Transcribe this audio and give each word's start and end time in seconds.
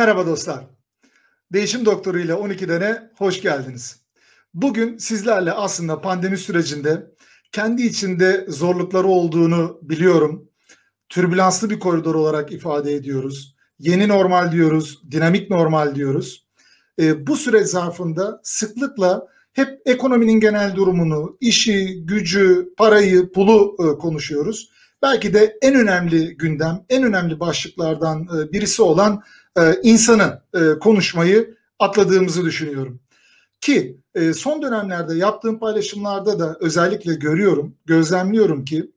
Merhaba 0.00 0.26
dostlar. 0.26 0.64
Değişim 1.52 1.84
Doktoru 1.84 2.18
ile 2.18 2.32
12'dene 2.32 3.10
hoş 3.16 3.42
geldiniz. 3.42 4.00
Bugün 4.54 4.98
sizlerle 4.98 5.52
aslında 5.52 6.00
pandemi 6.00 6.38
sürecinde 6.38 7.06
kendi 7.52 7.82
içinde 7.82 8.46
zorlukları 8.48 9.06
olduğunu 9.06 9.78
biliyorum. 9.82 10.48
Türbülanslı 11.08 11.70
bir 11.70 11.80
koridor 11.80 12.14
olarak 12.14 12.52
ifade 12.52 12.94
ediyoruz. 12.94 13.56
Yeni 13.78 14.08
normal 14.08 14.52
diyoruz, 14.52 15.02
dinamik 15.10 15.50
normal 15.50 15.94
diyoruz. 15.94 16.46
E, 17.00 17.26
bu 17.26 17.36
süreç 17.36 17.66
zarfında 17.66 18.40
sıklıkla 18.42 19.26
hep 19.52 19.80
ekonominin 19.86 20.40
genel 20.40 20.76
durumunu, 20.76 21.36
işi, 21.40 22.06
gücü, 22.06 22.74
parayı, 22.76 23.32
pulu 23.32 23.76
e, 23.78 23.98
konuşuyoruz. 23.98 24.70
Belki 25.02 25.34
de 25.34 25.58
en 25.62 25.74
önemli 25.74 26.36
gündem, 26.36 26.84
en 26.88 27.02
önemli 27.02 27.40
başlıklardan 27.40 28.22
e, 28.22 28.52
birisi 28.52 28.82
olan 28.82 29.22
e, 29.58 29.80
insanı 29.82 30.42
e, 30.54 30.78
konuşmayı 30.78 31.56
atladığımızı 31.78 32.44
düşünüyorum. 32.44 33.00
Ki 33.60 33.96
e, 34.14 34.32
son 34.32 34.62
dönemlerde 34.62 35.14
yaptığım 35.14 35.58
paylaşımlarda 35.58 36.38
da 36.38 36.56
özellikle 36.60 37.14
görüyorum, 37.14 37.74
gözlemliyorum 37.86 38.64
ki 38.64 38.90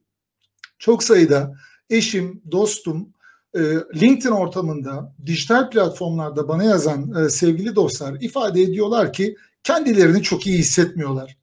çok 0.78 1.02
sayıda 1.02 1.54
eşim, 1.90 2.42
dostum, 2.50 3.08
e, 3.54 3.60
LinkedIn 3.94 4.30
ortamında, 4.30 5.14
dijital 5.26 5.70
platformlarda 5.70 6.48
bana 6.48 6.64
yazan 6.64 7.28
sevgili 7.28 7.76
dostlar 7.76 8.16
ifade 8.20 8.62
ediyorlar 8.62 9.12
ki 9.12 9.36
kendilerini 9.62 10.22
çok 10.22 10.46
iyi 10.46 10.58
hissetmiyorlar. 10.58 11.36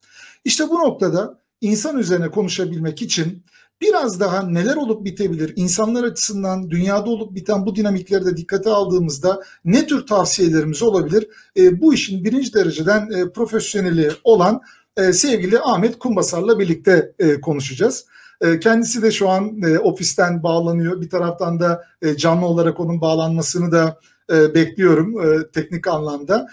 İşte 0.46 0.70
bu 0.70 0.80
noktada 0.80 1.42
insan 1.62 1.98
üzerine 1.98 2.32
konuşabilmek 2.32 3.02
için 3.02 3.44
biraz 3.82 4.20
daha 4.20 4.44
neler 4.44 4.76
olup 4.76 5.06
bitebilir, 5.06 5.54
insanlar 5.56 6.04
açısından 6.04 6.70
dünyada 6.70 7.10
olup 7.10 7.36
biten 7.36 7.66
bu 7.66 7.76
dinamikleri 7.76 8.26
de 8.26 8.38
dikkate 8.38 8.70
aldığımızda 8.70 9.42
ne 9.66 9.88
tür 9.88 10.08
tavsiyelerimiz 10.08 10.82
olabilir? 10.82 11.28
E, 11.58 11.82
bu 11.82 11.94
işin 11.94 12.24
birinci 12.24 12.54
dereceden 12.54 13.10
e, 13.12 13.32
profesyoneli 13.32 14.12
olan 14.24 14.62
e, 14.98 15.14
sevgili 15.14 15.60
Ahmet 15.60 16.00
Kumbasar'la 16.00 16.60
birlikte 16.60 17.12
e, 17.20 17.42
konuşacağız. 17.42 18.06
E, 18.42 18.60
kendisi 18.60 19.02
de 19.02 19.12
şu 19.12 19.30
an 19.30 19.62
e, 19.62 19.80
ofisten 19.80 20.44
bağlanıyor. 20.44 21.02
Bir 21.02 21.10
taraftan 21.10 21.60
da 21.60 21.84
e, 22.02 22.18
canlı 22.18 22.46
olarak 22.46 22.80
onun 22.80 23.02
bağlanmasını 23.02 23.72
da 23.72 24.00
e, 24.32 24.56
bekliyorum 24.56 25.22
e, 25.22 25.52
teknik 25.52 25.88
anlamda. 25.88 26.48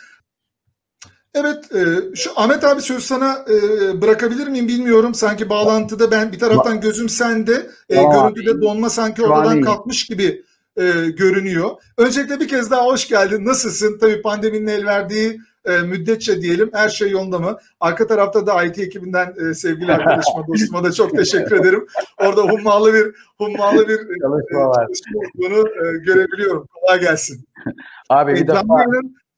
Evet, 1.35 1.75
e, 1.75 2.15
şu 2.17 2.31
Ahmet 2.37 2.65
abi 2.65 2.83
söz 2.83 3.05
sana 3.05 3.45
e, 3.51 4.01
bırakabilir 4.03 4.49
miyim 4.49 4.69
bilmiyorum. 4.69 5.15
Sanki 5.15 5.51
bağlantıda 5.51 6.11
ben 6.11 6.33
bir 6.33 6.39
taraftan 6.39 6.81
gözüm 6.81 7.09
sende, 7.09 7.71
e, 7.89 7.95
görüntüde 7.95 8.61
donma 8.63 8.91
sanki 8.91 9.23
oradan 9.23 9.61
kalkmış 9.61 10.07
gibi 10.07 10.45
e, 10.77 11.11
görünüyor. 11.17 11.71
Öncelikle 11.99 12.41
bir 12.41 12.49
kez 12.49 12.71
daha 12.71 12.85
hoş 12.85 13.09
geldin. 13.09 13.47
Nasılsın? 13.47 13.99
Tabii 13.99 14.23
pandeminin 14.23 14.67
el 14.67 14.87
verdiği 14.87 15.41
e, 15.65 15.79
müddetçe 15.79 16.43
diyelim 16.43 16.71
her 16.73 16.89
şey 16.89 17.11
yolunda 17.11 17.39
mı? 17.39 17.59
Arka 17.81 18.07
tarafta 18.07 18.47
da 18.47 18.65
IT 18.65 18.79
ekibinden 18.79 19.35
e, 19.51 19.55
sevgili 19.55 19.93
arkadaşıma, 19.93 20.47
dostuma 20.49 20.85
da 20.85 20.93
çok 20.93 21.17
teşekkür 21.17 21.61
ederim. 21.61 21.87
Orada 22.19 22.43
hummalı 22.43 22.95
bir 22.95 23.15
hummalı 23.39 23.89
bir 23.89 23.99
e, 23.99 24.45
çalışma 24.49 25.19
olduğunu 25.19 25.69
e, 25.69 25.99
görebiliyorum. 25.99 26.67
Kolay 26.75 27.01
gelsin. 27.01 27.45
Abi 28.11 28.35
bir 28.35 28.45
e, 28.45 28.49
defa 28.49 28.63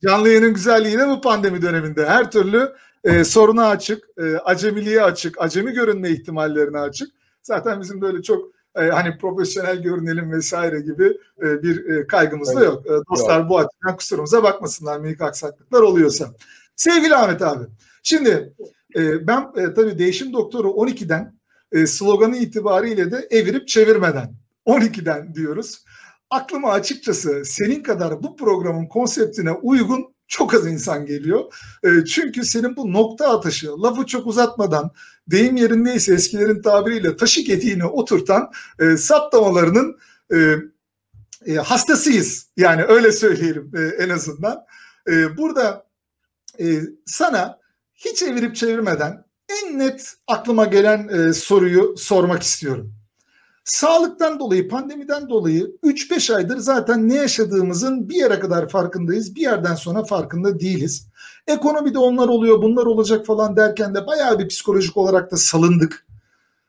Canlı 0.03 0.29
yayının 0.29 0.55
güzelliği 0.55 0.99
de 0.99 1.09
bu 1.09 1.21
pandemi 1.21 1.63
döneminde. 1.63 2.07
Her 2.07 2.31
türlü 2.31 2.73
e, 3.05 3.25
soruna 3.25 3.69
açık, 3.69 4.05
e, 4.19 4.37
acemiliğe 4.37 5.03
açık, 5.03 5.41
acemi 5.41 5.73
görünme 5.73 6.11
ihtimallerine 6.11 6.79
açık. 6.79 7.09
Zaten 7.43 7.81
bizim 7.81 8.01
böyle 8.01 8.23
çok 8.23 8.45
e, 8.77 8.81
hani 8.81 9.19
profesyonel 9.19 9.83
görünelim 9.83 10.33
vesaire 10.33 10.81
gibi 10.81 11.19
e, 11.43 11.63
bir 11.63 11.89
e, 11.89 12.07
kaygımız 12.07 12.57
da 12.57 12.65
yok. 12.65 12.87
E, 12.87 12.91
dostlar 13.11 13.49
bu 13.49 13.59
açıdan 13.59 13.97
kusurumuza 13.97 14.43
bakmasınlar 14.43 15.01
minik 15.01 15.21
aksaklıklar 15.21 15.81
oluyorsa. 15.81 16.31
Sevgili 16.77 17.17
Ahmet 17.17 17.43
abi, 17.43 17.65
şimdi 18.03 18.53
e, 18.97 19.27
ben 19.27 19.53
e, 19.57 19.75
tabii 19.75 19.99
değişim 19.99 20.33
doktoru 20.33 20.69
12'den 20.69 21.35
e, 21.73 21.87
sloganı 21.87 22.37
itibariyle 22.37 23.11
de 23.11 23.29
evirip 23.31 23.69
çevirmeden 23.69 24.35
12'den 24.67 25.35
diyoruz 25.35 25.85
aklıma 26.31 26.73
açıkçası 26.73 27.45
senin 27.45 27.83
kadar 27.83 28.23
bu 28.23 28.37
programın 28.37 28.87
konseptine 28.87 29.53
uygun 29.53 30.15
çok 30.29 30.55
az 30.55 30.67
insan 30.67 31.07
geliyor. 31.07 31.55
E, 31.85 32.05
çünkü 32.05 32.45
senin 32.45 32.77
bu 32.77 32.93
nokta 32.93 33.29
atışı, 33.29 33.83
lafı 33.83 34.07
çok 34.07 34.27
uzatmadan, 34.27 34.91
deyim 35.27 35.57
yerindeyse 35.57 36.15
eskilerin 36.15 36.63
tabiriyle 36.63 37.17
taşı 37.17 37.41
gediğini 37.41 37.85
oturtan 37.85 38.51
e, 38.81 38.97
saptamalarının 38.97 39.99
e, 40.35 40.55
e, 41.47 41.55
hastasıyız. 41.55 42.47
Yani 42.57 42.85
öyle 42.85 43.13
söyleyelim 43.13 43.73
e, 43.77 44.05
en 44.05 44.09
azından. 44.09 44.65
E, 45.09 45.37
burada 45.37 45.87
e, 46.61 46.81
sana 47.07 47.59
hiç 47.95 48.23
evirip 48.23 48.57
çevirmeden 48.57 49.25
en 49.49 49.79
net 49.79 50.15
aklıma 50.27 50.65
gelen 50.65 51.09
e, 51.09 51.33
soruyu 51.33 51.95
sormak 51.99 52.43
istiyorum. 52.43 53.00
Sağlıktan 53.65 54.41
dolayı, 54.41 54.69
pandemiden 54.69 55.29
dolayı 55.29 55.77
3-5 55.83 56.35
aydır 56.35 56.59
zaten 56.59 57.09
ne 57.09 57.15
yaşadığımızın 57.15 58.09
bir 58.09 58.15
yere 58.15 58.41
kadar 58.41 58.69
farkındayız. 58.69 59.35
Bir 59.35 59.41
yerden 59.41 59.75
sonra 59.75 60.05
farkında 60.05 60.61
değiliz. 60.61 61.07
Ekonomide 61.47 61.99
onlar 61.99 62.29
oluyor, 62.29 62.63
bunlar 62.63 62.87
olacak 62.87 63.27
falan 63.27 63.57
derken 63.57 63.95
de 63.95 64.07
bayağı 64.07 64.39
bir 64.39 64.49
psikolojik 64.49 64.97
olarak 64.97 65.31
da 65.31 65.37
salındık. 65.37 66.07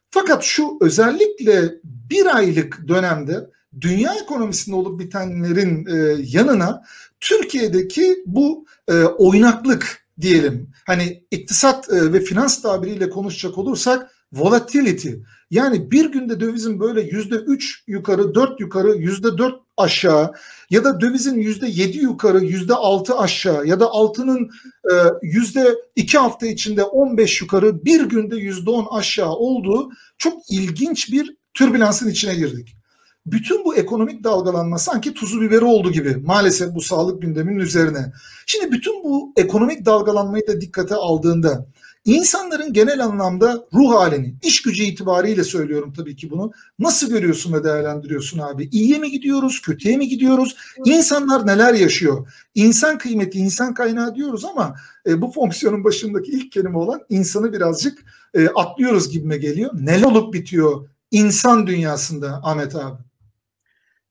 Fakat 0.09 0.43
şu 0.43 0.77
özellikle 0.81 1.79
bir 1.83 2.35
aylık 2.35 2.87
dönemde 2.87 3.49
dünya 3.81 4.13
ekonomisinde 4.13 4.75
olup 4.75 4.99
bitenlerin 4.99 5.85
e, 5.85 6.15
yanına 6.23 6.83
Türkiye'deki 7.19 8.23
bu 8.25 8.65
e, 8.87 9.03
oynaklık 9.03 10.07
diyelim. 10.21 10.69
Hani 10.85 11.23
iktisat 11.31 11.89
e, 11.93 12.13
ve 12.13 12.19
finans 12.19 12.61
tabiriyle 12.61 13.09
konuşacak 13.09 13.57
olursak 13.57 14.11
volatility 14.33 15.09
yani 15.51 15.91
bir 15.91 16.11
günde 16.11 16.39
dövizin 16.39 16.79
böyle 16.79 17.01
yüzde 17.01 17.35
üç 17.35 17.83
yukarı, 17.87 18.35
dört 18.35 18.59
yukarı, 18.59 18.95
yüzde 18.95 19.37
dört 19.37 19.55
aşağı 19.77 20.31
ya 20.69 20.83
da 20.83 21.01
dövizin 21.01 21.39
yüzde 21.39 21.67
yedi 21.67 21.97
yukarı, 21.97 22.45
yüzde 22.45 22.73
altı 22.73 23.17
aşağı 23.17 23.67
ya 23.67 23.79
da 23.79 23.87
altının 23.87 24.49
e, 24.91 24.93
yüzde 25.21 25.75
iki 25.95 26.17
hafta 26.17 26.47
içinde 26.47 26.83
on 26.83 27.17
beş 27.17 27.41
yukarı, 27.41 27.85
bir 27.85 28.01
günde 28.01 28.35
yüzde 28.35 28.69
on 28.69 28.87
aşağı 28.91 29.31
olduğu 29.31 29.91
çok 30.17 30.33
ilginç 30.49 31.11
bir 31.11 31.35
türbülansın 31.53 32.09
içine 32.09 32.35
girdik. 32.35 32.75
Bütün 33.25 33.65
bu 33.65 33.75
ekonomik 33.75 34.23
dalgalanma 34.23 34.77
sanki 34.77 35.13
tuzu 35.13 35.41
biberi 35.41 35.65
oldu 35.65 35.91
gibi 35.91 36.15
maalesef 36.15 36.75
bu 36.75 36.81
sağlık 36.81 37.21
gündeminin 37.21 37.59
üzerine. 37.59 38.13
Şimdi 38.45 38.71
bütün 38.71 39.03
bu 39.03 39.33
ekonomik 39.37 39.85
dalgalanmayı 39.85 40.47
da 40.47 40.61
dikkate 40.61 40.95
aldığında 40.95 41.65
İnsanların 42.05 42.73
genel 42.73 43.03
anlamda 43.03 43.67
ruh 43.73 43.93
halini, 43.93 44.35
iş 44.43 44.61
gücü 44.61 44.83
itibariyle 44.83 45.43
söylüyorum 45.43 45.93
tabii 45.97 46.15
ki 46.15 46.31
bunu. 46.31 46.51
Nasıl 46.79 47.09
görüyorsun 47.09 47.53
ve 47.53 47.63
değerlendiriyorsun 47.63 48.39
abi? 48.39 48.69
İyiye 48.71 48.99
mi 48.99 49.11
gidiyoruz, 49.11 49.61
kötüye 49.61 49.97
mi 49.97 50.07
gidiyoruz? 50.07 50.57
İnsanlar 50.85 51.47
neler 51.47 51.73
yaşıyor? 51.73 52.27
İnsan 52.55 52.97
kıymeti, 52.97 53.39
insan 53.39 53.73
kaynağı 53.73 54.15
diyoruz 54.15 54.45
ama 54.45 54.75
e, 55.07 55.21
bu 55.21 55.31
fonksiyonun 55.31 55.83
başındaki 55.83 56.31
ilk 56.31 56.51
kelime 56.51 56.77
olan 56.77 57.01
insanı 57.09 57.53
birazcık 57.53 57.99
e, 58.33 58.47
atlıyoruz 58.47 59.11
gibime 59.11 59.37
geliyor. 59.37 59.71
Neler 59.73 60.03
olup 60.05 60.33
bitiyor 60.33 60.87
insan 61.11 61.67
dünyasında 61.67 62.39
Ahmet 62.43 62.75
abi? 62.75 63.01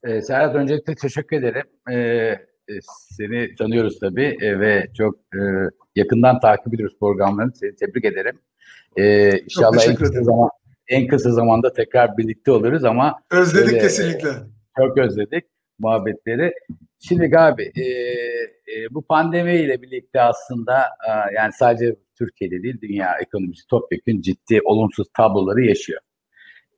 E, 0.04 0.22
Serhat 0.22 0.54
öncelikle 0.54 0.94
teşekkür 0.94 1.36
ederim. 1.36 1.66
E, 1.90 1.96
e, 1.96 2.72
seni 3.10 3.54
tanıyoruz 3.54 3.98
tabii 4.00 4.36
e, 4.40 4.60
ve 4.60 4.86
çok 4.98 5.14
e, 5.14 5.40
yakından 5.96 6.40
takip 6.40 6.74
ediyoruz 6.74 6.96
programlarını. 7.00 7.52
Seni 7.54 7.76
tebrik 7.76 8.04
ederim. 8.04 8.38
E, 8.96 9.38
inşallah 9.38 9.88
en 9.88 9.94
kısa, 9.94 10.22
zaman, 10.22 10.50
en 10.88 11.06
kısa 11.06 11.30
zamanda 11.30 11.72
tekrar 11.72 12.16
birlikte 12.16 12.50
oluruz 12.52 12.84
ama 12.84 13.18
özledik 13.30 13.68
öyle, 13.68 13.78
kesinlikle. 13.78 14.28
Çok 14.78 14.98
özledik 14.98 15.44
muhabbetleri. 15.78 16.52
Şimdi 16.98 17.38
abi 17.38 17.72
e, 17.76 17.82
e, 17.82 18.86
bu 18.90 19.02
pandemiyle 19.02 19.82
birlikte 19.82 20.20
aslında 20.20 20.78
e, 20.80 21.34
yani 21.34 21.52
sadece 21.52 21.96
Türkiye'de 22.18 22.62
değil 22.62 22.80
dünya 22.82 23.16
ekonomisi 23.22 23.66
topyekun 23.66 24.20
ciddi 24.20 24.60
olumsuz 24.64 25.06
tabloları 25.16 25.60
yaşıyor. 25.60 26.00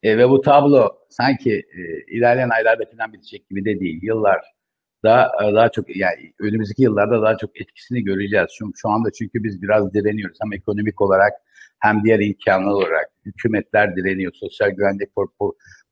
E, 0.03 0.17
ve 0.17 0.29
bu 0.29 0.41
tablo 0.41 0.89
sanki 1.09 1.53
e, 1.53 1.81
ilerleyen 2.15 2.49
aylarda 2.49 2.83
falan 2.97 3.13
bitecek 3.13 3.49
gibi 3.49 3.65
de 3.65 3.79
değil. 3.79 3.99
Yıllar 4.03 4.52
daha 5.03 5.31
daha 5.53 5.69
çok 5.69 5.95
yani 5.95 6.33
önümüzdeki 6.39 6.81
yıllarda 6.81 7.21
daha 7.21 7.37
çok 7.37 7.61
etkisini 7.61 8.03
göreceğiz. 8.03 8.47
Şu, 8.51 8.71
şu 8.75 8.89
anda 8.89 9.11
çünkü 9.11 9.43
biz 9.43 9.61
biraz 9.61 9.93
direniyoruz 9.93 10.37
hem 10.43 10.53
ekonomik 10.53 11.01
olarak 11.01 11.33
hem 11.79 12.03
diğer 12.03 12.19
imkanlar 12.19 12.71
olarak 12.71 13.09
hükümetler 13.25 13.95
direniyor, 13.95 14.31
sosyal 14.33 14.69
güvenlik 14.69 15.09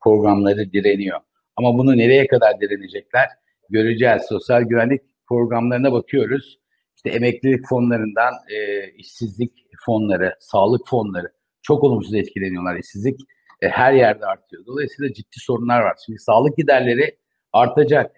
programları 0.04 0.74
direniyor. 0.74 1.20
Ama 1.56 1.78
bunu 1.78 1.98
nereye 1.98 2.28
kadar 2.28 2.62
direnecekler 2.62 3.28
göreceğiz. 3.70 4.22
Sosyal 4.30 4.62
güvenlik 4.62 5.02
programlarına 5.28 5.92
bakıyoruz. 5.92 6.60
İşte 6.96 7.10
emeklilik 7.10 7.68
fonlarından 7.68 8.34
e, 8.50 8.88
işsizlik 8.92 9.52
fonları, 9.86 10.36
sağlık 10.40 10.88
fonları 10.88 11.32
çok 11.62 11.84
olumsuz 11.84 12.16
etkileniyorlar. 12.16 12.76
İşsizlik 12.76 13.20
e, 13.62 13.70
her 13.70 13.94
yerde 13.94 14.26
artıyor. 14.26 14.66
Dolayısıyla 14.66 15.14
ciddi 15.14 15.40
sorunlar 15.40 15.82
var. 15.82 15.98
Şimdi 16.06 16.20
sağlık 16.20 16.58
giderleri 16.58 17.18
artacak 17.54 18.16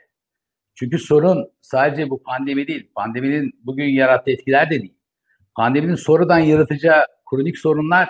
Çünkü 0.75 0.99
sorun 0.99 1.51
sadece 1.61 2.09
bu 2.09 2.23
pandemi 2.23 2.67
değil. 2.67 2.89
Pandeminin 2.95 3.51
bugün 3.63 3.85
yarattığı 3.85 4.31
etkiler 4.31 4.69
de 4.69 4.81
değil. 4.81 4.93
Pandeminin 5.55 5.95
sonradan 5.95 6.39
yaratacağı 6.39 7.05
kronik 7.29 7.57
sorunlar 7.57 8.09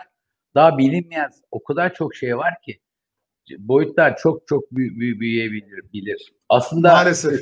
daha 0.56 0.77
bilinmeyen 0.77 1.30
o 1.51 1.63
kadar 1.63 1.94
çok 1.94 2.15
şey 2.15 2.38
var 2.38 2.54
ki 2.65 2.80
boyutlar 3.57 4.18
çok 4.18 4.48
çok 4.48 4.71
büy- 4.71 4.95
büy- 5.00 5.19
büyüyebilir. 5.19 5.81
Bilir. 5.94 6.33
Aslında 6.50 6.94
Maalesef. 6.94 7.42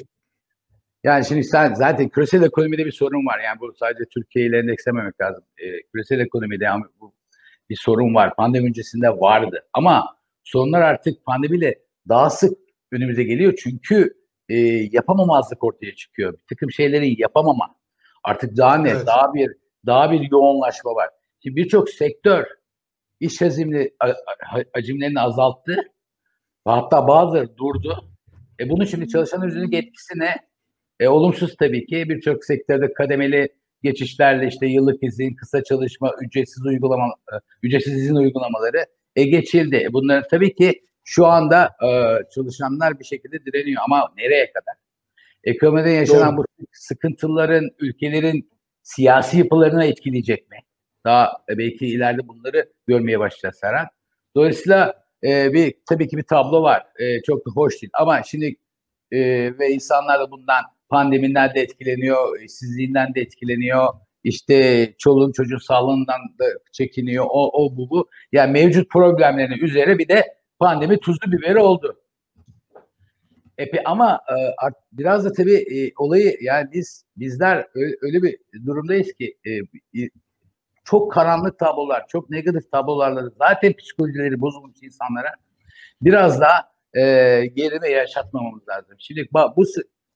yani 1.03 1.25
şimdi 1.25 1.43
sen 1.43 1.73
zaten 1.73 2.09
küresel 2.09 2.43
ekonomide 2.43 2.85
bir 2.85 2.91
sorun 2.91 3.25
var. 3.25 3.39
Yani 3.45 3.59
bu 3.59 3.73
sadece 3.79 4.03
Türkiye 4.13 4.45
ile 4.45 4.59
endekslememek 4.59 5.21
lazım. 5.21 5.43
Ee, 5.57 5.81
küresel 5.93 6.19
ekonomide 6.19 6.63
yani 6.63 6.83
bu 6.99 7.13
bir 7.69 7.75
sorun 7.75 8.15
var. 8.15 8.35
Pandemi 8.35 8.67
öncesinde 8.67 9.09
vardı. 9.09 9.63
Ama 9.73 10.17
sorunlar 10.43 10.81
artık 10.81 11.25
pandemiyle 11.25 11.79
daha 12.09 12.29
sık 12.29 12.57
önümüze 12.91 13.23
geliyor. 13.23 13.53
Çünkü 13.63 14.13
e, 14.51 14.57
yapamamazlık 14.91 15.63
ortaya 15.63 15.95
çıkıyor. 15.95 16.33
Bir 16.33 16.43
takım 16.49 16.71
şeyleri 16.71 17.21
yapamama. 17.21 17.75
Artık 18.23 18.57
daha 18.57 18.77
net, 18.77 18.95
Evet. 18.95 19.07
daha 19.07 19.33
bir 19.33 19.51
daha 19.85 20.11
bir 20.11 20.31
yoğunlaşma 20.31 20.95
var. 20.95 21.09
Şimdi 21.43 21.55
birçok 21.55 21.89
sektör 21.89 22.45
iş 23.19 23.41
hacimli, 23.41 23.93
hacimlerini 24.73 25.19
azalttı. 25.19 25.77
Hatta 26.65 27.07
bazıları 27.07 27.57
durdu. 27.57 28.05
E 28.59 28.69
bunun 28.69 28.85
şimdi 28.85 29.07
çalışan 29.07 29.47
üzerindeki 29.47 29.77
etkisi 29.77 30.19
ne? 30.19 30.35
E, 30.99 31.07
olumsuz 31.07 31.55
tabii 31.55 31.85
ki 31.85 32.09
birçok 32.09 32.45
sektörde 32.45 32.93
kademeli 32.93 33.49
geçişlerle 33.83 34.47
işte 34.47 34.67
yıllık 34.67 35.03
izin, 35.03 35.35
kısa 35.35 35.63
çalışma, 35.63 36.13
ücretsiz 36.21 36.65
uygulama, 36.65 37.05
e, 37.07 37.35
ücretsiz 37.63 37.93
izin 37.93 38.15
uygulamaları 38.15 38.85
e, 39.15 39.23
geçildi. 39.23 39.75
E, 39.75 39.93
Bunların 39.93 40.27
tabii 40.31 40.55
ki 40.55 40.81
şu 41.03 41.25
anda 41.25 41.69
e, 41.83 41.89
çalışanlar 42.35 42.99
bir 42.99 43.05
şekilde 43.05 43.45
direniyor 43.45 43.81
ama 43.85 44.13
nereye 44.17 44.51
kadar? 44.53 44.75
Ekonomide 45.43 45.89
yaşanan 45.89 46.37
bu 46.37 46.45
sıkıntıların 46.71 47.69
ülkelerin 47.79 48.51
siyasi 48.83 49.37
yapılarına 49.37 49.85
etkileyecek 49.85 50.49
mi? 50.51 50.57
Daha 51.05 51.31
e, 51.49 51.57
belki 51.57 51.87
ileride 51.87 52.27
bunları 52.27 52.69
görmeye 52.87 53.19
başlayacağız 53.19 53.55
Serhan. 53.61 53.87
Dolayısıyla 54.35 55.03
e, 55.23 55.53
bir 55.53 55.73
tabii 55.89 56.07
ki 56.07 56.17
bir 56.17 56.23
tablo 56.23 56.63
var. 56.63 56.85
E, 56.99 57.21
çok 57.21 57.45
da 57.45 57.51
hoş 57.51 57.81
değil. 57.81 57.91
Ama 57.93 58.23
şimdi 58.23 58.55
e, 59.11 59.19
ve 59.59 59.69
insanlar 59.69 60.19
da 60.19 60.31
bundan 60.31 60.63
pandemiden 60.89 61.55
de 61.55 61.61
etkileniyor, 61.61 62.41
işsizliğinden 62.41 63.15
de 63.15 63.21
etkileniyor. 63.21 63.87
İşte 64.23 64.87
çoluğun 64.97 65.31
çocuğun 65.31 65.57
sağlığından 65.57 66.21
da 66.39 66.45
çekiniyor. 66.71 67.25
O, 67.29 67.63
o 67.63 67.77
bu 67.77 67.89
bu. 67.89 68.09
Yani 68.31 68.51
mevcut 68.51 68.89
problemlerin 68.89 69.65
üzerine 69.65 69.97
bir 69.97 70.07
de 70.07 70.40
pandemi 70.61 70.99
tuzlu 70.99 71.31
biberi 71.31 71.59
oldu. 71.59 72.01
Epi 73.57 73.81
ama 73.85 74.21
e, 74.29 74.35
biraz 74.91 75.25
da 75.25 75.33
tabii 75.33 75.55
e, 75.55 75.91
olayı 75.97 76.37
yani 76.41 76.69
biz 76.73 77.05
bizler 77.17 77.67
öyle, 77.75 77.95
öyle 78.01 78.23
bir 78.23 78.37
durumdayız 78.65 79.13
ki 79.13 79.37
e, 79.45 79.51
e, 80.03 80.09
çok 80.83 81.11
karanlık 81.11 81.59
tablolar, 81.59 82.07
çok 82.07 82.29
negatif 82.29 82.71
tablolarla 82.71 83.29
zaten 83.37 83.73
psikolojileri 83.73 84.41
bozulmuş 84.41 84.77
insanlara 84.81 85.33
biraz 86.01 86.41
daha 86.41 86.71
e, 86.93 87.01
geride 87.45 87.89
yaşatmamamız 87.89 88.67
lazım. 88.69 88.95
Şimdi 88.99 89.27
bu 89.33 89.63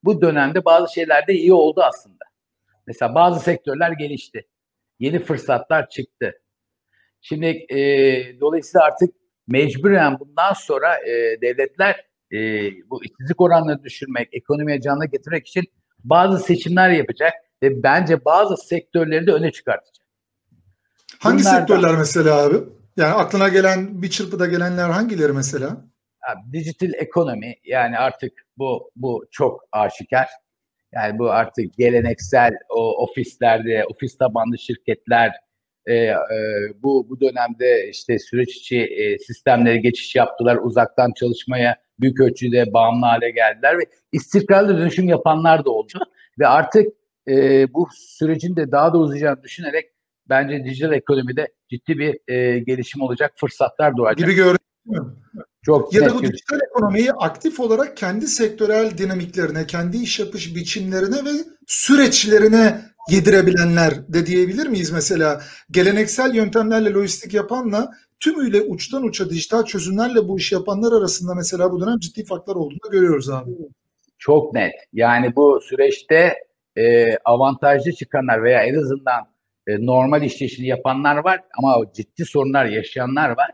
bu 0.04 0.22
dönemde 0.22 0.66
bazı 0.66 0.94
şeyler 0.94 1.28
de 1.28 1.34
iyi 1.34 1.54
oldu 1.54 1.82
aslında. 1.84 2.26
Mesela 2.88 3.16
bazı 3.16 3.40
sektörler 3.40 3.92
gelişti. 3.92 4.48
Yeni 5.00 5.20
fırsatlar 5.20 5.90
çıktı. 5.90 6.42
Şimdi 7.22 7.46
e, 7.70 7.80
dolayısıyla 8.40 8.86
artık 8.86 9.25
mecburen 9.48 10.20
bundan 10.20 10.54
sonra 10.54 10.98
e, 10.98 11.42
devletler 11.42 12.06
e, 12.32 12.38
bu 12.90 13.04
işsizlik 13.04 13.42
oranlarını 13.42 13.84
düşürmek, 13.84 14.30
ekonomiye 14.32 14.82
canlı 14.82 15.06
getirmek 15.06 15.48
için 15.48 15.64
bazı 16.04 16.40
seçimler 16.46 16.90
yapacak 16.90 17.34
ve 17.64 17.84
bence 17.84 18.26
bazı 18.26 18.58
sektörleri 18.58 19.28
de 19.28 19.32
öne 19.32 19.52
çıkartacak. 19.52 20.06
Hangi 21.20 21.44
Bunlardan- 21.44 21.60
sektörler 21.60 21.96
mesela 21.98 22.44
abi? 22.46 22.56
Yani 22.98 23.14
aklına 23.14 23.48
gelen 23.50 24.02
bir 24.02 24.10
çırpıda 24.10 24.46
gelenler 24.48 24.90
hangileri 24.90 25.32
mesela? 25.34 25.70
Abi, 26.32 26.54
dijital 26.54 26.94
ekonomi 26.94 27.56
yani 27.64 27.98
artık 27.98 28.32
bu 28.58 28.92
bu 28.96 29.26
çok 29.32 29.62
aşikar. 29.72 30.28
Yani 30.94 31.20
bu 31.20 31.32
artık 31.32 31.74
geleneksel 31.78 32.52
o 32.70 33.04
ofislerde, 33.04 33.86
ofis 33.86 34.18
tabanlı 34.18 34.58
şirketler 34.58 35.32
e, 35.88 35.94
e, 35.96 36.16
bu 36.84 37.10
bu 37.10 37.20
dönemde 37.20 37.90
işte 37.90 38.20
süreç 38.20 38.56
içi 38.56 38.78
e, 38.78 39.18
sistemlere 39.20 39.78
geçiş 39.78 40.16
yaptılar. 40.16 40.60
Uzaktan 40.64 41.12
çalışmaya 41.20 41.78
büyük 42.00 42.20
ölçüde 42.20 42.74
bağımlı 42.74 43.06
hale 43.06 43.30
geldiler 43.30 43.80
ve 43.80 43.84
istikrarlı 44.12 44.78
dönüşüm 44.78 45.10
yapanlar 45.10 45.66
da 45.66 45.70
oldu. 45.70 45.94
Ve 46.40 46.48
artık 46.48 46.88
e, 47.28 47.74
bu 47.74 47.88
sürecin 47.94 48.56
de 48.56 48.72
daha 48.72 48.94
da 48.94 48.98
uzayacağını 48.98 49.44
düşünerek 49.44 49.86
bence 50.30 50.64
dijital 50.66 50.94
ekonomide 50.94 51.48
ciddi 51.70 52.00
bir 52.00 52.34
e, 52.34 52.60
gelişim 52.60 53.02
olacak, 53.02 53.34
fırsatlar 53.36 53.98
doğacak. 53.98 54.18
Gibi 54.18 54.34
görünüyor. 54.34 55.16
Çok 55.62 55.94
Ya 55.94 56.10
da 56.10 56.16
bu 56.16 56.24
dijital 56.24 56.60
ekonomiyi 56.70 57.14
aktif 57.14 57.60
olarak 57.60 57.98
kendi 57.98 58.28
sektörel 58.28 58.98
dinamiklerine, 58.98 59.68
kendi 59.68 59.98
iş 59.98 60.20
yapış 60.20 60.56
biçimlerine 60.56 61.16
ve 61.16 61.30
süreçlerine 61.68 62.82
yedirebilenler 63.10 63.94
de 64.08 64.26
diyebilir 64.26 64.68
miyiz 64.68 64.92
mesela? 64.92 65.42
Geleneksel 65.72 66.36
yöntemlerle 66.36 66.94
lojistik 66.94 67.34
yapanla 67.34 67.92
tümüyle 68.20 68.62
uçtan 68.62 69.04
uça 69.04 69.30
dijital 69.30 69.66
çözümlerle 69.66 70.28
bu 70.28 70.38
işi 70.38 70.56
yapanlar 70.56 70.98
arasında 70.98 71.36
mesela 71.36 71.72
bu 71.72 71.82
dönem 71.82 72.00
ciddi 72.00 72.26
farklar 72.26 72.56
olduğunu 72.56 72.92
görüyoruz 72.92 73.30
abi. 73.30 73.52
Çok 74.18 74.54
net. 74.54 74.74
Yani 74.94 75.36
bu 75.36 75.60
süreçte 75.62 76.34
e, 76.76 77.18
avantajlı 77.18 77.92
çıkanlar 77.92 78.44
veya 78.44 78.64
en 78.64 78.76
azından 78.76 79.22
e, 79.68 79.86
normal 79.86 80.24
işleyişini 80.24 80.68
yapanlar 80.68 81.16
var 81.16 81.42
ama 81.58 81.86
ciddi 81.94 82.26
sorunlar 82.26 82.66
yaşayanlar 82.66 83.30
var. 83.30 83.52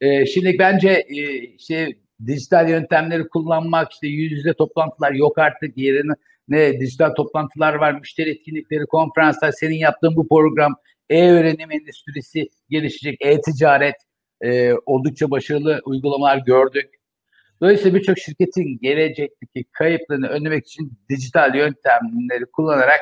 E, 0.00 0.26
şimdi 0.26 0.56
bence 0.58 0.90
e, 1.08 1.38
işte 1.38 1.88
dijital 2.26 2.68
yöntemleri 2.68 3.28
kullanmak, 3.28 3.92
işte 3.92 4.06
yüz 4.06 4.32
yüze 4.32 4.54
toplantılar 4.54 5.12
yok 5.12 5.38
artık 5.38 5.78
yerine 5.78 6.12
ne 6.48 6.80
dijital 6.80 7.14
toplantılar 7.14 7.74
var, 7.74 7.92
müşteri 7.92 8.30
etkinlikleri, 8.30 8.86
konferanslar, 8.86 9.52
senin 9.52 9.76
yaptığın 9.76 10.16
bu 10.16 10.28
program, 10.28 10.74
e-öğrenim 11.10 11.70
endüstrisi 11.70 12.48
gelişecek, 12.70 13.16
e-ticaret 13.20 13.94
e, 14.40 14.72
oldukça 14.86 15.30
başarılı 15.30 15.80
uygulamalar 15.84 16.38
gördük. 16.38 16.90
Dolayısıyla 17.60 17.98
birçok 17.98 18.18
şirketin 18.18 18.78
gelecekteki 18.82 19.64
kayıplarını 19.72 20.28
önlemek 20.28 20.66
için 20.66 20.92
dijital 21.08 21.54
yöntemleri 21.54 22.44
kullanarak 22.52 23.00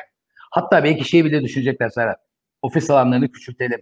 hatta 0.51 0.83
belki 0.83 1.09
şeyi 1.09 1.25
bile 1.25 1.43
düşünecekler 1.43 1.89
Serhat. 1.89 2.17
Ofis 2.61 2.89
alanlarını 2.89 3.31
küçültelim. 3.31 3.81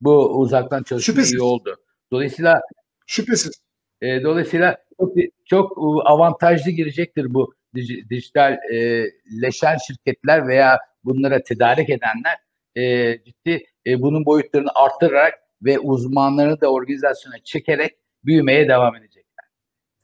Bu 0.00 0.38
uzaktan 0.38 0.82
çalışma 0.82 1.12
Şüphesiz. 1.12 1.32
iyi 1.32 1.42
oldu. 1.42 1.76
Dolayısıyla 2.12 2.60
Şüphesiz. 3.06 3.62
e, 4.00 4.22
dolayısıyla 4.22 4.76
çok, 4.98 5.16
çok 5.44 5.78
avantajlı 6.04 6.70
girecektir 6.70 7.34
bu 7.34 7.54
dij- 7.74 8.10
dijital 8.10 8.52
e, 8.52 9.78
şirketler 9.86 10.48
veya 10.48 10.78
bunlara 11.04 11.42
tedarik 11.42 11.90
edenler 11.90 12.36
e, 12.76 13.14
ciddi 13.24 13.64
e, 13.86 14.02
bunun 14.02 14.26
boyutlarını 14.26 14.70
arttırarak 14.74 15.34
ve 15.62 15.78
uzmanlarını 15.78 16.60
da 16.60 16.72
organizasyona 16.72 17.38
çekerek 17.44 17.96
büyümeye 18.24 18.68
devam 18.68 18.96
edecekler. 18.96 19.44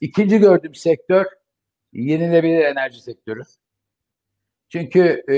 İkinci 0.00 0.38
gördüğüm 0.38 0.74
sektör 0.74 1.24
yenilenebilir 1.92 2.64
enerji 2.64 3.02
sektörü. 3.02 3.42
Çünkü 4.68 5.24
e, 5.30 5.36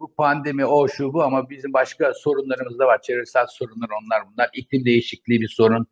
bu 0.00 0.14
pandemi 0.14 0.64
o 0.64 0.88
şu 0.88 1.12
bu 1.12 1.22
ama 1.22 1.50
bizim 1.50 1.72
başka 1.72 2.14
sorunlarımız 2.14 2.78
da 2.78 2.86
var. 2.86 3.02
Çevresel 3.02 3.46
sorunlar 3.46 3.88
onlar 4.02 4.22
bunlar. 4.32 4.50
İklim 4.54 4.84
değişikliği 4.84 5.40
bir 5.40 5.48
sorun. 5.48 5.86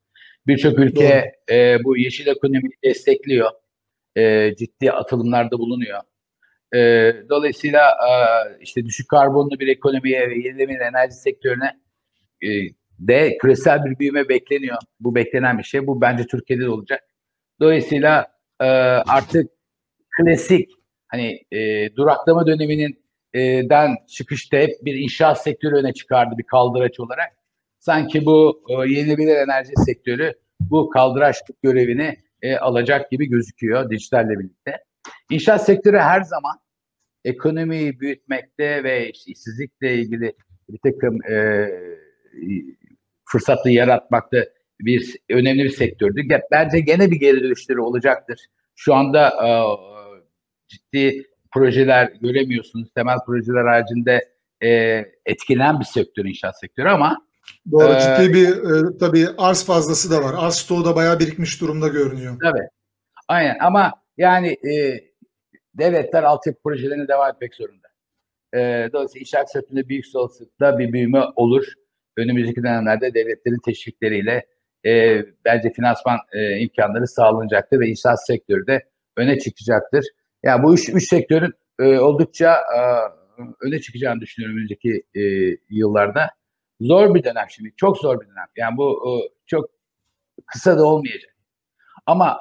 Birçok 0.46 0.78
ülke 0.78 1.32
e, 1.50 1.84
bu 1.84 1.96
yeşil 1.96 2.26
ekonomiyi 2.26 2.72
destekliyor. 2.84 3.50
E, 4.18 4.54
ciddi 4.56 4.92
atılımlarda 4.92 5.58
bulunuyor. 5.58 6.00
E, 6.74 6.78
dolayısıyla 7.28 7.90
e, 7.90 8.12
işte 8.60 8.84
düşük 8.84 9.08
karbonlu 9.08 9.60
bir 9.60 9.68
ekonomiye 9.68 10.30
ve 10.30 10.34
yenilenebilir 10.34 10.80
enerji 10.80 11.14
sektörüne 11.14 11.80
e, 12.42 12.48
de 12.98 13.38
küresel 13.38 13.84
bir 13.84 13.98
büyüme 13.98 14.28
bekleniyor. 14.28 14.76
Bu 15.00 15.14
beklenen 15.14 15.58
bir 15.58 15.62
şey. 15.62 15.86
Bu 15.86 16.00
bence 16.00 16.26
Türkiye'de 16.26 16.62
de 16.62 16.68
olacak. 16.68 17.00
Dolayısıyla 17.60 18.26
e, 18.60 18.64
artık 19.08 19.50
klasik 20.16 20.70
hani 21.08 21.40
e, 21.52 21.88
duraklama 21.96 22.46
döneminin 22.46 23.04
e, 23.34 23.40
den 23.70 23.96
çıkışta 24.08 24.56
hep 24.56 24.70
bir 24.82 24.94
inşaat 24.94 25.42
sektörü 25.42 25.74
öne 25.74 25.92
çıkardı 25.92 26.38
bir 26.38 26.44
kaldıraç 26.44 27.00
olarak. 27.00 27.32
Sanki 27.78 28.26
bu 28.26 28.64
e, 28.68 28.72
yenilenebilir 28.72 29.36
enerji 29.36 29.72
sektörü 29.86 30.34
bu 30.60 30.90
kaldıraç 30.90 31.36
görevini 31.62 32.16
e, 32.42 32.56
alacak 32.56 33.10
gibi 33.10 33.26
gözüküyor 33.26 33.90
dijitalle 33.90 34.38
birlikte. 34.38 34.84
İnşaat 35.30 35.64
sektörü 35.64 35.96
her 35.96 36.22
zaman 36.22 36.58
ekonomiyi 37.24 38.00
büyütmekte 38.00 38.84
ve 38.84 39.10
işte 39.10 39.32
işsizlikle 39.32 39.94
ilgili 39.94 40.32
bir 40.68 40.92
takım 40.92 41.32
e, 41.32 41.68
fırsatı 43.24 43.70
yaratmakta 43.70 44.44
bir 44.80 45.16
önemli 45.30 45.64
bir 45.64 45.70
sektördü. 45.70 46.22
Bence 46.50 46.80
gene 46.80 47.10
bir 47.10 47.16
geri 47.16 47.42
dönüşleri 47.42 47.80
olacaktır. 47.80 48.40
Şu 48.76 48.94
anda 48.94 49.28
e, 49.28 49.48
ciddi 50.68 51.22
projeler 51.54 52.12
göremiyorsunuz. 52.20 52.88
Temel 52.94 53.18
projeler 53.26 53.64
haricinde 53.64 54.28
e, 54.62 54.68
etkilenen 55.26 55.80
bir 55.80 55.84
sektör 55.84 56.24
inşaat 56.24 56.60
sektörü 56.60 56.88
ama 56.88 57.27
Doğru 57.72 57.92
ee, 57.92 58.00
ciddi 58.00 58.34
bir 58.34 58.48
e, 58.48 58.98
tabii 58.98 59.26
arz 59.38 59.64
fazlası 59.64 60.10
da 60.10 60.22
var. 60.22 60.34
Arz 60.38 60.54
stoğu 60.54 60.84
da 60.84 60.96
bayağı 60.96 61.18
birikmiş 61.18 61.60
durumda 61.60 61.88
görünüyor. 61.88 62.36
Tabii. 62.42 62.68
Aynen 63.28 63.56
ama 63.60 63.92
yani 64.16 64.48
e, 64.48 65.00
devletler 65.74 66.22
altyapı 66.22 66.62
projelerine 66.62 67.08
devam 67.08 67.30
etmek 67.34 67.54
zorunda. 67.54 67.88
E, 68.54 68.90
dolayısıyla 68.92 69.20
inşaat 69.20 69.52
sektöründe 69.52 69.88
büyük 69.88 70.04
olasılıkla 70.14 70.78
bir 70.78 70.92
büyüme 70.92 71.20
olur. 71.36 71.64
Önümüzdeki 72.16 72.62
dönemlerde 72.62 73.14
devletlerin 73.14 73.60
teşvikleriyle 73.64 74.46
e, 74.86 75.22
bence 75.44 75.70
finansman 75.70 76.18
e, 76.32 76.58
imkanları 76.58 77.06
sağlanacaktır 77.06 77.80
ve 77.80 77.88
inşaat 77.88 78.26
sektörü 78.26 78.66
de 78.66 78.88
öne 79.16 79.38
çıkacaktır. 79.38 80.04
Yani 80.42 80.62
bu 80.62 80.74
üç, 80.74 80.88
üç 80.88 81.08
sektörün 81.08 81.52
e, 81.80 81.98
oldukça 81.98 82.52
e, 82.54 82.80
öne 83.60 83.80
çıkacağını 83.80 84.20
düşünüyorum 84.20 84.56
önümüzdeki 84.56 85.02
e, 85.14 85.22
yıllarda. 85.70 86.30
Zor 86.80 87.14
bir 87.14 87.24
dönem 87.24 87.46
şimdi. 87.48 87.72
Çok 87.76 87.98
zor 87.98 88.20
bir 88.20 88.26
dönem. 88.26 88.46
Yani 88.56 88.76
bu 88.76 89.20
çok 89.46 89.70
kısa 90.46 90.78
da 90.78 90.84
olmayacak. 90.84 91.36
Ama 92.06 92.40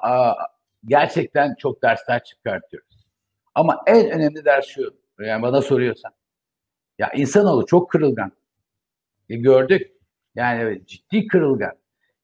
gerçekten 0.86 1.56
çok 1.56 1.84
dersler 1.84 2.24
çıkartıyoruz. 2.24 3.08
Ama 3.56 3.84
en 3.88 4.10
önemli 4.10 4.46
ders 4.46 4.66
şu. 4.66 4.98
Yani 5.20 5.42
bana 5.42 5.62
soruyorsan. 5.62 6.12
Ya 7.00 7.12
insanoğlu 7.16 7.66
çok 7.66 7.92
kırılgan. 7.92 8.32
E, 9.30 9.36
gördük. 9.36 9.92
Yani 10.36 10.86
ciddi 10.86 11.28
kırılgan. 11.28 11.74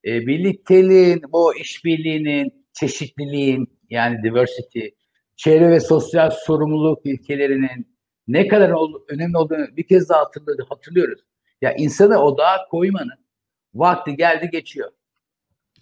E, 0.05 0.27
birlikteliğin, 0.27 1.21
bu 1.29 1.57
işbirliğinin, 1.57 2.65
çeşitliliğin 2.73 3.79
yani 3.89 4.23
diversity, 4.23 4.87
çevre 5.35 5.69
ve 5.69 5.79
sosyal 5.79 6.29
sorumluluk 6.31 7.05
ilkelerinin 7.05 7.97
ne 8.27 8.47
kadar 8.47 8.73
önemli 9.07 9.37
olduğunu 9.37 9.77
bir 9.77 9.87
kez 9.87 10.09
daha 10.09 10.23
hatırlıyoruz. 10.69 11.19
Ya 11.63 11.73
insanı 11.73 12.17
odağa 12.17 12.67
koymanın 12.71 13.25
vakti 13.73 14.15
geldi 14.15 14.49
geçiyor. 14.51 14.91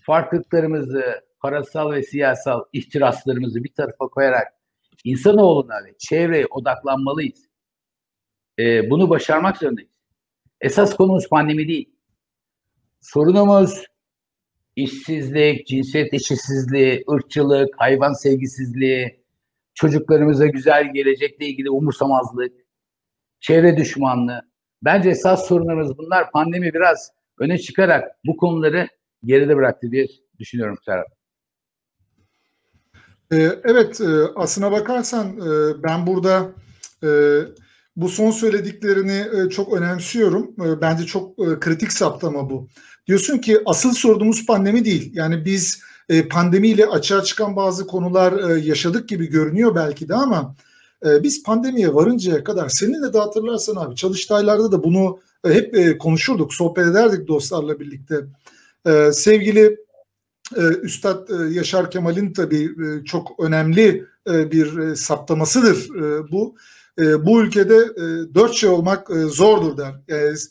Farklılıklarımızı, 0.01 1.21
parasal 1.39 1.91
ve 1.91 2.03
siyasal 2.03 2.63
ihtiraslarımızı 2.73 3.63
bir 3.63 3.73
tarafa 3.73 4.07
koyarak 4.07 4.47
insanoğluna 5.03 5.85
ve 5.85 5.97
çevreye 5.97 6.45
odaklanmalıyız. 6.45 7.47
Ee, 8.59 8.89
bunu 8.89 9.09
başarmak 9.09 9.57
zorundayız. 9.57 9.89
Esas 10.61 10.95
konumuz 10.95 11.29
pandemi 11.29 11.67
değil. 11.67 11.95
Sorunumuz 12.99 13.85
işsizlik, 14.75 15.67
cinsiyet 15.67 16.13
eşitsizliği, 16.13 17.03
ırkçılık, 17.11 17.69
hayvan 17.77 18.13
sevgisizliği, 18.13 19.23
çocuklarımıza 19.73 20.47
güzel 20.47 20.93
gelecekle 20.93 21.45
ilgili 21.45 21.69
umursamazlık, 21.69 22.53
çevre 23.39 23.77
düşmanlığı. 23.77 24.50
Bence 24.83 25.09
esas 25.09 25.47
sorunlarımız 25.47 25.97
bunlar. 25.97 26.31
Pandemi 26.31 26.73
biraz 26.73 27.11
öne 27.39 27.57
çıkarak 27.57 28.03
bu 28.25 28.37
konuları 28.37 28.87
geride 29.23 29.55
bıraktı 29.55 29.91
diye 29.91 30.07
düşünüyorum 30.39 30.77
Serhat. 30.85 31.07
Ee, 33.31 33.49
evet, 33.63 34.01
e, 34.01 34.05
aslına 34.35 34.71
bakarsan 34.71 35.27
e, 35.27 35.83
ben 35.83 36.07
burada 36.07 36.51
e, 37.03 37.09
bu 37.95 38.09
son 38.09 38.31
söylediklerini 38.31 39.49
çok 39.49 39.73
önemsiyorum. 39.73 40.55
Bence 40.81 41.05
çok 41.05 41.37
kritik 41.37 41.91
saptama 41.91 42.49
bu. 42.49 42.67
Diyorsun 43.07 43.37
ki 43.37 43.59
asıl 43.65 43.93
sorunumuz 43.93 44.45
pandemi 44.45 44.85
değil. 44.85 45.11
Yani 45.13 45.45
biz 45.45 45.81
pandemiyle 46.29 46.85
açığa 46.85 47.23
çıkan 47.23 47.55
bazı 47.55 47.87
konular 47.87 48.55
yaşadık 48.55 49.09
gibi 49.09 49.29
görünüyor 49.29 49.75
belki 49.75 50.09
de 50.09 50.15
ama 50.15 50.55
biz 51.03 51.43
pandemiye 51.43 51.93
varıncaya 51.93 52.43
kadar 52.43 52.69
seninle 52.69 53.13
de 53.13 53.17
hatırlarsan 53.17 53.75
abi 53.75 53.95
çalıştaylarda 53.95 54.71
da 54.71 54.83
bunu 54.83 55.19
hep 55.45 55.99
konuşurduk, 55.99 56.53
sohbet 56.53 56.87
ederdik 56.87 57.27
dostlarla 57.27 57.79
birlikte. 57.79 58.15
Sevgili 59.11 59.77
Üstad 60.81 61.29
Yaşar 61.51 61.91
Kemal'in 61.91 62.33
tabii 62.33 62.69
çok 63.05 63.39
önemli 63.39 64.05
bir 64.27 64.95
saptamasıdır 64.95 65.87
bu. 66.31 66.55
Bu 66.99 67.41
ülkede 67.41 67.95
dört 68.35 68.53
şey 68.53 68.69
olmak 68.69 69.07
zordur 69.27 69.77
der. 69.77 69.93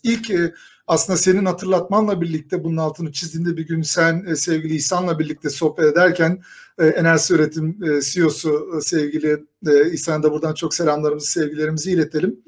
İlk 0.02 0.52
aslında 0.90 1.16
senin 1.16 1.44
hatırlatmanla 1.44 2.20
birlikte 2.20 2.64
bunun 2.64 2.76
altını 2.76 3.12
çizdiğinde 3.12 3.56
bir 3.56 3.66
gün 3.66 3.82
sen 3.82 4.24
e, 4.28 4.36
sevgili 4.36 4.74
İhsan'la 4.74 5.18
birlikte 5.18 5.50
sohbet 5.50 5.84
ederken 5.84 6.42
e, 6.78 6.86
Enerji 6.86 7.34
Üretim 7.34 7.84
e, 7.84 8.00
CEO'su 8.00 8.70
e, 8.76 8.80
sevgili 8.80 9.44
e, 9.66 9.92
İhsan'a 9.92 10.22
da 10.22 10.32
buradan 10.32 10.54
çok 10.54 10.74
selamlarımızı, 10.74 11.30
sevgilerimizi 11.30 11.92
iletelim. 11.92 12.40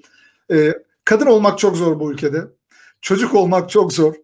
E, 0.51 0.75
kadın 1.05 1.27
olmak 1.27 1.59
çok 1.59 1.77
zor 1.77 2.01
bu 2.01 2.13
ülkede. 2.13 2.45
Çocuk 3.01 3.35
olmak 3.35 3.71
çok 3.71 3.93
zor. 3.93 4.15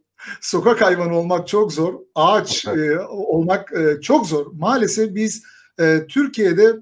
Sokak 0.41 0.83
hayvanı 0.83 1.19
olmak 1.19 1.49
çok 1.49 1.73
zor. 1.73 1.95
Ağaç 2.15 2.67
e, 2.67 3.01
olmak 3.09 3.73
e, 3.73 4.01
çok 4.01 4.27
zor. 4.27 4.47
Maalesef 4.53 5.15
biz 5.15 5.43
e, 5.81 6.07
Türkiye'de 6.09 6.77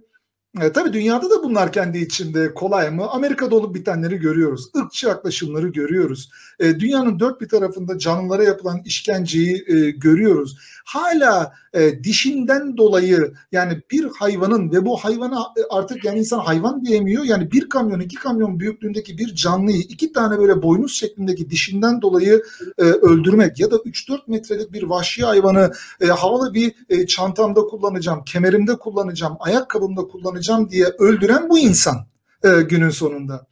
e, 0.63 0.73
tabii 0.73 0.93
dünyada 0.93 1.31
da 1.31 1.43
bunlar 1.43 1.73
kendi 1.73 1.99
içinde 1.99 2.55
kolay 2.55 2.91
mı? 2.91 3.09
Amerika'da 3.11 3.57
olup 3.57 3.75
bitenleri 3.75 4.17
görüyoruz. 4.17 4.71
Irkçı 4.75 5.07
yaklaşımları 5.07 5.69
görüyoruz. 5.69 6.31
E, 6.61 6.81
dünyanın 6.81 7.21
dört 7.21 7.41
bir 7.41 7.49
tarafında 7.49 7.99
canlılara 7.99 8.45
yapılan 8.45 8.83
işkenceyi 8.85 9.65
e, 9.67 9.91
görüyoruz. 9.91 10.59
Hala 10.85 11.53
e, 11.77 12.05
dişinden 12.05 12.77
dolayı 12.77 13.33
yani 13.53 13.83
bir 13.91 14.05
hayvanın 14.05 14.73
ve 14.73 14.87
bu 14.87 14.97
hayvana 14.97 15.41
e, 15.41 15.61
artık 15.71 16.05
yani 16.05 16.19
insan 16.19 16.39
hayvan 16.39 16.85
diyemiyor. 16.85 17.25
Yani 17.25 17.53
bir 17.53 17.69
kamyon 17.69 18.01
iki 18.01 18.17
kamyon 18.17 18.61
büyüklüğündeki 18.61 19.19
bir 19.19 19.35
canlıyı 19.35 19.79
iki 19.79 20.13
tane 20.13 20.39
böyle 20.39 20.63
boynuz 20.63 20.95
şeklindeki 20.95 21.51
dişinden 21.51 22.03
dolayı 22.03 22.43
e, 22.79 22.83
öldürmek 22.83 23.61
ya 23.61 23.71
da 23.71 23.77
3-4 23.77 24.21
metrelik 24.27 24.73
bir 24.73 24.83
vahşi 24.83 25.25
hayvanı 25.25 25.73
e, 26.01 26.07
havalı 26.07 26.55
bir 26.55 26.75
e, 26.89 27.07
çantamda 27.07 27.61
kullanacağım, 27.61 28.25
kemerimde 28.25 28.79
kullanacağım, 28.79 29.37
ayakkabımda 29.41 30.03
kullanacağım 30.03 30.71
diye 30.71 30.87
öldüren 30.99 31.51
bu 31.51 31.59
insan 31.59 31.97
e, 32.45 32.63
günün 32.63 32.91
sonunda. 32.91 33.47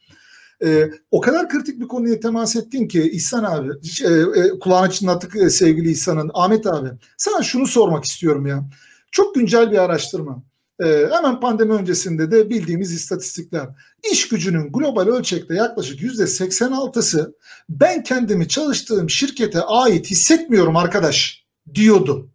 E, 0.64 0.90
o 1.10 1.20
kadar 1.20 1.48
kritik 1.48 1.80
bir 1.80 1.88
konuya 1.88 2.20
temas 2.20 2.56
ettin 2.56 2.88
ki 2.88 3.10
İhsan 3.12 3.44
abi, 3.44 3.70
e, 4.04 4.40
e, 4.40 4.58
kulağına 4.58 4.90
çınlattık 4.90 5.36
e, 5.36 5.50
sevgili 5.50 5.90
İhsan'ın, 5.90 6.30
Ahmet 6.34 6.66
abi. 6.66 6.88
Sana 7.16 7.42
şunu 7.42 7.66
sormak 7.66 8.04
istiyorum 8.04 8.46
ya. 8.46 8.64
Çok 9.10 9.34
güncel 9.34 9.72
bir 9.72 9.78
araştırma. 9.78 10.42
E, 10.80 11.08
hemen 11.12 11.40
pandemi 11.40 11.72
öncesinde 11.72 12.30
de 12.30 12.50
bildiğimiz 12.50 12.92
istatistikler. 12.92 13.68
İş 14.12 14.28
gücünün 14.28 14.72
global 14.72 15.06
ölçekte 15.06 15.54
yaklaşık 15.54 16.02
yüzde 16.02 16.22
86'sı 16.22 17.34
ben 17.68 18.02
kendimi 18.02 18.48
çalıştığım 18.48 19.10
şirkete 19.10 19.60
ait 19.60 20.10
hissetmiyorum 20.10 20.76
arkadaş 20.76 21.44
diyordu. 21.74 22.30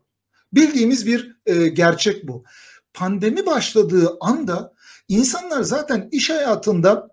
Bildiğimiz 0.54 1.06
bir 1.06 1.38
e, 1.46 1.68
gerçek 1.68 2.28
bu. 2.28 2.44
Pandemi 2.94 3.46
başladığı 3.46 4.18
anda 4.22 4.74
insanlar 5.08 5.62
zaten 5.62 6.10
iş 6.12 6.30
hayatında 6.30 7.08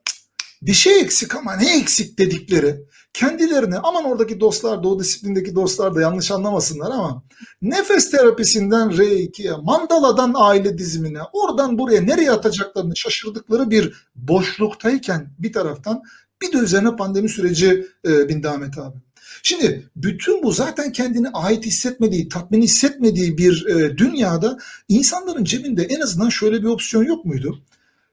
bir 0.63 0.73
şey 0.73 1.01
eksik 1.01 1.35
ama 1.35 1.57
ne 1.57 1.79
eksik 1.79 2.19
dedikleri 2.19 2.77
kendilerine 3.13 3.79
aman 3.79 4.05
oradaki 4.05 4.41
dostlar 4.41 4.83
da 4.83 4.89
o 4.89 4.99
disiplindeki 4.99 5.55
dostlar 5.55 5.95
da 5.95 6.01
yanlış 6.01 6.31
anlamasınlar 6.31 6.91
ama 6.91 7.23
nefes 7.63 8.11
terapisinden 8.11 8.89
R2'ye 8.89 9.53
mandaladan 9.63 10.33
aile 10.37 10.79
dizimine 10.79 11.19
oradan 11.33 11.79
buraya 11.79 12.01
nereye 12.01 12.31
atacaklarını 12.31 12.97
şaşırdıkları 12.97 13.71
bir 13.71 13.95
boşluktayken 14.15 15.31
bir 15.39 15.53
taraftan 15.53 16.03
bir 16.43 16.53
de 16.53 16.59
üzerine 16.59 16.97
pandemi 16.97 17.29
süreci 17.29 17.87
e, 18.07 18.29
bindi 18.29 18.49
Ahmet 18.49 18.79
abi. 18.79 18.97
Şimdi 19.43 19.91
bütün 19.97 20.43
bu 20.43 20.53
zaten 20.53 20.93
kendini 20.93 21.29
ait 21.29 21.67
hissetmediği, 21.67 22.29
tatmin 22.29 22.63
hissetmediği 22.63 23.39
bir 23.39 23.67
e, 23.67 23.99
dünyada 23.99 24.59
insanların 24.89 25.45
cebinde 25.45 25.83
en 25.83 26.01
azından 26.01 26.29
şöyle 26.29 26.63
bir 26.63 26.69
opsiyon 26.69 27.05
yok 27.05 27.25
muydu? 27.25 27.63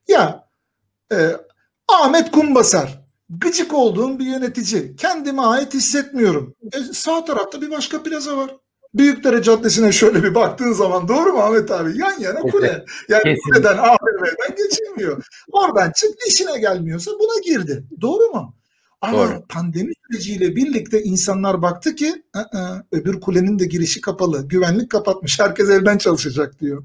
Ya 0.08 0.48
e, 1.12 1.18
Ahmet 1.88 2.32
Kumbasar. 2.32 3.04
Gıcık 3.30 3.74
olduğum 3.74 4.20
bir 4.20 4.26
yönetici. 4.26 4.96
Kendime 4.96 5.42
ait 5.42 5.74
hissetmiyorum. 5.74 6.56
E, 6.74 6.94
sağ 6.94 7.26
tarafta 7.26 7.62
bir 7.62 7.72
başka 7.72 8.04
plaza 8.04 8.38
var. 8.38 8.56
Büyükdere 8.94 9.44
Caddesi'ne 9.44 9.92
şöyle 9.92 10.24
bir 10.24 10.36
baktığın 10.36 10.74
zaman 10.74 11.08
doğru 11.08 11.34
mu 11.34 11.40
Ahmet 11.40 11.72
abi? 11.72 11.98
Yan 11.98 12.20
yana 12.20 12.40
kule. 12.40 12.86
Yani 13.10 13.24
Kesinlikle. 13.24 13.42
kuleden 13.54 13.78
AVM'den 13.78 14.56
geçilmiyor. 14.58 15.26
Oradan 15.52 15.92
çık 15.96 16.10
işine 16.28 16.60
gelmiyorsa 16.60 17.12
buna 17.20 17.40
girdi. 17.46 17.84
Doğru 18.02 18.24
mu? 18.34 18.56
Ama 19.02 19.18
Doğru. 19.18 19.44
pandemi 19.50 19.94
süreciyle 20.12 20.56
birlikte 20.56 21.04
insanlar 21.04 21.62
baktı 21.62 21.96
ki 21.96 22.24
ı-ı, 22.36 22.84
öbür 22.92 23.20
kulenin 23.22 23.60
de 23.60 23.66
girişi 23.66 24.02
kapalı. 24.02 24.48
Güvenlik 24.48 24.92
kapatmış. 24.92 25.40
Herkes 25.40 25.70
evden 25.70 25.98
çalışacak 25.98 26.60
diyor. 26.60 26.84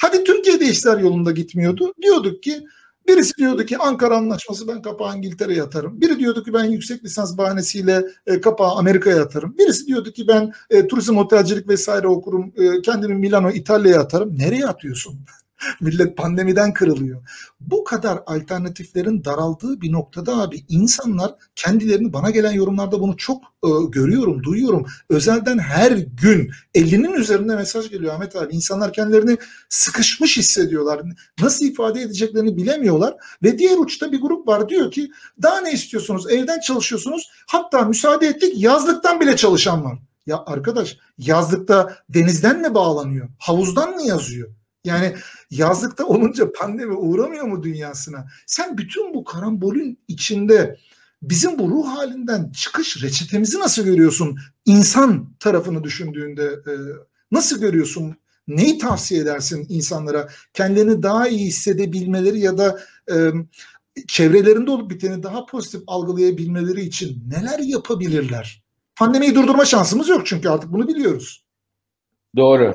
Hadi 0.00 0.24
Türkiye'de 0.24 0.64
işler 0.66 0.98
yolunda 0.98 1.30
gitmiyordu. 1.30 1.92
Diyorduk 2.02 2.42
ki 2.42 2.64
Birisi 3.08 3.36
diyordu 3.36 3.66
ki 3.66 3.78
Ankara 3.78 4.16
Anlaşması 4.16 4.68
ben 4.68 4.82
kapağı 4.82 5.16
İngiltere'ye 5.16 5.62
atarım. 5.62 6.00
Biri 6.00 6.18
diyordu 6.18 6.44
ki 6.44 6.52
ben 6.52 6.64
yüksek 6.64 7.04
lisans 7.04 7.38
bahanesiyle 7.38 8.04
e, 8.26 8.40
kapağı 8.40 8.74
Amerika'ya 8.74 9.22
atarım. 9.22 9.58
Birisi 9.58 9.86
diyordu 9.86 10.12
ki 10.12 10.28
ben 10.28 10.52
e, 10.70 10.86
turizm 10.86 11.16
otelcilik 11.16 11.68
vesaire 11.68 12.08
okurum. 12.08 12.52
E, 12.56 12.82
kendimi 12.82 13.14
Milano 13.14 13.50
İtalya'ya 13.50 14.00
atarım. 14.00 14.38
Nereye 14.38 14.66
atıyorsun? 14.66 15.18
Millet 15.80 16.16
pandemiden 16.16 16.72
kırılıyor. 16.72 17.22
Bu 17.60 17.84
kadar 17.84 18.18
alternatiflerin 18.26 19.24
daraldığı 19.24 19.80
bir 19.80 19.92
noktada 19.92 20.36
abi 20.36 20.64
insanlar 20.68 21.34
kendilerini 21.56 22.12
bana 22.12 22.30
gelen 22.30 22.52
yorumlarda 22.52 23.00
bunu 23.00 23.16
çok 23.16 23.42
e, 23.42 23.68
görüyorum, 23.90 24.42
duyuyorum. 24.42 24.86
Özelden 25.08 25.58
her 25.58 25.92
gün 26.22 26.50
50'nin 26.74 27.12
üzerinde 27.12 27.56
mesaj 27.56 27.90
geliyor 27.90 28.14
Ahmet 28.14 28.36
abi. 28.36 28.54
İnsanlar 28.54 28.92
kendilerini 28.92 29.38
sıkışmış 29.68 30.36
hissediyorlar. 30.36 31.02
Nasıl 31.40 31.66
ifade 31.66 32.00
edeceklerini 32.00 32.56
bilemiyorlar 32.56 33.14
ve 33.42 33.58
diğer 33.58 33.78
uçta 33.78 34.12
bir 34.12 34.20
grup 34.20 34.48
var 34.48 34.68
diyor 34.68 34.90
ki 34.90 35.10
daha 35.42 35.60
ne 35.60 35.72
istiyorsunuz? 35.72 36.30
Evden 36.30 36.60
çalışıyorsunuz. 36.60 37.30
Hatta 37.46 37.84
müsaade 37.84 38.26
ettik 38.26 38.52
yazlıktan 38.56 39.20
bile 39.20 39.36
çalışan 39.36 39.84
var. 39.84 39.98
Ya 40.26 40.42
arkadaş 40.46 40.96
yazlıkta 41.18 41.96
denizden 42.08 42.60
mi 42.60 42.74
bağlanıyor? 42.74 43.28
Havuzdan 43.38 43.94
mı 43.94 44.02
yazıyor? 44.02 44.48
Yani 44.84 45.14
yazlıkta 45.58 46.06
olunca 46.06 46.52
pandemi 46.52 46.94
uğramıyor 46.94 47.44
mu 47.44 47.62
dünyasına? 47.62 48.26
Sen 48.46 48.78
bütün 48.78 49.14
bu 49.14 49.24
karambolün 49.24 49.98
içinde 50.08 50.76
bizim 51.22 51.58
bu 51.58 51.70
ruh 51.70 51.86
halinden 51.86 52.50
çıkış 52.50 53.02
reçetemizi 53.02 53.58
nasıl 53.58 53.84
görüyorsun? 53.84 54.38
İnsan 54.66 55.34
tarafını 55.40 55.84
düşündüğünde 55.84 56.44
e, 56.44 56.72
nasıl 57.32 57.60
görüyorsun? 57.60 58.16
Neyi 58.48 58.78
tavsiye 58.78 59.20
edersin 59.20 59.66
insanlara? 59.68 60.28
Kendilerini 60.54 61.02
daha 61.02 61.28
iyi 61.28 61.46
hissedebilmeleri 61.46 62.40
ya 62.40 62.58
da 62.58 62.80
e, 63.10 63.14
çevrelerinde 64.08 64.70
olup 64.70 64.90
biteni 64.90 65.22
daha 65.22 65.46
pozitif 65.46 65.82
algılayabilmeleri 65.86 66.80
için 66.80 67.22
neler 67.28 67.58
yapabilirler? 67.58 68.62
Pandemiyi 68.96 69.34
durdurma 69.34 69.64
şansımız 69.64 70.08
yok 70.08 70.26
çünkü 70.26 70.48
artık 70.48 70.72
bunu 70.72 70.88
biliyoruz. 70.88 71.44
Doğru. 72.36 72.74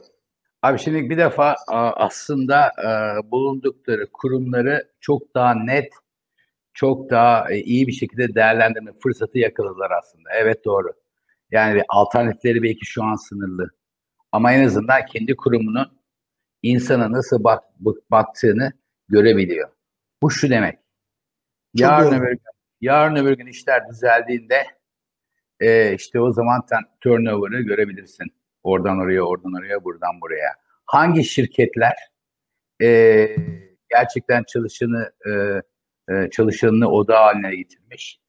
Abi 0.61 0.79
şimdi 0.79 1.09
bir 1.09 1.17
defa 1.17 1.55
aslında 1.95 2.71
bulundukları 3.31 4.11
kurumları 4.13 4.91
çok 4.99 5.35
daha 5.35 5.53
net, 5.53 5.93
çok 6.73 7.09
daha 7.09 7.51
e, 7.51 7.57
iyi 7.57 7.87
bir 7.87 7.91
şekilde 7.91 8.35
değerlendirme 8.35 8.91
fırsatı 9.03 9.37
yakaladılar 9.37 9.91
aslında. 9.91 10.29
Evet 10.33 10.65
doğru. 10.65 10.93
Yani 11.51 11.83
alternatifleri 11.89 12.63
belki 12.63 12.85
şu 12.85 13.03
an 13.03 13.15
sınırlı. 13.15 13.69
Ama 14.31 14.53
en 14.53 14.65
azından 14.65 15.05
kendi 15.05 15.35
kurumunun 15.35 15.99
insana 16.63 17.11
nasıl 17.11 17.43
bak, 17.43 17.63
baktığını 18.11 18.73
görebiliyor. 19.07 19.69
Bu 20.21 20.31
şu 20.31 20.49
demek. 20.49 20.79
yarın 21.73 22.19
öbür, 22.19 22.31
gün, 22.31 22.41
yarın 22.81 23.15
öbür 23.15 23.37
gün 23.37 23.47
işler 23.47 23.89
düzeldiğinde 23.89 24.65
e, 25.59 25.95
işte 25.95 26.19
o 26.19 26.31
zaman 26.31 26.65
turnover'ı 27.01 27.61
görebilirsin. 27.61 28.38
Oradan 28.63 28.99
oraya, 28.99 29.21
oradan 29.21 29.53
oraya, 29.53 29.83
buradan 29.83 30.21
buraya. 30.21 30.49
Hangi 30.85 31.23
şirketler 31.23 31.95
e, 32.81 33.27
gerçekten 33.89 34.43
çalışanı 34.43 35.11
e, 35.27 36.29
çalışanını 36.31 36.87
oda 36.91 37.19
haline 37.19 37.55
getirmiş, 37.55 38.19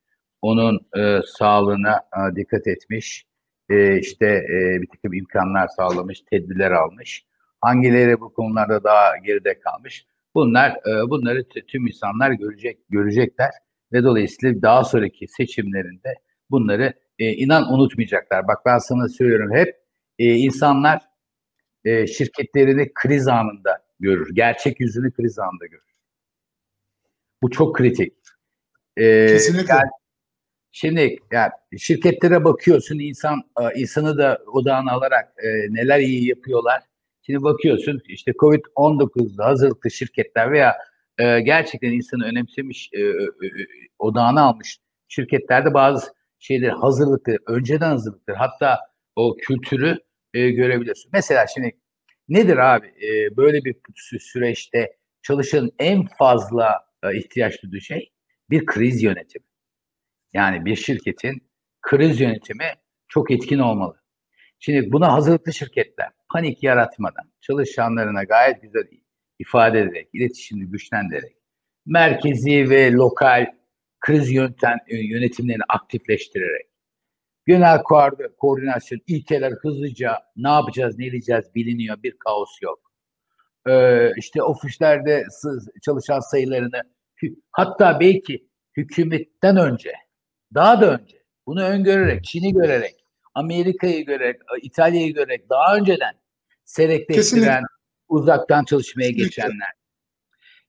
onun 0.42 0.80
e, 0.96 1.20
sağlığına 1.38 1.96
e, 1.96 2.37
dikkat 2.37 2.66
etmiş, 2.66 3.25
e, 3.70 3.99
işte 3.99 4.26
e, 4.26 4.82
bir 4.82 4.88
takım 4.94 5.12
imkanlar 5.12 5.68
sağlamış, 5.68 6.20
tedbirler 6.30 6.70
almış. 6.70 7.25
Hangileri 7.60 8.20
bu 8.20 8.32
konularda 8.32 8.84
daha 8.84 9.16
geride 9.16 9.60
kalmış? 9.60 10.06
Bunlar 10.34 10.70
e, 10.70 11.10
bunları 11.10 11.49
tüm 11.68 11.86
insanlar 11.86 12.30
görecek 12.30 12.78
görecekler 12.88 13.50
ve 13.93 14.04
dolayısıyla 14.04 14.62
daha 14.62 14.84
sonraki 14.84 15.28
seçimlerinde 15.28 16.14
bunları 16.50 16.93
e, 17.19 17.32
inan 17.32 17.73
unutmayacaklar. 17.73 18.49
Bak 18.49 18.58
ben 18.66 18.78
sana 18.78 19.08
söylüyorum 19.08 19.54
hep 19.54 19.79
e, 20.21 20.25
insanlar 20.25 21.02
e, 21.85 22.06
şirketlerini 22.06 22.95
kriz 22.95 23.28
anında 23.28 23.83
görür. 24.00 24.35
Gerçek 24.35 24.80
yüzünü 24.80 25.13
kriz 25.13 25.39
anında 25.39 25.67
görür. 25.67 25.95
Bu 27.43 27.50
çok 27.50 27.76
kritik. 27.76 28.13
E, 28.97 29.26
Kesinlikle. 29.26 29.73
Yani, 29.73 29.91
şimdi 30.71 31.19
yani 31.33 31.50
şirketlere 31.78 32.45
bakıyorsun 32.45 32.99
insan 32.99 33.43
insanı 33.75 34.19
da 34.19 34.39
odağına 34.52 34.93
alarak 34.93 35.33
e, 35.43 35.49
neler 35.75 36.00
iyi 36.00 36.28
yapıyorlar. 36.28 36.83
Şimdi 37.23 37.43
bakıyorsun 37.43 38.00
işte 38.09 38.33
Covid-19'da 38.33 39.45
hazırlıklı 39.45 39.91
şirketler 39.91 40.52
veya 40.52 40.76
e, 41.19 41.41
gerçekten 41.41 41.93
insanı 41.93 42.25
önemsemiş, 42.25 42.91
e, 42.93 43.00
e, 43.00 43.26
odağına 43.99 44.43
almış 44.43 44.78
şirketlerde 45.09 45.75
bazı 45.75 46.13
şeyleri 46.39 46.71
hazırlıklı, 46.71 47.39
önceden 47.47 47.91
hazırlıklı 47.91 48.33
hatta 48.33 48.78
o 49.17 49.37
kültürü 49.37 49.99
e, 50.34 50.50
görebiliyorsun. 50.50 51.10
Mesela 51.12 51.47
şimdi 51.47 51.73
nedir 52.28 52.56
abi 52.56 52.86
e, 52.86 53.36
böyle 53.36 53.64
bir 53.64 53.76
süreçte 54.19 54.97
çalışanın 55.23 55.73
en 55.78 56.06
fazla 56.06 56.84
e, 57.04 57.19
ihtiyaç 57.19 57.62
duyduğu 57.62 57.80
şey 57.80 58.12
bir 58.50 58.66
kriz 58.66 59.02
yönetimi. 59.02 59.45
Yani 60.32 60.64
bir 60.64 60.76
şirketin 60.76 61.50
kriz 61.82 62.21
yönetimi 62.21 62.75
çok 63.08 63.30
etkin 63.30 63.58
olmalı. 63.58 64.00
Şimdi 64.58 64.93
buna 64.93 65.12
hazırlıklı 65.12 65.52
şirketler 65.52 66.10
panik 66.32 66.62
yaratmadan 66.62 67.32
çalışanlarına 67.40 68.25
gayet 68.25 68.62
güzel 68.62 68.84
ifade 69.38 69.80
ederek, 69.80 70.08
iletişimini 70.12 70.71
güçlendirerek 70.71 71.40
merkezi 71.86 72.71
ve 72.71 72.93
lokal 72.93 73.47
kriz 74.00 74.32
yöntem, 74.32 74.78
yönetimlerini 74.88 75.62
aktifleştirerek 75.69 76.66
genel 77.50 77.82
koordinasyon, 78.39 79.00
ilkeler 79.06 79.52
hızlıca 79.52 80.19
ne 80.36 80.49
yapacağız, 80.49 80.99
ne 80.99 81.06
edeceğiz 81.06 81.45
biliniyor, 81.54 82.02
bir 82.02 82.17
kaos 82.19 82.50
yok. 82.63 82.93
Ee, 83.69 84.10
işte 84.17 84.43
ofislerde 84.43 85.25
çalışan 85.82 86.21
sayılarını 86.21 86.82
hatta 87.50 88.00
belki 88.00 88.49
hükümetten 88.76 89.56
önce, 89.56 89.93
daha 90.54 90.80
da 90.80 90.99
önce 90.99 91.23
bunu 91.47 91.63
öngörerek, 91.63 92.25
Çin'i 92.25 92.52
görerek, 92.52 93.04
Amerika'yı 93.34 94.06
görerek, 94.06 94.41
İtalya'yı 94.63 95.15
görerek 95.15 95.50
daha 95.50 95.76
önceden 95.76 96.15
seyrekleştiren, 96.65 97.65
uzaktan 98.08 98.65
çalışmaya 98.65 99.08
Kesinlikle. 99.08 99.25
geçenler. 99.25 99.69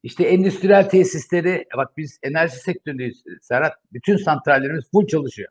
İşte 0.03 0.23
endüstriyel 0.23 0.89
tesisleri, 0.89 1.65
bak 1.77 1.97
biz 1.97 2.19
enerji 2.23 2.55
sektöründeyiz 2.55 3.23
Serhat, 3.41 3.73
bütün 3.93 4.17
santrallerimiz 4.17 4.91
full 4.91 5.07
çalışıyor. 5.07 5.49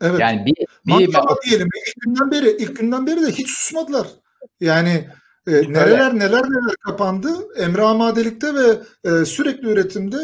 Evet. 0.00 0.20
Yani 0.20 0.46
bir, 0.46 0.54
bir 0.86 1.06
Maşallah 1.08 1.36
diyelim 1.46 1.68
ilk 1.86 2.00
günden 2.04 2.30
beri 2.30 2.50
ilk 2.50 2.76
günden 2.76 3.06
beri 3.06 3.22
de 3.22 3.30
hiç 3.32 3.50
susmadılar. 3.50 4.06
Yani 4.60 5.08
e, 5.46 5.52
nereler 5.52 6.14
neler 6.14 6.42
neler 6.42 6.76
kapandı. 6.84 7.28
Emre 7.56 7.82
Amadelik'te 7.82 8.54
ve 8.54 8.78
e, 9.04 9.24
sürekli 9.24 9.68
üretimde 9.68 10.16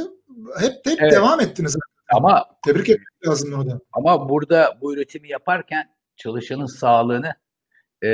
hep 0.61 0.73
hep 0.87 1.03
evet. 1.03 1.13
devam 1.13 1.41
ettiniz. 1.41 1.77
Ama 2.13 2.47
tebrik 2.65 2.89
etmek 2.89 3.27
lazım 3.27 3.53
orada. 3.53 3.81
Ama 3.93 4.29
burada 4.29 4.79
bu 4.81 4.95
üretimi 4.95 5.29
yaparken 5.29 5.95
çalışanın 6.17 6.67
sağlığını 6.67 7.35
e, 8.03 8.09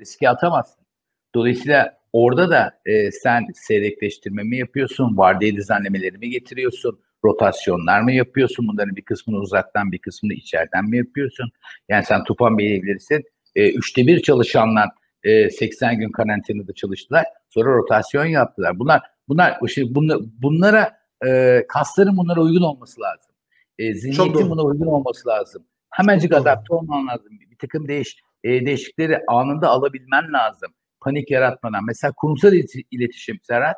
riske 0.00 0.28
atamazsın. 0.28 0.86
Dolayısıyla 1.34 1.98
orada 2.12 2.50
da 2.50 2.80
e, 2.86 3.10
sen 3.10 3.46
seyrekleştirme 3.54 4.42
mi 4.42 4.58
yapıyorsun, 4.58 5.16
vardiya 5.16 5.56
düzenlemeleri 5.56 6.18
mi 6.18 6.30
getiriyorsun, 6.30 7.00
rotasyonlar 7.24 8.00
mı 8.00 8.12
yapıyorsun? 8.12 8.68
Bunların 8.68 8.96
bir 8.96 9.02
kısmını 9.02 9.38
uzaktan 9.38 9.92
bir 9.92 9.98
kısmını 9.98 10.32
içeriden 10.32 10.84
mi 10.84 10.96
yapıyorsun? 10.96 11.50
Yani 11.88 12.04
sen 12.04 12.24
Tufan 12.24 12.58
Bey'i 12.58 12.82
bilirsin. 12.82 13.22
E, 13.54 13.72
üçte 13.72 14.06
bir 14.06 14.22
çalışanlar 14.22 14.88
e, 15.24 15.50
80 15.50 15.98
gün 15.98 16.12
karantinada 16.12 16.72
çalıştılar. 16.72 17.24
Sonra 17.48 17.76
rotasyon 17.76 18.24
yaptılar. 18.24 18.78
Bunlar 18.78 19.00
bunlar 19.28 19.58
işte 19.66 19.82
bunlar, 19.94 20.18
bunlara 20.42 21.00
e, 21.26 21.60
kasların 21.68 22.16
bunlara 22.16 22.40
uygun 22.40 22.62
olması 22.62 23.00
lazım. 23.00 23.34
E, 23.78 23.94
zihniyetin 23.94 24.50
buna 24.50 24.62
uygun 24.62 24.86
olması 24.86 25.28
lazım. 25.28 25.66
Hemencik 25.90 26.34
adapte 26.34 26.74
olman 26.74 27.06
lazım. 27.06 27.28
Bir 27.50 27.58
takım 27.58 27.88
değiş, 27.88 28.16
e, 28.44 28.66
değişikleri 28.66 29.18
anında 29.28 29.68
alabilmen 29.68 30.32
lazım. 30.32 30.72
Panik 31.00 31.30
yaratmadan. 31.30 31.84
Mesela 31.86 32.12
kurumsal 32.16 32.52
iletişim 32.90 33.38
Serhat. 33.42 33.76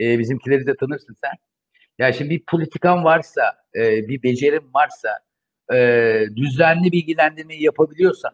E, 0.00 0.18
bizimkileri 0.18 0.66
de 0.66 0.76
tanırsın 0.76 1.14
sen. 1.24 1.32
Yani 1.98 2.14
şimdi 2.14 2.30
bir 2.30 2.44
politikan 2.44 3.04
varsa, 3.04 3.42
e, 3.74 4.08
bir 4.08 4.22
becerim 4.22 4.70
varsa, 4.74 5.08
e, 5.74 6.36
düzenli 6.36 6.92
bilgilendirmeyi 6.92 7.62
yapabiliyorsan, 7.62 8.32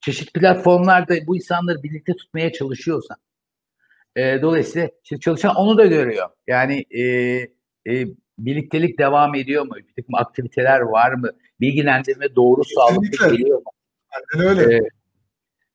çeşitli 0.00 0.40
platformlarda 0.40 1.14
bu 1.26 1.36
insanları 1.36 1.82
birlikte 1.82 2.16
tutmaya 2.16 2.52
çalışıyorsan, 2.52 3.16
e, 4.16 4.42
dolayısıyla 4.42 4.90
şimdi 5.02 5.20
çalışan 5.20 5.54
onu 5.56 5.78
da 5.78 5.86
görüyor. 5.86 6.28
Yani 6.46 6.84
e, 6.90 7.02
e, 7.86 8.06
birliktelik 8.38 8.98
devam 8.98 9.34
ediyor 9.34 9.66
mu? 9.66 9.74
Bir 9.76 9.94
takım 9.96 10.14
aktiviteler 10.14 10.80
var 10.80 11.12
mı? 11.12 11.30
Bilgilendirme 11.60 12.34
doğru 12.36 12.62
sağlıklı 12.64 13.28
geliyor 13.30 13.58
mu? 13.58 13.70
Aynen 14.10 14.48
öyle. 14.48 14.76
E, 14.76 14.80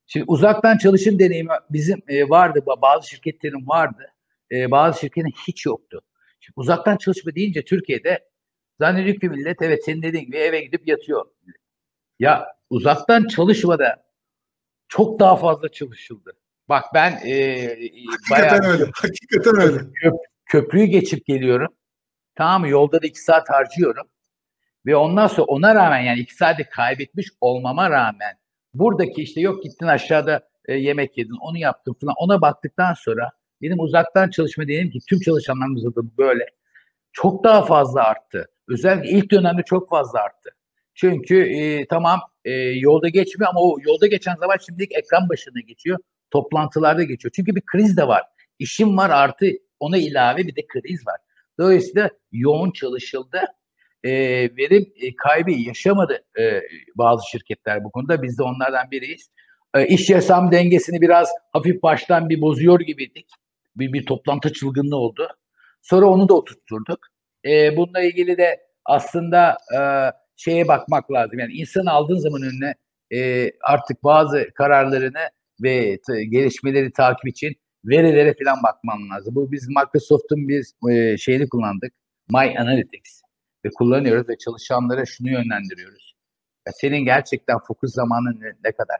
şimdi 0.07 0.25
uzaktan 0.27 0.77
çalışım 0.77 1.19
deneyimi 1.19 1.51
bizim 1.69 2.01
e, 2.07 2.29
vardı, 2.29 2.63
bazı 2.81 3.09
şirketlerin 3.09 3.67
vardı. 3.67 4.13
E, 4.51 4.71
bazı 4.71 4.99
şirketlerin 4.99 5.33
hiç 5.47 5.65
yoktu. 5.65 6.01
Şimdi 6.39 6.53
uzaktan 6.59 6.97
çalışma 6.97 7.35
deyince 7.35 7.65
Türkiye'de 7.65 8.29
zannediyor 8.79 9.19
ki 9.19 9.29
millet 9.29 9.61
evet 9.61 9.85
senin 9.85 10.01
dediğin 10.01 10.25
gibi 10.25 10.37
eve 10.37 10.61
gidip 10.61 10.87
yatıyor. 10.87 11.25
Ya 12.19 12.47
uzaktan 12.69 13.27
çalışmada 13.27 14.03
çok 14.87 15.19
daha 15.19 15.35
fazla 15.35 15.71
çalışıldı. 15.71 16.33
Bak 16.69 16.85
ben 16.93 17.11
e, 17.11 17.67
hakikaten 18.09 18.59
bayağı, 18.61 18.73
öyle. 18.73 18.91
Hakikaten 18.93 19.61
öyle. 19.61 19.77
Köp, 19.93 20.13
köprüyü 20.45 20.85
geçip 20.85 21.25
geliyorum. 21.25 21.73
Tamam 22.35 22.61
mı? 22.61 22.67
Yolda 22.67 23.01
da 23.01 23.07
iki 23.07 23.21
saat 23.21 23.49
harcıyorum. 23.49 24.07
Ve 24.85 24.95
ondan 24.95 25.27
sonra 25.27 25.45
ona 25.45 25.75
rağmen 25.75 25.99
yani 25.99 26.19
iki 26.19 26.35
saati 26.35 26.63
kaybetmiş 26.63 27.27
olmama 27.41 27.89
rağmen 27.89 28.37
buradaki 28.73 29.21
işte 29.21 29.41
yok 29.41 29.63
gittin 29.63 29.87
aşağıda 29.87 30.49
e, 30.65 30.73
yemek 30.75 31.17
yedin 31.17 31.37
onu 31.41 31.57
yaptın 31.57 31.95
falan 32.01 32.15
ona 32.17 32.41
baktıktan 32.41 32.93
sonra 32.93 33.31
benim 33.61 33.79
uzaktan 33.79 34.29
çalışma 34.29 34.67
diyelim 34.67 34.91
ki 34.91 34.99
tüm 35.09 35.19
çalışanlarımızda 35.19 35.95
da 35.95 36.01
böyle 36.17 36.45
çok 37.13 37.43
daha 37.43 37.65
fazla 37.65 38.03
arttı. 38.03 38.45
Özellikle 38.67 39.09
ilk 39.09 39.31
dönemde 39.31 39.61
çok 39.65 39.89
fazla 39.89 40.19
arttı. 40.19 40.49
Çünkü 40.95 41.41
e, 41.41 41.87
tamam 41.87 42.19
e, 42.45 42.51
yolda 42.53 43.09
geçmiyor 43.09 43.49
ama 43.49 43.61
o 43.61 43.77
yolda 43.81 44.07
geçen 44.07 44.35
zaman 44.35 44.55
şimdilik 44.65 44.91
ekran 44.91 45.29
başına 45.29 45.61
geçiyor. 45.67 45.99
Toplantılarda 46.31 47.03
geçiyor. 47.03 47.31
Çünkü 47.35 47.55
bir 47.55 47.61
kriz 47.61 47.97
de 47.97 48.07
var. 48.07 48.23
İşim 48.59 48.97
var 48.97 49.09
artı 49.09 49.45
ona 49.79 49.97
ilave 49.97 50.37
bir 50.37 50.55
de 50.55 50.67
kriz 50.67 51.07
var. 51.07 51.17
Dolayısıyla 51.59 52.09
yoğun 52.31 52.71
çalışıldı. 52.71 53.41
E, 54.03 54.11
verim 54.57 54.93
e, 54.95 55.15
kaybı 55.15 55.51
yaşamadı 55.51 56.25
e, 56.39 56.61
bazı 56.95 57.29
şirketler 57.29 57.83
bu 57.83 57.91
konuda. 57.91 58.23
Biz 58.23 58.37
de 58.37 58.43
onlardan 58.43 58.91
biriyiz. 58.91 59.29
E, 59.75 59.87
iş 59.87 60.09
yaşam 60.09 60.51
dengesini 60.51 61.01
biraz 61.01 61.29
hafif 61.53 61.83
baştan 61.83 62.29
bir 62.29 62.41
bozuyor 62.41 62.79
gibiydik. 62.79 63.27
Bir, 63.79 63.93
bir 63.93 64.05
toplantı 64.05 64.53
çılgınlığı 64.53 64.97
oldu. 64.97 65.27
Sonra 65.81 66.05
onu 66.05 66.29
da 66.29 66.33
oturtturduk. 66.33 66.99
E, 67.45 67.77
bununla 67.77 68.01
ilgili 68.01 68.37
de 68.37 68.59
aslında 68.85 69.57
e, 69.77 69.79
şeye 70.35 70.67
bakmak 70.67 71.11
lazım. 71.11 71.39
Yani 71.39 71.53
insanı 71.53 71.91
aldığın 71.91 72.19
zaman 72.19 72.41
önüne 72.41 72.75
e, 73.11 73.51
artık 73.63 74.03
bazı 74.03 74.49
kararlarını 74.55 75.29
ve 75.63 75.99
t- 76.07 76.23
gelişmeleri 76.25 76.91
takip 76.91 77.27
için 77.27 77.55
verilere 77.85 78.35
falan 78.43 78.63
bakman 78.63 79.09
lazım. 79.09 79.35
Bu 79.35 79.51
biz 79.51 79.67
Microsoft'un 79.67 80.47
bir 80.47 80.91
e, 80.91 81.17
şeyini 81.17 81.49
kullandık. 81.49 81.93
My 82.29 82.59
Analytics 82.59 83.21
ve 83.65 83.69
kullanıyoruz 83.69 84.29
ve 84.29 84.37
çalışanlara 84.37 85.05
şunu 85.05 85.29
yönlendiriyoruz. 85.29 86.13
Ya 86.67 86.73
senin 86.73 87.05
gerçekten 87.05 87.59
fokus 87.59 87.93
zamanın 87.93 88.39
ne, 88.41 88.53
ne 88.63 88.71
kadar? 88.71 88.99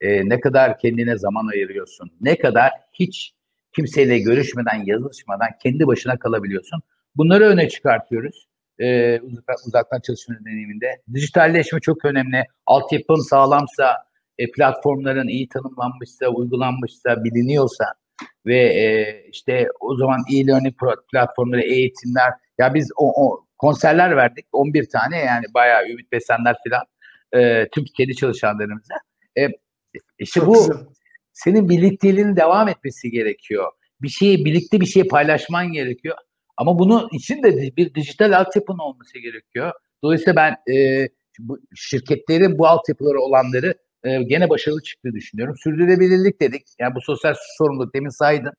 E, 0.00 0.28
ne 0.28 0.40
kadar 0.40 0.78
kendine 0.78 1.18
zaman 1.18 1.46
ayırıyorsun? 1.46 2.10
Ne 2.20 2.38
kadar 2.38 2.70
hiç 2.92 3.32
kimseyle 3.76 4.18
görüşmeden, 4.18 4.82
yazışmadan 4.86 5.48
kendi 5.62 5.86
başına 5.86 6.18
kalabiliyorsun? 6.18 6.82
Bunları 7.16 7.44
öne 7.44 7.68
çıkartıyoruz 7.68 8.46
e, 8.80 9.20
uzaktan 9.66 10.00
çalışma 10.00 10.34
deneyiminde. 10.44 11.00
Dijitalleşme 11.14 11.80
çok 11.80 12.04
önemli. 12.04 12.44
Altyapın 12.66 13.28
sağlamsa, 13.28 13.96
e, 14.38 14.50
platformların 14.50 15.28
iyi 15.28 15.48
tanımlanmışsa, 15.48 16.28
uygulanmışsa, 16.28 17.24
biliniyorsa 17.24 17.84
ve 18.46 18.58
e, 18.58 19.22
işte 19.32 19.68
o 19.80 19.96
zaman 19.96 20.20
e-learning 20.32 20.74
platformları, 21.12 21.62
eğitimler 21.62 22.32
ya 22.58 22.74
biz 22.74 22.90
o, 22.96 23.26
o 23.26 23.46
konserler 23.58 24.16
verdik 24.16 24.46
11 24.52 24.88
tane 24.88 25.18
yani 25.18 25.44
bayağı 25.54 25.88
Ümit 25.88 26.12
Besenler 26.12 26.56
filan 26.64 26.84
e, 27.32 27.68
tüm 27.68 27.84
kedi 27.96 28.14
çalışanlarımıza. 28.14 28.94
E, 29.38 29.48
işte 30.18 30.40
Çok 30.40 30.48
bu 30.48 30.52
güzel. 30.52 30.76
Senin 31.44 31.68
birlikteliğinin 31.68 32.36
devam 32.36 32.68
etmesi 32.68 33.10
gerekiyor. 33.10 33.72
Bir 34.02 34.08
şeyi 34.08 34.44
birlikte 34.44 34.80
bir 34.80 34.86
şey 34.86 35.08
paylaşman 35.08 35.72
gerekiyor. 35.72 36.16
Ama 36.56 36.78
bunun 36.78 37.08
için 37.12 37.42
de 37.42 37.76
bir 37.76 37.94
dijital 37.94 38.32
altyapının 38.38 38.78
olması 38.78 39.18
gerekiyor. 39.18 39.72
Dolayısıyla 40.02 40.36
ben 40.36 40.74
e, 40.74 41.08
bu 41.38 41.58
şirketlerin 41.74 42.58
bu 42.58 42.66
altyapıları 42.66 43.20
olanları 43.20 43.74
e, 44.04 44.22
gene 44.22 44.50
başarılı 44.50 44.82
çıktığını 44.82 45.12
düşünüyorum. 45.12 45.56
Sürdürülebilirlik 45.58 46.40
dedik. 46.40 46.62
Yani 46.78 46.94
bu 46.94 47.00
sosyal 47.00 47.34
sorumluluk 47.58 47.94
demin 47.94 48.08
saydın. 48.08 48.52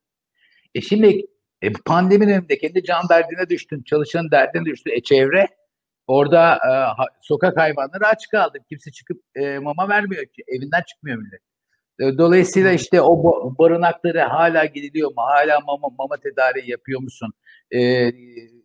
E 0.75 0.81
şimdi 0.81 1.21
e, 1.61 1.71
pandemi 1.85 2.27
döneminde 2.27 2.57
kendi 2.57 2.83
can 2.83 3.09
derdine 3.09 3.49
düştün, 3.49 3.83
çalışan 3.83 4.31
derdine 4.31 4.65
düştün. 4.65 4.91
E 4.91 5.01
çevre 5.03 5.47
orada 6.07 6.55
e, 6.55 6.71
sokak 7.21 7.57
hayvanları 7.57 8.07
aç 8.07 8.27
kaldı. 8.27 8.57
Kimse 8.69 8.91
çıkıp 8.91 9.21
e, 9.35 9.59
mama 9.59 9.89
vermiyor 9.89 10.25
ki. 10.25 10.43
Evinden 10.47 10.83
çıkmıyor 10.87 11.17
millet. 11.17 11.41
E, 12.01 12.17
dolayısıyla 12.17 12.71
işte 12.71 13.01
o 13.01 13.23
barınakları 13.59 14.19
hala 14.19 14.65
gidiliyor 14.65 15.09
mu? 15.09 15.15
Hala 15.17 15.59
mama, 15.59 15.87
mama 15.99 16.17
tedariği 16.17 16.71
yapıyor 16.71 17.01
musun? 17.01 17.33
Ee, 17.71 18.11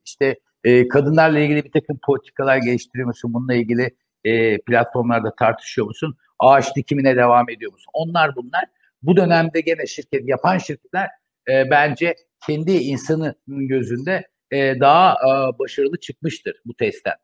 işte 0.04 0.38
e, 0.64 0.88
kadınlarla 0.88 1.38
ilgili 1.38 1.64
bir 1.64 1.72
takım 1.72 1.98
politikalar 2.06 2.56
geliştiriyor 2.56 3.06
musun? 3.06 3.34
Bununla 3.34 3.54
ilgili 3.54 3.96
e, 4.24 4.60
platformlarda 4.60 5.34
tartışıyor 5.38 5.86
musun? 5.86 6.16
Ağaç 6.38 6.76
dikimine 6.76 7.16
devam 7.16 7.50
ediyor 7.50 7.72
musun? 7.72 7.90
Onlar 7.92 8.36
bunlar. 8.36 8.64
Bu 9.02 9.16
dönemde 9.16 9.60
gene 9.60 9.86
şirket 9.86 10.28
yapan 10.28 10.58
şirketler 10.58 11.08
e, 11.48 11.70
bence 11.70 12.14
kendi 12.46 12.72
insanın 12.72 13.34
gözünde 13.46 14.28
e, 14.50 14.80
daha 14.80 15.12
e, 15.12 15.58
başarılı 15.58 16.00
çıkmıştır 16.00 16.60
bu 16.64 16.74
testten. 16.74 17.14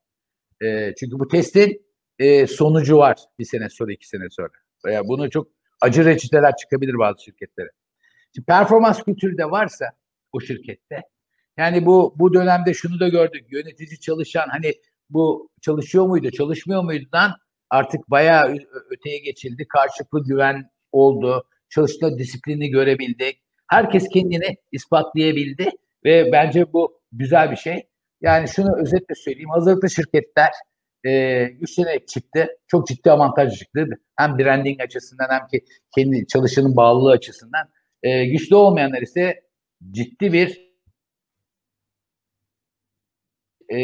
E, 0.63 0.95
çünkü 1.01 1.19
bu 1.19 1.29
testin 1.29 1.87
e, 2.19 2.47
sonucu 2.47 2.97
var 2.97 3.17
bir 3.39 3.45
sene 3.45 3.69
sonra 3.69 3.93
iki 3.93 4.09
sene 4.09 4.31
sonra. 4.31 4.49
Veya 4.87 5.09
bunu 5.09 5.31
çok 5.31 5.49
acı 5.83 6.05
reçeteler 6.05 6.57
çıkabilir 6.57 6.99
bazı 6.99 7.23
şirketlere. 7.23 7.69
Şimdi 8.35 8.47
performans 8.47 9.03
kültürü 9.03 9.39
de 9.39 9.51
varsa 9.51 9.85
o 10.33 10.41
şirkette 10.41 11.03
yani 11.57 11.87
bu 11.87 12.15
bu 12.19 12.35
dönemde 12.35 12.75
şunu 12.75 13.01
da 13.01 13.09
gördük. 13.09 13.47
Yönetici 13.51 14.01
çalışan 14.01 14.49
hani 14.49 14.73
bu 15.11 15.49
çalışıyor 15.61 16.07
muydu, 16.07 16.31
çalışmıyor 16.31 16.83
muydudan 16.83 17.33
artık 17.71 18.11
bayağı 18.11 18.57
öteye 18.91 19.19
geçildi. 19.19 19.67
Karşılıklı 19.69 20.25
güven 20.25 20.71
oldu. 20.93 21.49
Çalışma 21.69 22.19
disiplini 22.19 22.71
görebildik. 22.71 23.43
Herkes 23.67 24.09
kendini 24.09 24.57
ispatlayabildi 24.73 25.71
ve 26.05 26.33
bence 26.33 26.73
bu 26.73 27.01
güzel 27.13 27.51
bir 27.51 27.57
şey. 27.57 27.87
Yani 28.21 28.49
şunu 28.49 28.81
özetle 28.81 29.15
söyleyeyim. 29.15 29.51
Hazırlıklı 29.51 29.91
şirketler 29.91 30.51
e, 31.05 31.49
üstüne 31.61 32.07
çıktı. 32.07 32.49
Çok 32.67 32.89
ciddi 32.89 33.11
avantaj 33.11 33.59
çıktı. 33.59 33.87
Hem 34.17 34.39
branding 34.39 34.81
açısından 34.81 35.29
hem 35.31 35.47
ki 35.47 35.65
kendi 35.95 36.27
çalışanın 36.27 36.77
bağlılığı 36.77 37.13
açısından. 37.13 37.69
E, 38.03 38.25
güçlü 38.27 38.57
olmayanlar 38.57 39.03
ise 39.03 39.41
ciddi 39.91 40.33
bir 40.33 40.73
e, 43.69 43.79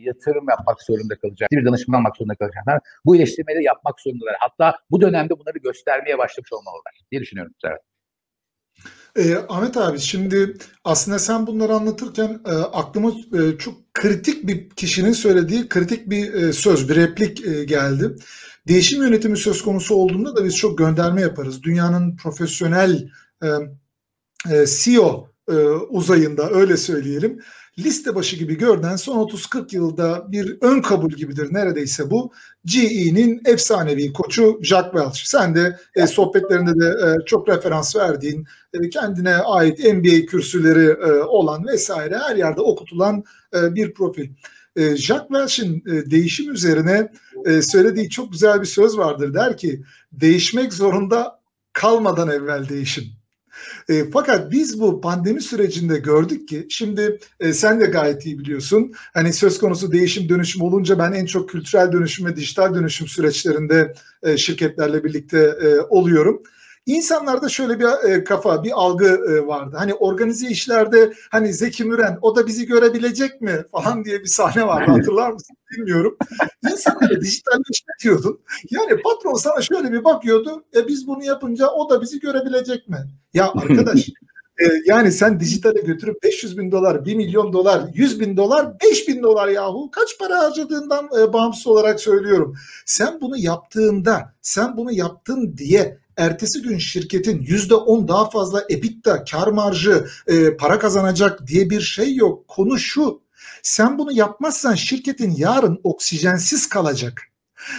yatırım 0.00 0.48
yapmak 0.48 0.82
zorunda 0.82 1.16
kalacak. 1.18 1.50
Bir 1.52 1.64
danışman 1.64 1.98
almak 1.98 2.16
zorunda 2.16 2.34
kalacaklar. 2.34 2.80
Bu 3.04 3.16
iyileştirmeleri 3.16 3.64
yapmak 3.64 4.00
zorundalar. 4.00 4.36
Hatta 4.40 4.78
bu 4.90 5.00
dönemde 5.00 5.38
bunları 5.38 5.58
göstermeye 5.58 6.18
başlamış 6.18 6.52
olmalılar 6.52 6.92
diye 7.10 7.20
düşünüyorum. 7.20 7.52
Serhat. 7.62 7.93
E, 9.16 9.36
Ahmet 9.48 9.76
abi 9.76 9.98
şimdi 9.98 10.56
aslında 10.84 11.18
sen 11.18 11.46
bunları 11.46 11.74
anlatırken 11.74 12.40
e, 12.46 12.50
aklıma 12.52 13.10
e, 13.10 13.58
çok 13.58 13.94
kritik 13.94 14.46
bir 14.46 14.70
kişinin 14.70 15.12
söylediği 15.12 15.68
kritik 15.68 16.10
bir 16.10 16.34
e, 16.34 16.52
söz, 16.52 16.88
bir 16.88 16.96
replik 16.96 17.46
e, 17.46 17.64
geldi. 17.64 18.16
Değişim 18.68 19.02
yönetimi 19.02 19.36
söz 19.36 19.62
konusu 19.62 19.94
olduğunda 19.94 20.36
da 20.36 20.44
biz 20.44 20.56
çok 20.56 20.78
gönderme 20.78 21.20
yaparız. 21.20 21.62
Dünyanın 21.62 22.16
profesyonel 22.16 23.08
e, 23.42 23.48
e, 24.50 24.66
CEO 24.66 25.28
e, 25.48 25.52
uzayında 25.88 26.50
öyle 26.50 26.76
söyleyelim 26.76 27.40
liste 27.78 28.14
başı 28.14 28.36
gibi 28.36 28.58
görünen 28.58 28.96
son 28.96 29.28
30-40 29.28 29.74
yılda 29.74 30.32
bir 30.32 30.58
ön 30.60 30.82
kabul 30.82 31.10
gibidir 31.10 31.48
neredeyse 31.52 32.10
bu. 32.10 32.32
GE'nin 32.64 33.42
efsanevi 33.44 34.12
koçu 34.12 34.58
Jack 34.62 34.92
Welch. 34.92 35.18
Sen 35.24 35.54
de 35.54 35.78
e, 35.94 36.06
sohbetlerinde 36.06 36.80
de 36.80 36.86
e, 36.86 37.24
çok 37.26 37.48
referans 37.48 37.96
verdiğin, 37.96 38.46
e, 38.74 38.88
kendine 38.88 39.36
ait 39.36 39.78
NBA 39.78 40.26
kürsüleri 40.26 40.86
e, 40.86 41.12
olan 41.22 41.66
vesaire 41.66 42.18
her 42.18 42.36
yerde 42.36 42.60
okutulan 42.60 43.24
e, 43.54 43.74
bir 43.74 43.94
profil. 43.94 44.30
E, 44.76 44.96
Jack 44.96 45.28
Welch'in 45.28 45.82
e, 45.86 46.10
değişim 46.10 46.52
üzerine 46.52 47.12
e, 47.46 47.62
söylediği 47.62 48.10
çok 48.10 48.32
güzel 48.32 48.60
bir 48.60 48.66
söz 48.66 48.98
vardır. 48.98 49.34
Der 49.34 49.56
ki 49.56 49.82
değişmek 50.12 50.72
zorunda 50.72 51.40
kalmadan 51.72 52.28
evvel 52.28 52.68
değişim. 52.68 53.04
E, 53.88 54.10
fakat 54.10 54.52
biz 54.52 54.80
bu 54.80 55.00
pandemi 55.00 55.42
sürecinde 55.42 55.98
gördük 55.98 56.48
ki 56.48 56.66
şimdi 56.68 57.18
e, 57.40 57.52
sen 57.52 57.80
de 57.80 57.84
gayet 57.84 58.26
iyi 58.26 58.38
biliyorsun. 58.38 58.92
Hani 59.14 59.32
söz 59.32 59.58
konusu 59.58 59.92
değişim 59.92 60.28
dönüşüm 60.28 60.62
olunca 60.62 60.98
ben 60.98 61.12
en 61.12 61.26
çok 61.26 61.48
kültürel 61.50 61.92
dönüşüm 61.92 62.26
ve 62.26 62.36
dijital 62.36 62.74
dönüşüm 62.74 63.06
süreçlerinde 63.06 63.94
e, 64.22 64.36
şirketlerle 64.36 65.04
birlikte 65.04 65.38
e, 65.38 65.80
oluyorum. 65.80 66.42
İnsanlarda 66.86 67.48
şöyle 67.48 67.80
bir 67.80 68.10
e, 68.10 68.24
kafa, 68.24 68.64
bir 68.64 68.70
algı 68.74 69.06
e, 69.06 69.46
vardı. 69.46 69.76
Hani 69.78 69.94
organize 69.94 70.48
işlerde 70.48 71.12
hani 71.30 71.52
Zeki 71.52 71.84
Müren 71.84 72.18
o 72.22 72.36
da 72.36 72.46
bizi 72.46 72.66
görebilecek 72.66 73.40
mi 73.40 73.64
falan 73.72 74.04
diye 74.04 74.20
bir 74.20 74.26
sahne 74.26 74.66
vardı 74.66 74.90
hatırlar 74.96 75.30
mısın 75.30 75.56
bilmiyorum. 75.70 76.16
İnsanları 76.70 77.20
dijitalleşme 77.20 77.92
diyordun. 78.02 78.40
Yani 78.70 79.02
patron 79.02 79.34
sana 79.34 79.62
şöyle 79.62 79.92
bir 79.92 80.04
bakıyordu. 80.04 80.64
E 80.76 80.88
biz 80.88 81.06
bunu 81.06 81.24
yapınca 81.24 81.68
o 81.68 81.90
da 81.90 82.02
bizi 82.02 82.20
görebilecek 82.20 82.88
mi? 82.88 82.98
Ya 83.34 83.52
arkadaş 83.52 84.08
e, 84.60 84.64
yani 84.86 85.12
sen 85.12 85.40
dijitale 85.40 85.80
götürüp 85.80 86.22
500 86.22 86.58
bin 86.58 86.72
dolar, 86.72 87.04
1 87.04 87.14
milyon 87.14 87.52
dolar, 87.52 87.82
100 87.94 88.20
bin 88.20 88.36
dolar, 88.36 88.80
5 88.84 89.08
bin 89.08 89.22
dolar 89.22 89.48
yahu 89.48 89.90
kaç 89.90 90.18
para 90.18 90.38
harcadığından 90.38 91.08
e, 91.20 91.32
bağımsız 91.32 91.66
olarak 91.66 92.00
söylüyorum. 92.00 92.56
Sen 92.86 93.20
bunu 93.20 93.36
yaptığında, 93.36 94.34
sen 94.42 94.76
bunu 94.76 94.92
yaptın 94.92 95.56
diye 95.56 96.03
ertesi 96.16 96.62
gün 96.62 96.78
şirketin 96.78 97.42
yüzde 97.42 97.74
on 97.74 98.08
daha 98.08 98.30
fazla 98.30 98.64
EBITDA, 98.70 99.24
kar 99.24 99.48
marjı, 99.48 100.06
e, 100.26 100.56
para 100.56 100.78
kazanacak 100.78 101.46
diye 101.46 101.70
bir 101.70 101.80
şey 101.80 102.14
yok. 102.14 102.48
Konu 102.48 102.78
şu. 102.78 103.22
Sen 103.62 103.98
bunu 103.98 104.12
yapmazsan 104.12 104.74
şirketin 104.74 105.34
yarın 105.36 105.80
oksijensiz 105.84 106.68
kalacak. 106.68 107.22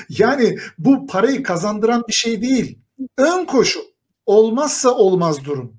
Yani 0.10 0.58
bu 0.78 1.08
parayı 1.08 1.44
kazandıran 1.44 2.04
bir 2.08 2.14
şey 2.14 2.42
değil. 2.42 2.80
Ön 3.18 3.46
koşu 3.46 3.80
olmazsa 4.26 4.92
olmaz 4.92 5.46
durum. 5.46 5.74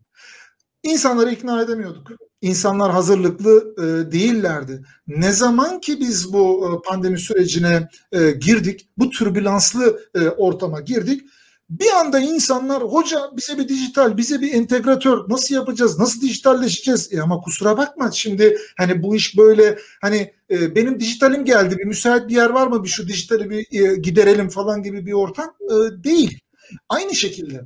İnsanları 0.82 1.30
ikna 1.30 1.62
edemiyorduk. 1.62 2.10
İnsanlar 2.42 2.92
hazırlıklı 2.92 3.74
e, 3.78 4.12
değillerdi. 4.12 4.84
Ne 5.06 5.32
zaman 5.32 5.80
ki 5.80 6.00
biz 6.00 6.32
bu 6.32 6.66
e, 6.66 6.88
pandemi 6.88 7.18
sürecine 7.18 7.88
e, 8.12 8.30
girdik, 8.30 8.88
bu 8.96 9.10
türbülanslı 9.10 10.00
e, 10.14 10.28
ortama 10.28 10.80
girdik, 10.80 11.20
bir 11.70 11.92
anda 12.00 12.20
insanlar 12.20 12.82
hoca 12.82 13.30
bize 13.36 13.58
bir 13.58 13.68
dijital, 13.68 14.16
bize 14.16 14.40
bir 14.40 14.52
entegratör 14.52 15.28
nasıl 15.28 15.54
yapacağız, 15.54 15.98
nasıl 15.98 16.20
dijitalleşeceğiz? 16.20 17.12
E 17.12 17.20
ama 17.20 17.40
kusura 17.40 17.76
bakma 17.76 18.10
şimdi 18.10 18.58
hani 18.78 19.02
bu 19.02 19.16
iş 19.16 19.38
böyle 19.38 19.78
hani 20.00 20.32
e, 20.50 20.74
benim 20.74 21.00
dijitalim 21.00 21.44
geldi 21.44 21.78
bir 21.78 21.84
müsait 21.84 22.28
bir 22.28 22.34
yer 22.34 22.50
var 22.50 22.66
mı 22.66 22.84
bir 22.84 22.88
şu 22.88 23.08
dijitali 23.08 23.50
bir 23.50 23.82
e, 23.82 23.96
giderelim 23.96 24.48
falan 24.48 24.82
gibi 24.82 25.06
bir 25.06 25.12
ortam 25.12 25.54
e, 25.60 26.04
değil. 26.04 26.40
Aynı 26.88 27.14
şekilde 27.14 27.64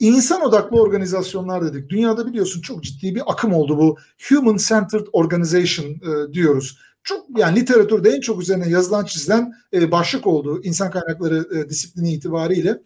insan 0.00 0.42
odaklı 0.42 0.80
organizasyonlar 0.80 1.64
dedik. 1.64 1.88
Dünyada 1.90 2.26
biliyorsun 2.26 2.60
çok 2.60 2.84
ciddi 2.84 3.14
bir 3.14 3.22
akım 3.26 3.54
oldu 3.54 3.78
bu 3.78 3.96
human 4.28 4.56
centered 4.56 5.06
organization 5.12 5.86
e, 5.86 6.32
diyoruz. 6.32 6.78
Çok 7.02 7.38
yani 7.38 7.60
literatürde 7.60 8.10
en 8.10 8.20
çok 8.20 8.42
üzerine 8.42 8.68
yazılan 8.68 9.04
çizilen 9.04 9.52
e, 9.72 9.90
başlık 9.90 10.26
oldu 10.26 10.60
insan 10.62 10.90
kaynakları 10.90 11.48
e, 11.58 11.68
disiplini 11.68 12.12
itibariyle. 12.12 12.80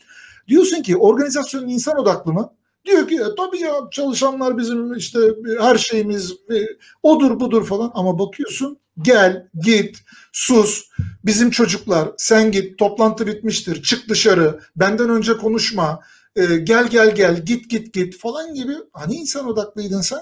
Diyorsun 0.48 0.82
ki 0.82 0.96
organizasyonun 0.96 1.68
insan 1.68 1.98
odaklı 1.98 2.32
mı? 2.32 2.54
Diyor 2.84 3.08
ki 3.08 3.14
e, 3.14 3.34
tabii 3.36 3.60
ya 3.60 3.72
çalışanlar 3.90 4.58
bizim 4.58 4.94
işte 4.94 5.18
her 5.60 5.76
şeyimiz 5.78 6.32
e, 6.32 6.56
odur 7.02 7.40
budur 7.40 7.66
falan 7.66 7.90
ama 7.94 8.18
bakıyorsun 8.18 8.78
gel 9.02 9.48
git 9.64 9.98
sus 10.32 10.88
bizim 11.24 11.50
çocuklar 11.50 12.10
sen 12.16 12.52
git 12.52 12.78
toplantı 12.78 13.26
bitmiştir 13.26 13.82
çık 13.82 14.08
dışarı 14.08 14.60
benden 14.76 15.08
önce 15.08 15.36
konuşma 15.36 16.00
e, 16.36 16.56
gel 16.56 16.88
gel 16.88 17.14
gel 17.14 17.44
git 17.44 17.70
git 17.70 17.94
git 17.94 18.18
falan 18.18 18.54
gibi 18.54 18.72
hani 18.92 19.14
insan 19.14 19.48
odaklıydın 19.48 20.00
sen? 20.00 20.20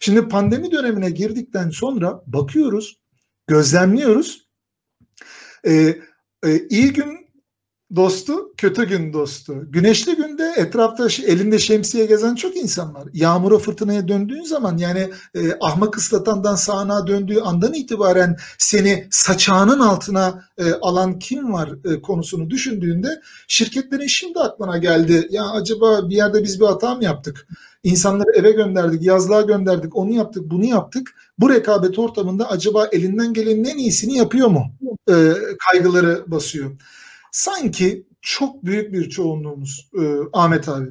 Şimdi 0.00 0.28
pandemi 0.28 0.70
dönemine 0.70 1.10
girdikten 1.10 1.70
sonra 1.70 2.22
bakıyoruz 2.26 3.00
gözlemliyoruz 3.46 4.48
e, 5.66 5.72
e, 6.46 6.68
iyi 6.68 6.92
gün 6.92 7.19
dostu, 7.96 8.52
kötü 8.56 8.88
gün 8.88 9.12
dostu. 9.12 9.54
Güneşli 9.70 10.16
günde 10.16 10.54
etrafta 10.56 11.08
elinde 11.26 11.58
şemsiye 11.58 12.06
gezen 12.06 12.34
çok 12.34 12.56
insan 12.56 12.94
var. 12.94 13.08
Yağmura 13.12 13.58
fırtınaya 13.58 14.08
döndüğün 14.08 14.42
zaman 14.42 14.78
yani 14.78 15.10
e, 15.34 15.40
ahmak 15.60 15.96
ıslatandan 15.96 16.54
sağına 16.54 17.06
döndüğü 17.06 17.40
andan 17.40 17.74
itibaren 17.74 18.36
seni 18.58 19.08
saçağının 19.10 19.80
altına 19.80 20.44
e, 20.58 20.72
alan 20.72 21.18
kim 21.18 21.52
var 21.52 21.70
e, 21.84 22.02
konusunu 22.02 22.50
düşündüğünde 22.50 23.08
şirketlerin 23.48 24.06
şimdi 24.06 24.38
aklına 24.38 24.78
geldi. 24.78 25.28
Ya 25.30 25.44
acaba 25.50 26.08
bir 26.08 26.16
yerde 26.16 26.44
biz 26.44 26.60
bir 26.60 26.66
hata 26.66 26.94
mı 26.94 27.04
yaptık? 27.04 27.46
İnsanları 27.82 28.30
eve 28.36 28.50
gönderdik, 28.50 29.02
yazlığa 29.02 29.42
gönderdik, 29.42 29.96
onu 29.96 30.12
yaptık, 30.12 30.42
bunu 30.50 30.64
yaptık. 30.64 31.14
Bu 31.38 31.50
rekabet 31.50 31.98
ortamında 31.98 32.50
acaba 32.50 32.86
elinden 32.92 33.32
gelenin 33.32 33.64
en 33.64 33.78
iyisini 33.78 34.16
yapıyor 34.16 34.48
mu? 34.48 34.72
E, 35.10 35.14
kaygıları 35.70 36.24
basıyor 36.26 36.70
sanki 37.32 38.06
çok 38.20 38.64
büyük 38.64 38.92
bir 38.92 39.10
çoğunluğumuz 39.10 39.90
e, 40.00 40.16
Ahmet 40.32 40.68
abi 40.68 40.88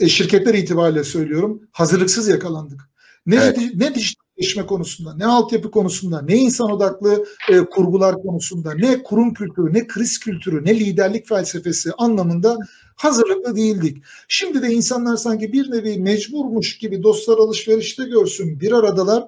e, 0.00 0.08
şirketler 0.08 0.54
itibariyle 0.54 1.04
söylüyorum 1.04 1.62
hazırlıksız 1.72 2.28
yakalandık. 2.28 2.80
Ne, 3.26 3.36
evet. 3.36 3.58
ne 3.74 3.94
dijitalleşme 3.94 4.66
konusunda, 4.66 5.16
ne 5.16 5.26
altyapı 5.26 5.70
konusunda, 5.70 6.22
ne 6.22 6.36
insan 6.36 6.70
odaklı 6.70 7.26
e, 7.50 7.58
kurgular 7.58 8.22
konusunda, 8.22 8.74
ne 8.74 9.02
kurum 9.02 9.34
kültürü, 9.34 9.74
ne 9.74 9.86
kriz 9.86 10.18
kültürü, 10.18 10.64
ne 10.64 10.80
liderlik 10.80 11.28
felsefesi 11.28 11.92
anlamında 11.98 12.58
hazırlıklı 12.96 13.56
değildik. 13.56 14.02
Şimdi 14.28 14.62
de 14.62 14.68
insanlar 14.68 15.16
sanki 15.16 15.52
bir 15.52 15.70
nevi 15.70 15.98
mecburmuş 15.98 16.78
gibi 16.78 17.02
dostlar 17.02 17.38
alışverişte 17.38 18.04
görsün, 18.04 18.60
bir 18.60 18.72
aradalar. 18.72 19.24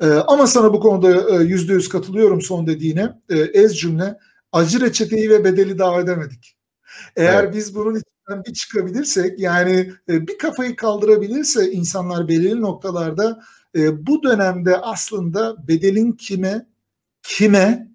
E, 0.00 0.06
ama 0.06 0.46
sana 0.46 0.72
bu 0.72 0.80
konuda 0.80 1.38
e, 1.38 1.44
yüzde 1.44 1.72
yüz 1.72 1.88
katılıyorum 1.88 2.42
son 2.42 2.66
dediğine. 2.66 3.12
E, 3.30 3.38
ez 3.38 3.78
cümle 3.78 4.18
acı 4.54 4.80
reçeteyi 4.80 5.30
ve 5.30 5.44
bedeli 5.44 5.78
daha 5.78 6.00
ödemedik. 6.00 6.56
Eğer 7.16 7.44
evet. 7.44 7.54
biz 7.54 7.74
bunun 7.74 7.94
içinden 7.94 8.44
bir 8.44 8.52
çıkabilirsek 8.52 9.38
yani 9.40 9.92
e, 10.08 10.26
bir 10.26 10.38
kafayı 10.38 10.76
kaldırabilirse 10.76 11.70
insanlar 11.70 12.28
belirli 12.28 12.60
noktalarda 12.60 13.40
e, 13.76 14.06
bu 14.06 14.22
dönemde 14.22 14.76
aslında 14.76 15.68
bedelin 15.68 16.12
kime 16.12 16.66
kime 17.22 17.88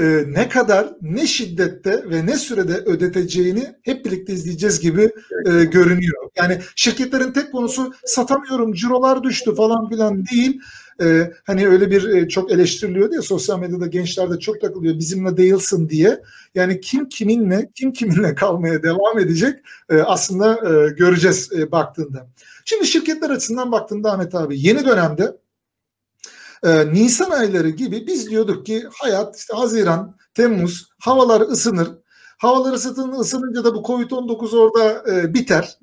e, 0.00 0.24
ne 0.26 0.48
kadar 0.48 0.92
ne 1.00 1.26
şiddette 1.26 2.10
ve 2.10 2.26
ne 2.26 2.36
sürede 2.36 2.76
ödeteceğini 2.76 3.74
hep 3.82 4.04
birlikte 4.04 4.32
izleyeceğiz 4.32 4.80
gibi 4.80 5.10
görünüyor. 5.46 6.30
Yani 6.36 6.58
şirketlerin 6.76 7.32
tek 7.32 7.52
konusu 7.52 7.92
satamıyorum 8.04 8.72
cirolar 8.72 9.22
düştü 9.22 9.54
falan 9.54 9.88
filan 9.88 10.26
değil 10.26 10.60
e, 11.00 11.32
hani 11.46 11.68
öyle 11.68 11.90
bir 11.90 12.08
e, 12.08 12.28
çok 12.28 12.52
eleştiriliyor 12.52 13.10
diye 13.10 13.22
sosyal 13.22 13.58
medyada 13.58 13.86
gençler 13.86 14.30
de 14.30 14.38
çok 14.38 14.60
takılıyor 14.60 14.98
bizimle 14.98 15.36
değilsin 15.36 15.88
diye. 15.88 16.22
Yani 16.54 16.80
kim 16.80 17.08
kiminle 17.08 17.70
kim 17.74 17.92
kiminle 17.92 18.34
kalmaya 18.34 18.82
devam 18.82 19.18
edecek 19.18 19.58
e, 19.90 19.96
aslında 19.96 20.54
e, 20.54 20.88
göreceğiz 20.88 21.50
e, 21.52 21.72
baktığında. 21.72 22.26
Şimdi 22.64 22.86
şirketler 22.86 23.30
açısından 23.30 23.72
baktığında 23.72 24.12
Ahmet 24.12 24.34
abi 24.34 24.60
yeni 24.60 24.84
dönemde 24.84 25.36
e, 26.64 26.92
Nisan 26.92 27.30
ayları 27.30 27.68
gibi 27.68 28.06
biz 28.06 28.30
diyorduk 28.30 28.66
ki 28.66 28.84
hayat 28.92 29.36
işte 29.36 29.54
Haziran, 29.54 30.16
Temmuz 30.34 30.88
havalar 30.98 31.40
ısınır. 31.40 31.88
Havalar 32.38 32.72
ısıtın, 32.72 33.12
ısınınca 33.12 33.64
da 33.64 33.74
bu 33.74 33.78
Covid-19 33.78 34.56
orada 34.56 35.12
e, 35.12 35.34
biter. 35.34 35.78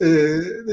E, 0.00 0.06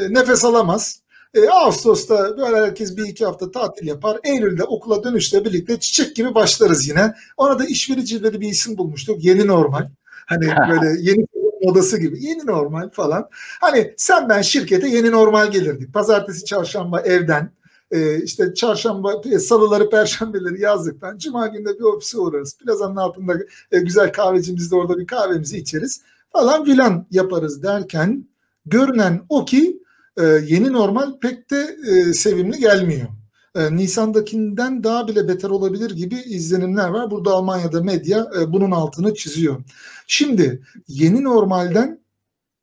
nefes 0.09 0.45
alamaz. 0.45 1.01
E, 1.33 1.49
Ağustos'ta 1.49 2.37
böyle 2.37 2.57
herkes 2.57 2.97
bir 2.97 3.03
iki 3.03 3.25
hafta 3.25 3.51
tatil 3.51 3.87
yapar. 3.87 4.19
Eylül'de 4.23 4.63
okula 4.63 5.03
dönüşle 5.03 5.45
birlikte 5.45 5.79
çiçek 5.79 6.15
gibi 6.15 6.35
başlarız 6.35 6.87
yine. 6.87 7.13
Ona 7.37 7.59
da 7.59 7.65
işvericileri 7.65 8.41
bir 8.41 8.49
isim 8.49 8.77
bulmuştuk. 8.77 9.23
Yeni 9.23 9.47
normal. 9.47 9.89
Hani 10.25 10.47
böyle 10.69 11.01
yeni 11.01 11.25
modası 11.63 11.97
gibi. 11.97 12.25
Yeni 12.25 12.45
normal 12.45 12.89
falan. 12.89 13.29
Hani 13.61 13.93
sen 13.97 14.29
ben 14.29 14.41
şirkete 14.41 14.87
yeni 14.87 15.11
normal 15.11 15.51
gelirdik. 15.51 15.93
Pazartesi, 15.93 16.45
çarşamba 16.45 17.01
evden. 17.01 17.51
Ee, 17.91 18.23
işte 18.23 18.53
çarşamba, 18.53 19.21
e, 19.31 19.39
salıları, 19.39 19.89
perşembeleri 19.89 20.61
yazdıktan 20.61 21.17
cuma 21.17 21.47
günde 21.47 21.79
bir 21.79 21.83
ofise 21.83 22.17
uğrarız. 22.17 22.57
Plazanın 22.57 22.95
altında 22.95 23.33
e, 23.71 23.79
güzel 23.79 24.13
kahvecimizde 24.13 24.75
orada 24.75 24.97
bir 24.97 25.07
kahvemizi 25.07 25.57
içeriz 25.57 26.01
falan 26.31 26.65
filan 26.65 27.05
yaparız 27.11 27.63
derken 27.63 28.25
görünen 28.65 29.21
o 29.29 29.45
ki 29.45 29.80
e, 30.21 30.25
yeni 30.25 30.73
normal 30.73 31.19
pek 31.19 31.51
de 31.51 31.77
e, 31.91 32.13
sevimli 32.13 32.59
gelmiyor. 32.59 33.07
E, 33.55 33.75
Nisan'dakinden 33.75 34.83
daha 34.83 35.07
bile 35.07 35.27
beter 35.27 35.49
olabilir 35.49 35.91
gibi 35.91 36.15
izlenimler 36.15 36.89
var. 36.89 37.11
Burada 37.11 37.31
Almanya'da 37.31 37.81
medya 37.81 38.31
e, 38.39 38.53
bunun 38.53 38.71
altını 38.71 39.15
çiziyor. 39.15 39.63
Şimdi 40.07 40.61
yeni 40.87 41.23
normalden 41.23 42.01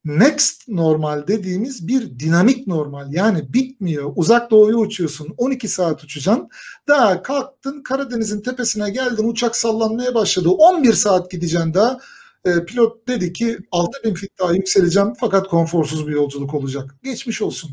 next 0.04 0.68
normal 0.68 1.26
dediğimiz 1.26 1.88
bir 1.88 2.18
dinamik 2.18 2.66
normal 2.66 3.12
yani 3.12 3.52
bitmiyor. 3.52 4.12
Uzak 4.16 4.50
doğuya 4.50 4.76
uçuyorsun 4.76 5.34
12 5.36 5.68
saat 5.68 6.04
uçacaksın. 6.04 6.48
Daha 6.88 7.22
kalktın 7.22 7.82
Karadeniz'in 7.82 8.40
tepesine 8.40 8.90
geldin 8.90 9.28
uçak 9.28 9.56
sallanmaya 9.56 10.14
başladı 10.14 10.48
11 10.48 10.92
saat 10.92 11.30
gideceksin 11.30 11.74
daha 11.74 11.98
e, 12.48 12.64
pilot 12.64 13.08
dedi 13.08 13.32
ki 13.32 13.58
6000 13.72 14.14
fit 14.14 14.38
daha 14.38 14.52
yükseleceğim 14.52 15.12
fakat 15.20 15.48
konforsuz 15.48 16.06
bir 16.06 16.12
yolculuk 16.12 16.54
olacak. 16.54 16.96
Geçmiş 17.02 17.42
olsun. 17.42 17.70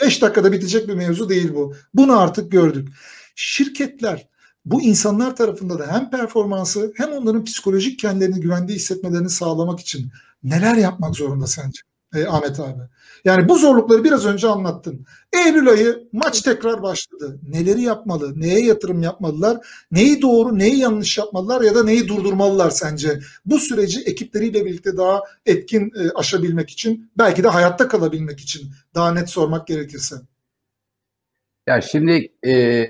5 0.00 0.22
dakikada 0.22 0.52
bitecek 0.52 0.88
bir 0.88 0.94
mevzu 0.94 1.28
değil 1.28 1.54
bu. 1.54 1.74
Bunu 1.94 2.20
artık 2.20 2.52
gördük. 2.52 2.88
Şirketler 3.34 4.28
bu 4.64 4.82
insanlar 4.82 5.36
tarafında 5.36 5.78
da 5.78 5.92
hem 5.92 6.10
performansı 6.10 6.92
hem 6.96 7.12
onların 7.12 7.44
psikolojik 7.44 7.98
kendilerini 7.98 8.40
güvende 8.40 8.72
hissetmelerini 8.72 9.30
sağlamak 9.30 9.80
için 9.80 10.10
neler 10.42 10.74
yapmak 10.74 11.16
zorunda 11.16 11.46
sence 11.46 11.80
e, 12.14 12.26
Ahmet 12.26 12.60
abi? 12.60 12.82
Yani 13.24 13.48
bu 13.48 13.58
zorlukları 13.58 14.04
biraz 14.04 14.26
önce 14.26 14.48
anlattın. 14.48 15.06
Eylül 15.32 15.68
ayı 15.68 16.08
maç 16.12 16.42
tekrar 16.42 16.82
başladı. 16.82 17.38
Neleri 17.48 17.82
yapmalı? 17.82 18.40
Neye 18.40 18.64
yatırım 18.64 19.02
yapmalılar? 19.02 19.66
Neyi 19.90 20.22
doğru, 20.22 20.58
neyi 20.58 20.78
yanlış 20.78 21.18
yapmalılar 21.18 21.60
ya 21.60 21.74
da 21.74 21.84
neyi 21.84 22.08
durdurmalılar 22.08 22.70
sence? 22.70 23.18
Bu 23.46 23.58
süreci 23.58 24.00
ekipleriyle 24.00 24.64
birlikte 24.64 24.96
daha 24.96 25.22
etkin 25.46 25.92
e, 26.00 26.10
aşabilmek 26.14 26.70
için, 26.70 27.10
belki 27.18 27.44
de 27.44 27.48
hayatta 27.48 27.88
kalabilmek 27.88 28.40
için 28.40 28.70
daha 28.94 29.12
net 29.12 29.30
sormak 29.30 29.66
gerekirse. 29.66 30.16
Ya 31.66 31.80
şimdi 31.80 32.32
e, 32.46 32.84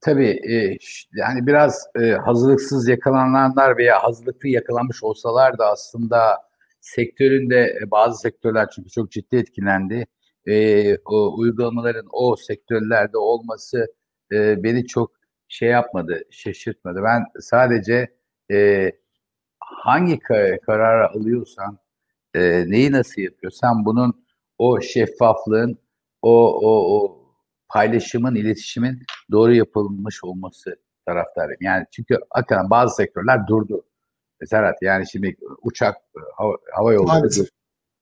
tabii 0.00 0.28
e, 0.28 0.78
yani 1.12 1.46
biraz 1.46 1.86
e, 2.00 2.10
hazırlıksız 2.10 2.88
yakalananlar 2.88 3.76
veya 3.76 4.02
hazırlıklı 4.02 4.48
yakalanmış 4.48 5.02
olsalar 5.02 5.58
da 5.58 5.66
aslında 5.66 6.51
sektöründe 6.82 7.78
e, 7.82 7.90
bazı 7.90 8.20
sektörler 8.20 8.70
çünkü 8.76 8.90
çok 8.90 9.12
ciddi 9.12 9.36
etkilendi. 9.36 10.06
E, 10.48 10.96
o 10.98 11.38
uygulamaların 11.38 12.06
o 12.12 12.36
sektörlerde 12.36 13.18
olması 13.18 13.86
e, 14.32 14.64
beni 14.64 14.86
çok 14.86 15.12
şey 15.48 15.68
yapmadı, 15.70 16.22
şaşırtmadı. 16.30 17.00
Ben 17.04 17.24
sadece 17.40 18.08
e, 18.52 18.92
hangi 19.60 20.18
kar- 20.18 20.60
kararı 20.60 21.08
alıyorsan, 21.10 21.78
e, 22.34 22.64
neyi 22.70 22.92
nasıl 22.92 23.22
yapıyorsan 23.22 23.84
bunun 23.84 24.24
o 24.58 24.80
şeffaflığın, 24.80 25.78
o, 26.22 26.60
o, 26.60 27.00
o 27.02 27.22
paylaşımın, 27.68 28.34
iletişimin 28.34 29.02
doğru 29.32 29.54
yapılmış 29.54 30.24
olması 30.24 30.76
taraftarıyım. 31.06 31.58
Yani 31.62 31.86
çünkü 31.92 32.18
hakikaten 32.30 32.70
bazı 32.70 32.96
sektörler 32.96 33.46
durdu. 33.46 33.84
Serhat 34.46 34.82
yani 34.82 35.04
şimdi 35.12 35.36
uçak, 35.62 35.96
hava, 36.36 36.56
hava 36.72 36.92
yolları 36.92 37.18
Maalesef. 37.18 37.48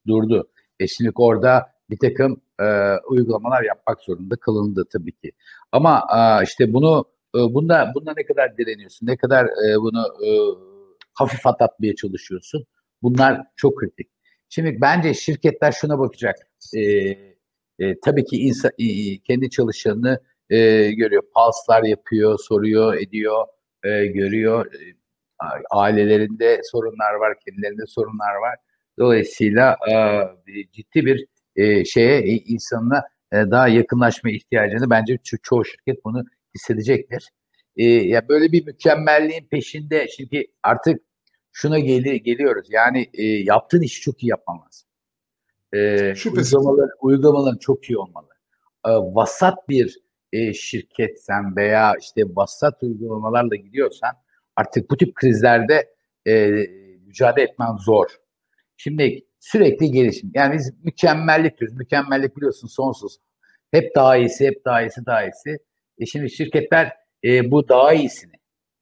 durdu. 0.07 0.51
E 0.81 0.87
şimdi 0.87 1.11
orada 1.15 1.67
bir 1.91 1.99
takım 1.99 2.41
e, 2.61 2.97
uygulamalar 3.09 3.63
yapmak 3.63 4.01
zorunda 4.03 4.37
kılındı 4.37 4.85
tabii 4.93 5.13
ki. 5.13 5.33
Ama 5.73 6.07
e, 6.17 6.45
işte 6.45 6.73
bunu 6.73 7.05
e, 7.37 7.39
bunda 7.39 7.93
bunda 7.95 8.15
ne 8.17 8.25
kadar 8.25 8.59
direniyorsun, 8.59 9.07
ne 9.07 9.17
kadar 9.17 9.45
e, 9.45 9.77
bunu 9.77 10.01
e, 10.27 10.29
hafif 11.15 11.47
atlatmaya 11.47 11.95
çalışıyorsun. 11.95 12.67
Bunlar 13.03 13.43
çok 13.57 13.79
kritik. 13.79 14.11
Şimdi 14.49 14.79
bence 14.81 15.15
şirketler 15.15 15.73
şuna 15.73 15.99
bakacak. 15.99 16.37
E, 16.77 16.81
e, 17.79 18.01
tabii 18.05 18.25
ki 18.25 18.37
insan, 18.37 18.71
e, 18.79 19.19
kendi 19.19 19.51
çalışanını 19.51 20.21
e, 20.51 20.57
görüyor. 20.93 21.23
Pulse'lar 21.35 21.83
yapıyor, 21.83 22.39
soruyor, 22.39 22.95
ediyor, 22.95 23.47
e, 23.85 24.07
görüyor. 24.07 24.67
Ailelerinde 25.71 26.61
sorunlar 26.65 27.15
var, 27.15 27.37
kendilerinde 27.47 27.87
sorunlar 27.87 28.35
var. 28.35 28.57
Dolayısıyla 28.99 29.77
e, 29.91 29.95
ciddi 30.73 31.07
bir 31.07 31.27
e, 31.57 31.85
şeye 31.85 32.19
e, 32.19 32.29
insanla 32.29 33.03
daha 33.33 33.69
yakınlaşma 33.69 34.31
ihtiyacını 34.31 34.91
bence 34.91 35.15
ço- 35.15 35.39
çoğu 35.43 35.65
şirket 35.65 36.05
bunu 36.05 36.25
hissedecektir. 36.55 37.31
Ya 37.77 38.29
böyle 38.29 38.53
bir 38.53 38.67
mükemmelliğin 38.67 39.47
peşinde 39.47 40.07
çünkü 40.09 40.45
artık 40.63 41.03
şuna 41.53 41.79
geli, 41.79 42.23
geliyoruz. 42.23 42.69
Yani 42.71 43.11
yaptığın 43.45 43.83
işi 43.83 44.01
çok 44.01 44.23
iyi 44.23 44.29
yapman 44.29 44.57
lazım. 44.57 44.89
Şüphesiz. 46.17 46.55
uygulamalar, 46.55 46.91
uygulamaların 47.01 47.59
çok 47.59 47.91
iyi 47.91 47.99
olmalı. 47.99 48.29
Vasat 48.85 49.69
bir 49.69 50.01
şirketsen 50.55 51.57
veya 51.57 51.95
işte 52.01 52.23
vasat 52.37 52.83
uygulamalarla 52.83 53.57
gidiyorsan 53.57 54.11
artık 54.57 54.91
bu 54.91 54.97
tip 54.97 55.15
krizlerde 55.15 55.95
e, 56.27 56.51
mücadele 57.07 57.45
etmen 57.45 57.77
zor. 57.77 58.07
Şimdi 58.77 59.21
sürekli 59.41 59.91
gelişim. 59.91 60.31
Yani 60.35 60.55
biz 60.55 60.85
mükemmellik 60.85 61.59
diyoruz. 61.59 61.77
Mükemmellik 61.77 62.37
biliyorsun 62.37 62.69
sonsuz. 62.69 63.17
Hep 63.71 63.95
daha 63.95 64.17
iyisi, 64.17 64.47
hep 64.47 64.65
daha 64.65 64.83
iyisi, 64.83 65.07
daha 65.07 65.23
iyisi. 65.25 65.59
E 65.99 66.07
şimdi 66.07 66.31
şirketler 66.31 66.93
e, 67.25 67.51
bu 67.51 67.69
daha 67.69 67.93
iyisini, 67.93 68.33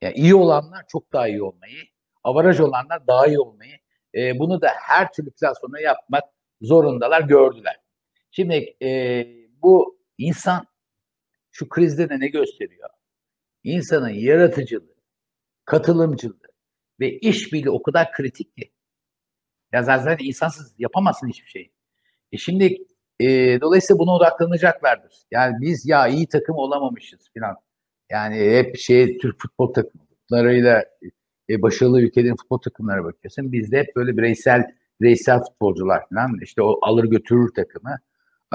yani 0.02 0.14
iyi 0.14 0.34
olanlar 0.34 0.84
çok 0.88 1.12
daha 1.12 1.28
iyi 1.28 1.42
olmayı, 1.42 1.82
avaraj 2.24 2.60
olanlar 2.60 3.06
daha 3.06 3.26
iyi 3.26 3.38
olmayı, 3.38 3.76
e, 4.14 4.38
bunu 4.38 4.62
da 4.62 4.68
her 4.68 5.12
türlü 5.12 5.30
platformda 5.30 5.80
yapmak 5.80 6.24
zorundalar, 6.60 7.20
gördüler. 7.20 7.80
Şimdi 8.30 8.76
e, 8.82 9.26
bu 9.62 9.98
insan 10.18 10.66
şu 11.52 11.68
krizde 11.68 12.08
de 12.08 12.20
ne 12.20 12.28
gösteriyor? 12.28 12.88
İnsanın 13.64 14.08
yaratıcılığı, 14.08 14.96
katılımcılığı 15.68 16.48
ve 17.00 17.18
işbirliği 17.18 17.70
o 17.70 17.82
kadar 17.82 18.12
kritik 18.12 18.56
ki. 18.56 18.72
Ya 19.72 19.82
zaten 19.82 20.16
insansız 20.20 20.74
yapamazsın 20.78 21.28
hiçbir 21.28 21.48
şey. 21.48 21.72
E 22.32 22.36
şimdi 22.36 22.76
e, 23.20 23.26
dolayısıyla 23.60 23.98
buna 23.98 24.14
odaklanacaklardır. 24.14 25.14
Yani 25.30 25.56
biz 25.60 25.86
ya 25.86 26.08
iyi 26.08 26.28
takım 26.28 26.56
olamamışız 26.56 27.20
falan. 27.38 27.56
Yani 28.10 28.36
hep 28.36 28.76
şey 28.76 29.18
Türk 29.18 29.40
futbol 29.40 29.72
takımlarıyla 29.72 30.84
e, 31.50 31.62
başarılı 31.62 32.02
ülkelerin 32.02 32.36
futbol 32.36 32.58
takımlara 32.58 33.04
bakıyorsun. 33.04 33.52
Bizde 33.52 33.78
hep 33.78 33.96
böyle 33.96 34.16
bireysel 34.16 34.64
bireysel 35.00 35.38
futbolcular 35.38 36.08
falan. 36.08 36.40
İşte 36.42 36.62
o 36.62 36.78
alır 36.82 37.04
götürür 37.04 37.54
takımı. 37.54 37.98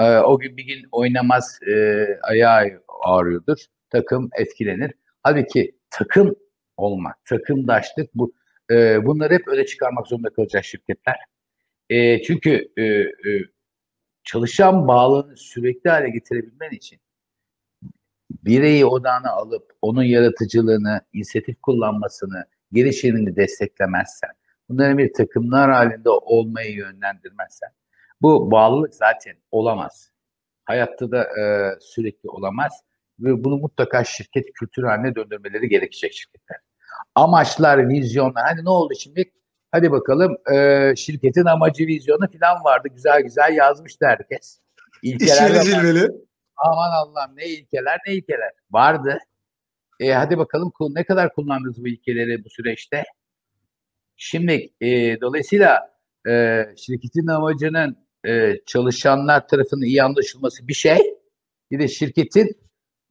E, 0.00 0.18
o 0.18 0.38
gün 0.38 0.56
bir 0.56 0.64
gün 0.64 0.84
oynamaz 0.92 1.58
e, 1.68 2.06
ayağı 2.22 2.82
ağrıyordur. 3.04 3.58
Takım 3.90 4.30
etkilenir. 4.38 4.92
Halbuki 5.22 5.78
takım 5.90 6.34
olmak, 6.76 7.24
takımdaşlık 7.24 8.14
bu 8.14 8.34
e, 8.70 9.04
bunları 9.04 9.34
hep 9.34 9.48
öyle 9.48 9.66
çıkarmak 9.66 10.06
zorunda 10.06 10.30
kalacak 10.30 10.64
şirketler. 10.64 11.16
E, 11.90 12.22
çünkü 12.22 12.72
e, 12.76 12.82
e, 12.84 13.08
çalışan 14.24 14.88
bağlılığını 14.88 15.36
sürekli 15.36 15.90
hale 15.90 16.10
getirebilmen 16.10 16.70
için 16.70 17.00
bireyi 18.30 18.86
odağına 18.86 19.30
alıp 19.30 19.72
onun 19.82 20.02
yaratıcılığını, 20.02 21.00
inisiyatif 21.12 21.62
kullanmasını, 21.62 22.44
gelişimini 22.72 23.36
desteklemezsen, 23.36 24.30
bunların 24.68 24.98
bir 24.98 25.12
takımlar 25.12 25.70
halinde 25.70 26.10
olmayı 26.10 26.74
yönlendirmezsen, 26.74 27.70
bu 28.22 28.50
bağlılık 28.50 28.94
zaten 28.94 29.36
olamaz. 29.50 30.10
Hayatta 30.64 31.10
da 31.10 31.22
e, 31.22 31.74
sürekli 31.80 32.28
olamaz 32.28 32.72
ve 33.20 33.44
bunu 33.44 33.56
mutlaka 33.56 34.04
şirket 34.04 34.52
kültürü 34.52 34.86
haline 34.86 35.14
döndürmeleri 35.14 35.68
gerekecek 35.68 36.12
şirketler. 36.12 36.58
Amaçlar, 37.14 37.88
vizyonlar, 37.88 38.44
hani 38.44 38.64
ne 38.64 38.70
oldu 38.70 38.94
şimdi? 38.98 39.32
Hadi 39.72 39.90
bakalım 39.90 40.36
e, 40.52 40.92
şirketin 40.96 41.44
amacı, 41.44 41.86
vizyonu 41.86 42.28
falan 42.40 42.64
vardı. 42.64 42.88
Güzel 42.94 43.22
güzel 43.22 43.52
yazmıştı 43.52 44.06
herkes. 44.06 44.58
İlkeler 45.02 45.62
cilveli. 45.62 46.10
Aman 46.56 46.90
Allah'ım 46.90 47.36
ne 47.36 47.46
ilkeler 47.46 47.98
ne 48.06 48.14
ilkeler. 48.14 48.50
Vardı. 48.70 49.18
E, 50.00 50.12
hadi 50.12 50.38
bakalım 50.38 50.72
ne 50.80 51.04
kadar 51.04 51.34
kullandınız 51.34 51.84
bu 51.84 51.88
ilkeleri 51.88 52.44
bu 52.44 52.50
süreçte? 52.50 53.04
Şimdi 54.16 54.70
e, 54.80 55.20
dolayısıyla 55.20 55.94
e, 56.28 56.64
şirketin 56.76 57.26
amacının 57.26 57.96
e, 58.26 58.54
çalışanlar 58.66 59.48
tarafından 59.48 59.86
iyi 59.86 60.02
anlaşılması 60.02 60.68
bir 60.68 60.74
şey. 60.74 60.98
Bir 61.70 61.78
de 61.78 61.88
şirketin 61.88 62.63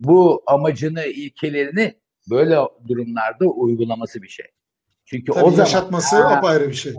bu 0.04 0.44
amacını, 0.48 1.06
ilkelerini 1.06 1.94
böyle 2.30 2.58
durumlarda 2.88 3.46
uygulaması 3.46 4.22
bir 4.22 4.28
şey. 4.28 4.46
Çünkü 5.06 5.32
Tabii 5.32 5.44
o 5.46 5.50
zaman 5.50 5.66
yaşatması 5.66 6.24
Ha, 6.24 6.36
apayrı 6.36 6.70
bir 6.70 6.74
şey. 6.74 6.94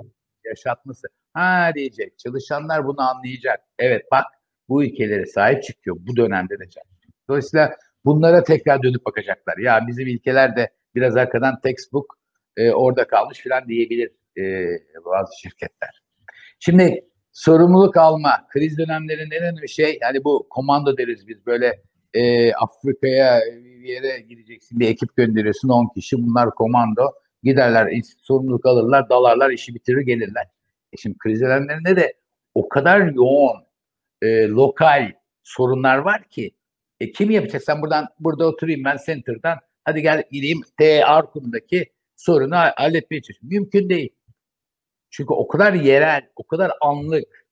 yaşatması. 0.45 1.07
Ha 1.33 1.71
diyecek. 1.75 2.19
Çalışanlar 2.19 2.87
bunu 2.87 3.01
anlayacak. 3.01 3.61
Evet 3.79 4.03
bak 4.13 4.25
bu 4.69 4.85
ilkelere 4.85 5.27
sahip 5.27 5.63
çıkıyor 5.63 5.97
bu 6.01 6.17
dönemde 6.17 6.59
de. 6.59 6.65
Dolayısıyla 7.29 7.77
bunlara 8.05 8.45
tekrar 8.45 8.83
dönüp 8.83 9.07
bakacaklar. 9.07 9.59
Ya 9.59 9.85
bizim 9.89 10.07
ilkeler 10.07 10.57
de 10.57 10.71
biraz 10.95 11.17
arkadan 11.17 11.61
textbook 11.61 12.19
e, 12.57 12.71
orada 12.73 13.07
kalmış 13.07 13.43
falan 13.49 13.69
diyebilir 13.69 14.11
e, 14.39 14.43
bazı 15.05 15.41
şirketler. 15.41 16.03
Şimdi 16.59 17.05
sorumluluk 17.33 17.97
alma, 17.97 18.47
kriz 18.49 18.79
dönemlerinin 18.79 19.31
en 19.31 19.43
önemli 19.43 19.69
şey 19.69 19.99
yani 20.03 20.25
bu 20.25 20.47
komando 20.51 20.97
deriz 20.99 21.29
biz 21.29 21.47
böyle 21.47 21.83
e, 22.15 22.53
Afrika'ya 22.53 23.41
bir 23.85 23.89
yere 23.89 24.21
gideceksin 24.21 24.81
bir 24.81 24.89
ekip 24.89 25.17
gönderiyorsun 25.17 25.69
10 25.69 25.89
kişi 25.95 26.17
bunlar 26.23 26.51
komando 26.51 27.13
giderler 27.43 28.01
sorumluluk 28.23 28.67
alırlar 28.67 29.09
dalarlar 29.09 29.51
işi 29.51 29.75
bitirir 29.75 30.01
gelirler. 30.01 30.47
E 30.93 30.97
şimdi 30.97 31.19
kriz 31.19 31.41
dönemlerinde 31.41 31.97
de 31.97 32.15
o 32.55 32.69
kadar 32.69 33.13
yoğun 33.13 33.65
e, 34.23 34.49
lokal 34.49 35.13
sorunlar 35.43 35.99
var 35.99 36.25
ki 36.29 36.55
e, 37.01 37.13
kim 37.13 37.31
yapacak? 37.31 37.63
Sen 37.63 37.83
buradan 37.83 38.09
burada 38.21 38.47
oturayım 38.47 38.85
ben 38.85 38.97
center'dan 39.07 39.59
hadi 39.85 40.03
gel 40.03 40.25
gideyim 40.31 40.61
T 40.79 41.05
Arkun'daki 41.05 41.93
sorunu 42.17 42.57
ha- 42.57 42.75
halletmeye 42.77 43.23
çalışıyorum. 43.23 43.59
Mümkün 43.59 43.89
değil. 43.89 44.11
Çünkü 45.11 45.35
o 45.35 45.49
kadar 45.49 45.73
yerel, 45.73 46.29
o 46.37 46.47
kadar 46.47 46.73
anlık 46.81 47.47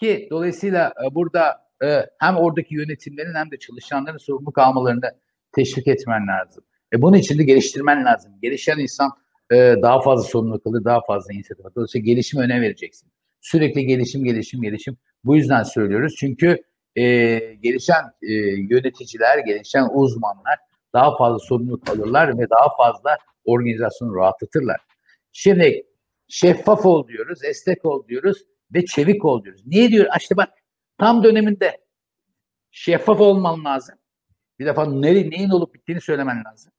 ki 0.00 0.28
dolayısıyla 0.30 0.94
e, 1.04 1.14
burada 1.14 1.69
e, 1.84 2.06
hem 2.18 2.36
oradaki 2.36 2.74
yönetimlerin 2.74 3.34
hem 3.34 3.50
de 3.50 3.58
çalışanların 3.58 4.18
sorumluluk 4.18 4.58
almalarını 4.58 5.10
teşvik 5.52 5.88
etmen 5.88 6.26
lazım. 6.26 6.64
E, 6.92 7.02
bunun 7.02 7.16
için 7.16 7.38
de 7.38 7.44
geliştirmen 7.44 8.04
lazım. 8.04 8.32
Gelişen 8.42 8.78
insan 8.78 9.10
e, 9.52 9.56
daha 9.82 10.00
fazla 10.00 10.24
sorumluluk 10.24 10.66
alır, 10.66 10.84
daha 10.84 11.00
fazla 11.06 11.32
inisiyatif 11.32 11.66
alır. 11.66 11.74
Dolayısıyla 11.74 12.04
gelişime 12.04 12.44
önem 12.44 12.62
vereceksin. 12.62 13.10
Sürekli 13.40 13.86
gelişim, 13.86 14.24
gelişim, 14.24 14.62
gelişim. 14.62 14.96
Bu 15.24 15.36
yüzden 15.36 15.62
söylüyoruz. 15.62 16.14
Çünkü 16.18 16.56
e, 16.96 17.04
gelişen 17.38 18.04
e, 18.22 18.32
yöneticiler, 18.70 19.38
gelişen 19.38 19.88
uzmanlar 19.92 20.58
daha 20.92 21.16
fazla 21.16 21.38
sorumluluk 21.38 21.90
alırlar 21.90 22.38
ve 22.38 22.50
daha 22.50 22.76
fazla 22.76 23.16
organizasyonu 23.44 24.16
rahatlatırlar. 24.16 24.80
Şimdi 25.32 25.82
şeffaf 26.28 26.86
ol 26.86 27.08
diyoruz, 27.08 27.44
esnek 27.44 27.84
ol 27.84 28.08
diyoruz 28.08 28.38
ve 28.74 28.84
çevik 28.84 29.24
ol 29.24 29.44
diyoruz. 29.44 29.62
Niye 29.66 29.88
diyor? 29.88 30.06
İşte 30.20 30.36
bak 30.36 30.48
tam 31.00 31.24
döneminde 31.24 31.80
şeffaf 32.70 33.20
olman 33.20 33.64
lazım. 33.64 33.94
Bir 34.58 34.66
defa 34.66 34.86
nere, 34.86 35.30
neyin 35.30 35.50
olup 35.50 35.74
bittiğini 35.74 36.00
söylemen 36.00 36.44
lazım. 36.44 36.72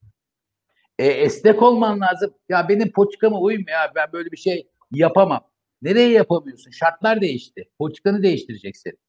E, 1.00 1.06
esnek 1.08 1.62
olman 1.62 2.00
lazım. 2.02 2.34
Ya 2.50 2.70
benim 2.70 2.92
politikama 2.92 3.40
uymuyor 3.40 3.70
ya 3.70 3.92
ben 3.96 4.14
böyle 4.14 4.32
bir 4.32 4.38
şey 4.38 4.68
yapamam. 4.92 5.48
Nereye 5.82 6.10
yapamıyorsun? 6.10 6.72
Şartlar 6.72 7.22
değişti. 7.22 7.70
Politikanı 7.78 8.24
değiştireceksin. 8.24 9.00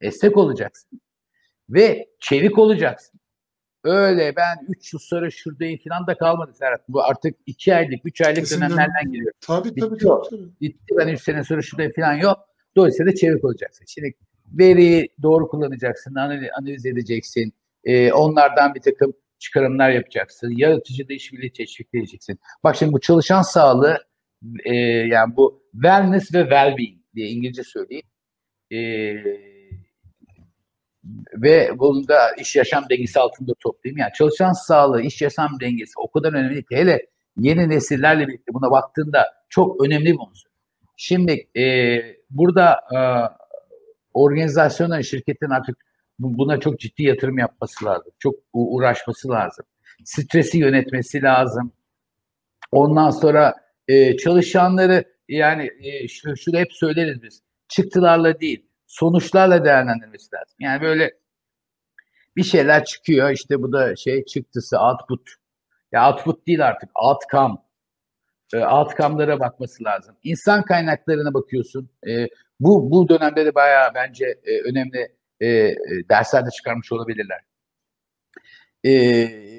Esnek 0.00 0.36
olacaksın. 0.36 1.00
Ve 1.68 2.08
çevik 2.20 2.58
olacaksın. 2.58 3.20
Öyle 3.84 4.36
ben 4.36 4.66
3 4.68 4.92
yıl 4.92 5.00
sonra 5.00 5.30
şuradayım 5.30 5.80
falan 5.88 6.06
da 6.06 6.16
kalmadı 6.18 6.52
Serhat. 6.54 6.88
Bu 6.88 7.04
artık 7.04 7.36
2 7.46 7.74
aylık, 7.74 8.00
3 8.04 8.20
aylık 8.20 8.40
Kesinlikle. 8.40 8.66
dönemlerden 8.66 9.12
geliyor. 9.12 9.32
Tabii 9.40 9.68
tabii 9.74 9.94
Bitti 9.94 10.04
tabii. 10.04 10.12
o. 10.12 10.22
tabii. 10.30 10.60
Bitti 10.60 10.94
ben 10.98 11.08
3 11.08 11.22
sene 11.22 11.44
sonra 11.44 11.62
şuradayım 11.62 11.92
falan 11.96 12.14
yok. 12.14 12.38
Dolayısıyla 12.76 13.14
çevik 13.14 13.44
olacaksın. 13.44 13.84
Şimdi 13.88 14.14
veriyi 14.58 15.08
doğru 15.22 15.48
kullanacaksın, 15.48 16.14
analiz, 16.14 16.86
edeceksin. 16.86 17.52
Ee, 17.84 18.12
onlardan 18.12 18.74
bir 18.74 18.80
takım 18.80 19.12
çıkarımlar 19.38 19.90
yapacaksın. 19.90 20.50
Yaratıcı 20.56 21.08
da 21.08 21.12
işbirliği 21.12 21.52
teşvikleyeceksin. 21.52 22.38
Bak 22.64 22.76
şimdi 22.76 22.92
bu 22.92 23.00
çalışan 23.00 23.42
sağlığı 23.42 23.98
e, 24.64 24.74
yani 24.76 25.36
bu 25.36 25.62
wellness 25.72 26.34
ve 26.34 26.40
well-being 26.40 26.98
diye 27.14 27.28
İngilizce 27.28 27.62
söyleyeyim. 27.64 28.06
E, 28.72 28.78
ve 31.34 31.70
bunu 31.78 32.08
da 32.08 32.30
iş 32.40 32.56
yaşam 32.56 32.84
dengesi 32.90 33.20
altında 33.20 33.52
toplayayım. 33.60 33.98
Yani 33.98 34.12
çalışan 34.18 34.52
sağlığı, 34.52 35.02
iş 35.02 35.22
yaşam 35.22 35.60
dengesi 35.60 35.92
o 35.96 36.10
kadar 36.10 36.32
önemli 36.32 36.64
ki 36.64 36.76
hele 36.76 37.06
yeni 37.36 37.68
nesillerle 37.68 38.28
birlikte 38.28 38.54
buna 38.54 38.70
baktığında 38.70 39.26
çok 39.48 39.84
önemli 39.84 40.06
bir 40.06 40.18
unsur. 40.28 40.50
Şimdi 40.96 41.48
e, 41.56 41.64
burada 42.30 42.80
e, 42.92 42.98
organizasyonların, 44.14 45.02
şirketin 45.02 45.50
artık 45.50 45.78
bu- 46.18 46.38
buna 46.38 46.60
çok 46.60 46.80
ciddi 46.80 47.02
yatırım 47.02 47.38
yapması 47.38 47.84
lazım. 47.84 48.12
Çok 48.18 48.34
uğraşması 48.52 49.28
lazım. 49.28 49.64
Stresi 50.04 50.58
yönetmesi 50.58 51.22
lazım. 51.22 51.72
Ondan 52.72 53.10
sonra 53.10 53.54
e, 53.88 54.16
çalışanları 54.16 55.04
yani 55.28 55.70
e, 55.80 56.08
şu, 56.08 56.36
şunu 56.36 56.58
hep 56.58 56.72
söyleriz 56.72 57.22
biz. 57.22 57.42
Çıktılarla 57.68 58.40
değil, 58.40 58.66
sonuçlarla 58.86 59.64
değerlendirmesi 59.64 60.28
lazım. 60.34 60.56
Yani 60.60 60.82
böyle 60.82 61.14
bir 62.36 62.44
şeyler 62.44 62.84
çıkıyor 62.84 63.30
işte 63.30 63.62
bu 63.62 63.72
da 63.72 63.96
şey 63.96 64.24
çıktısı 64.24 64.78
output. 64.78 65.30
Ya 65.92 66.10
output 66.10 66.46
değil 66.46 66.66
artık 66.66 66.90
outcome. 66.94 67.54
E, 68.54 68.58
outcome'lara 68.66 69.40
bakması 69.40 69.84
lazım. 69.84 70.16
İnsan 70.22 70.62
kaynaklarına 70.62 71.34
bakıyorsun. 71.34 71.90
E, 72.08 72.26
bu 72.60 72.90
bu 72.90 73.08
dönemde 73.08 73.46
de 73.46 73.54
bayağı 73.54 73.94
bence 73.94 74.26
e, 74.44 74.60
önemli 74.60 75.08
e, 75.40 75.46
e, 75.48 75.76
dersler 76.10 76.46
de 76.46 76.50
çıkarmış 76.50 76.92
olabilirler. 76.92 77.40
E, 78.84 78.90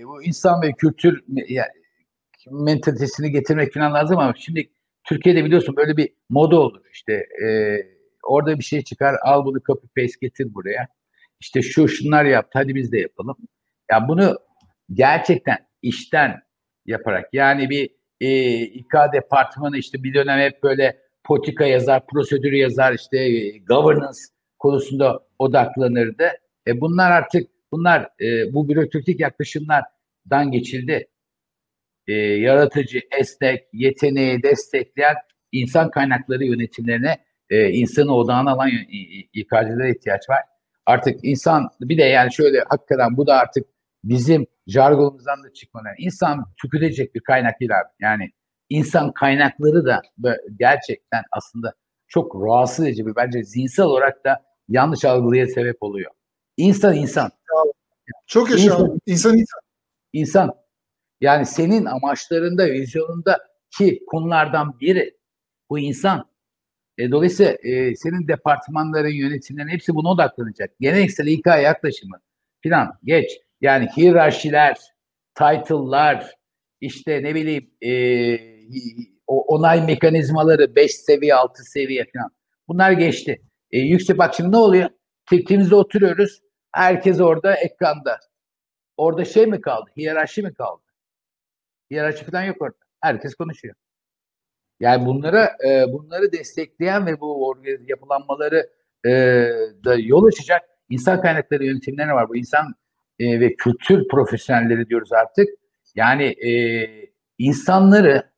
bu 0.05 0.23
insan 0.23 0.61
ve 0.61 0.71
kültür 0.71 1.23
me- 1.27 1.53
ya, 1.53 1.67
mentalitesini 2.51 3.31
getirmek 3.31 3.73
falan 3.73 3.93
lazım 3.93 4.17
ama 4.19 4.33
şimdi 4.37 4.69
Türkiye'de 5.03 5.45
biliyorsun 5.45 5.75
böyle 5.75 5.97
bir 5.97 6.09
moda 6.29 6.59
olur. 6.59 6.81
İşte 6.93 7.13
e, 7.13 7.47
orada 8.23 8.59
bir 8.59 8.63
şey 8.63 8.83
çıkar 8.83 9.15
al 9.21 9.45
bunu 9.45 9.61
copy 9.67 9.87
paste 9.87 10.17
getir 10.21 10.53
buraya. 10.53 10.87
İşte 11.39 11.61
şu 11.61 11.87
şunlar 11.87 12.25
yaptı 12.25 12.59
hadi 12.59 12.75
biz 12.75 12.91
de 12.91 12.99
yapalım. 12.99 13.37
Ya 13.91 14.07
bunu 14.07 14.39
gerçekten 14.93 15.57
işten 15.81 16.41
yaparak 16.85 17.33
yani 17.33 17.69
bir 17.69 17.89
e, 18.21 18.59
İK 18.61 18.93
departmanı 19.13 19.77
işte 19.77 20.03
bir 20.03 20.13
dönem 20.13 20.39
hep 20.39 20.63
böyle 20.63 21.04
politika 21.25 21.65
yazar, 21.65 22.07
prosedür 22.07 22.51
yazar, 22.51 22.93
işte 22.93 23.17
e, 23.17 23.57
governance 23.57 24.19
konusunda 24.59 25.19
odaklanırdı. 25.39 26.27
E 26.67 26.81
bunlar 26.81 27.11
artık 27.11 27.49
bunlar 27.71 28.09
e, 28.21 28.53
bu 28.53 28.69
bürokratik 28.69 29.19
yaklaşımlardan 29.19 30.51
geçildi. 30.51 31.07
E, 32.07 32.13
yaratıcı, 32.13 33.01
esnek, 33.19 33.63
yeteneği 33.73 34.43
destekleyen 34.43 35.15
insan 35.51 35.89
kaynakları 35.89 36.45
yönetimlerine 36.45 37.17
e, 37.49 37.69
insanı 37.69 38.15
odağına 38.15 38.51
alan 38.51 38.69
İK'cilere 39.33 39.91
ihtiyaç 39.91 40.29
var. 40.29 40.39
Artık 40.85 41.19
insan 41.23 41.69
bir 41.81 41.97
de 41.97 42.03
yani 42.03 42.33
şöyle 42.33 42.63
hakikaten 42.69 43.17
bu 43.17 43.27
da 43.27 43.35
artık 43.35 43.65
bizim 44.03 44.47
jargonumuzdan 44.67 45.43
da 45.43 45.53
çıkmadan 45.53 45.93
insan 45.97 46.45
tüketecek 46.61 47.15
bir 47.15 47.19
kaynak 47.19 47.59
değil. 47.59 47.71
Yani 47.99 48.31
insan 48.69 49.11
kaynakları 49.11 49.85
da 49.85 50.01
gerçekten 50.59 51.23
aslında 51.31 51.73
çok 52.07 52.35
rahatsız 52.35 52.85
edici 52.85 53.05
bir 53.05 53.15
bence 53.15 53.43
zihinsel 53.43 53.85
olarak 53.85 54.25
da 54.25 54.43
yanlış 54.69 55.05
algıya 55.05 55.47
sebep 55.47 55.83
oluyor. 55.83 56.11
İnsan 56.57 56.95
insan. 56.95 57.31
Çok 58.27 58.51
yaşa. 58.51 58.63
İnsan- 58.63 58.99
İnsan 59.05 59.33
insan. 59.37 59.59
insan. 60.13 60.53
Yani 61.21 61.45
senin 61.45 61.85
amaçlarında, 61.85 62.65
vizyonunda 62.67 63.37
ki 63.77 63.99
konulardan 64.07 64.79
biri 64.79 65.17
bu 65.69 65.79
insan. 65.79 66.29
E, 66.97 67.11
dolayısıyla 67.11 67.51
e, 67.51 67.95
senin 67.95 68.27
departmanların, 68.27 69.09
yönetimlerin 69.09 69.67
hepsi 69.67 69.95
buna 69.95 70.09
odaklanacak. 70.09 70.69
Geleneksel 70.79 71.27
İK 71.27 71.45
yaklaşımı 71.45 72.19
filan 72.61 72.99
geç. 73.03 73.31
Yani 73.61 73.87
hiyerarşiler, 73.97 74.77
title'lar, 75.35 76.35
işte 76.81 77.23
ne 77.23 77.35
bileyim 77.35 77.71
e, 77.81 77.91
o 77.91 78.54
onay 79.27 79.85
mekanizmaları 79.85 80.75
5 80.75 80.95
seviye, 80.95 81.35
6 81.35 81.63
seviye 81.63 82.05
falan. 82.13 82.31
Bunlar 82.67 82.91
geçti. 82.91 83.41
E, 83.71 83.79
yüksek 83.79 84.17
bak 84.17 84.33
şimdi 84.35 84.51
ne 84.51 84.57
oluyor? 84.57 84.89
Tekimizde 85.29 85.75
oturuyoruz. 85.75 86.41
Herkes 86.71 87.21
orada 87.21 87.55
ekranda. 87.55 88.19
Orada 88.97 89.25
şey 89.25 89.45
mi 89.45 89.61
kaldı? 89.61 89.89
Hiyerarşi 89.97 90.41
mi 90.41 90.53
kaldı? 90.53 90.81
Hiyerarşi 91.91 92.25
falan 92.25 92.43
yok 92.43 92.61
orada. 92.61 92.77
Herkes 93.01 93.35
konuşuyor. 93.35 93.75
Yani 94.79 95.05
bunlara 95.05 95.57
e, 95.67 95.93
bunları 95.93 96.31
destekleyen 96.31 97.05
ve 97.05 97.19
bu 97.19 97.57
yapılanmaları 97.87 98.69
e, 99.05 99.11
da 99.85 99.95
yol 99.95 100.25
açacak 100.25 100.61
insan 100.89 101.21
kaynakları 101.21 101.65
yönetimleri 101.65 102.13
var. 102.13 102.29
Bu 102.29 102.35
insan 102.35 102.75
e, 103.19 103.39
ve 103.39 103.55
kültür 103.55 104.07
profesyonelleri 104.07 104.89
diyoruz 104.89 105.13
artık. 105.13 105.49
Yani 105.95 106.23
e, 106.23 106.51
insanları 107.37 108.34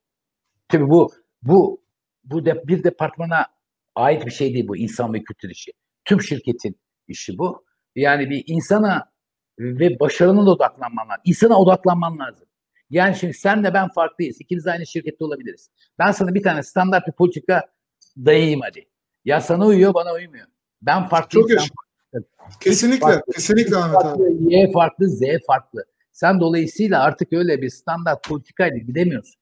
tabii 0.69 0.89
bu 0.89 1.11
bu 1.41 1.81
bu 2.23 2.45
de, 2.45 2.67
bir 2.67 2.83
departmana 2.83 3.45
ait 3.95 4.25
bir 4.25 4.31
şey 4.31 4.53
değil 4.53 4.67
bu 4.67 4.77
insan 4.77 5.13
ve 5.13 5.23
kültür 5.23 5.49
işi. 5.49 5.71
Tüm 6.05 6.21
şirketin 6.21 6.79
işi 7.07 7.37
bu. 7.37 7.65
Yani 7.95 8.29
bir 8.29 8.43
insana 8.47 9.11
ve 9.59 9.99
başarına 9.99 10.45
da 10.45 10.49
odaklanman 10.49 11.09
lazım. 11.09 11.21
İnsana 11.25 11.59
odaklanman 11.59 12.19
lazım. 12.19 12.47
Yani 12.89 13.15
şimdi 13.15 13.33
sen 13.33 13.63
de 13.63 13.73
ben 13.73 13.87
farklıyız. 13.89 14.41
İkimiz 14.41 14.67
aynı 14.67 14.87
şirkette 14.87 15.25
olabiliriz. 15.25 15.69
Ben 15.99 16.11
sana 16.11 16.33
bir 16.33 16.43
tane 16.43 16.63
standart 16.63 17.07
bir 17.07 17.11
politika 17.11 17.63
dayayayım 18.17 18.61
hadi. 18.61 18.87
Ya 19.25 19.41
sana 19.41 19.65
uyuyor 19.65 19.93
bana 19.93 20.13
uymuyor. 20.13 20.47
Ben 20.81 21.07
farklıyım. 21.07 21.47
Çok 21.47 21.59
sen 21.59 21.63
yaşa. 21.63 21.73
Kesinlikle. 22.59 22.99
farklı. 22.99 23.33
Kesinlikle 23.33 23.77
Ahmet 23.77 23.95
abi. 23.95 24.03
farklı, 24.03 24.29
Y 24.39 24.71
farklı, 24.71 25.09
Z 25.09 25.21
farklı. 25.47 25.85
Sen 26.11 26.39
dolayısıyla 26.39 27.03
artık 27.03 27.33
öyle 27.33 27.61
bir 27.61 27.69
standart 27.69 28.27
politikayla 28.27 28.77
gidemiyorsun. 28.77 29.41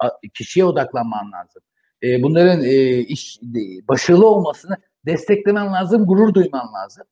A- 0.00 0.20
kişiye 0.34 0.64
odaklanman 0.64 1.32
lazım. 1.32 1.62
Ee, 2.02 2.22
bunların 2.22 2.64
e, 2.64 2.98
iş 2.98 3.38
de- 3.42 3.88
başarılı 3.88 4.26
olmasını 4.28 4.76
desteklemen 5.06 5.72
lazım, 5.72 6.06
gurur 6.06 6.34
duyman 6.34 6.74
lazım. 6.74 7.04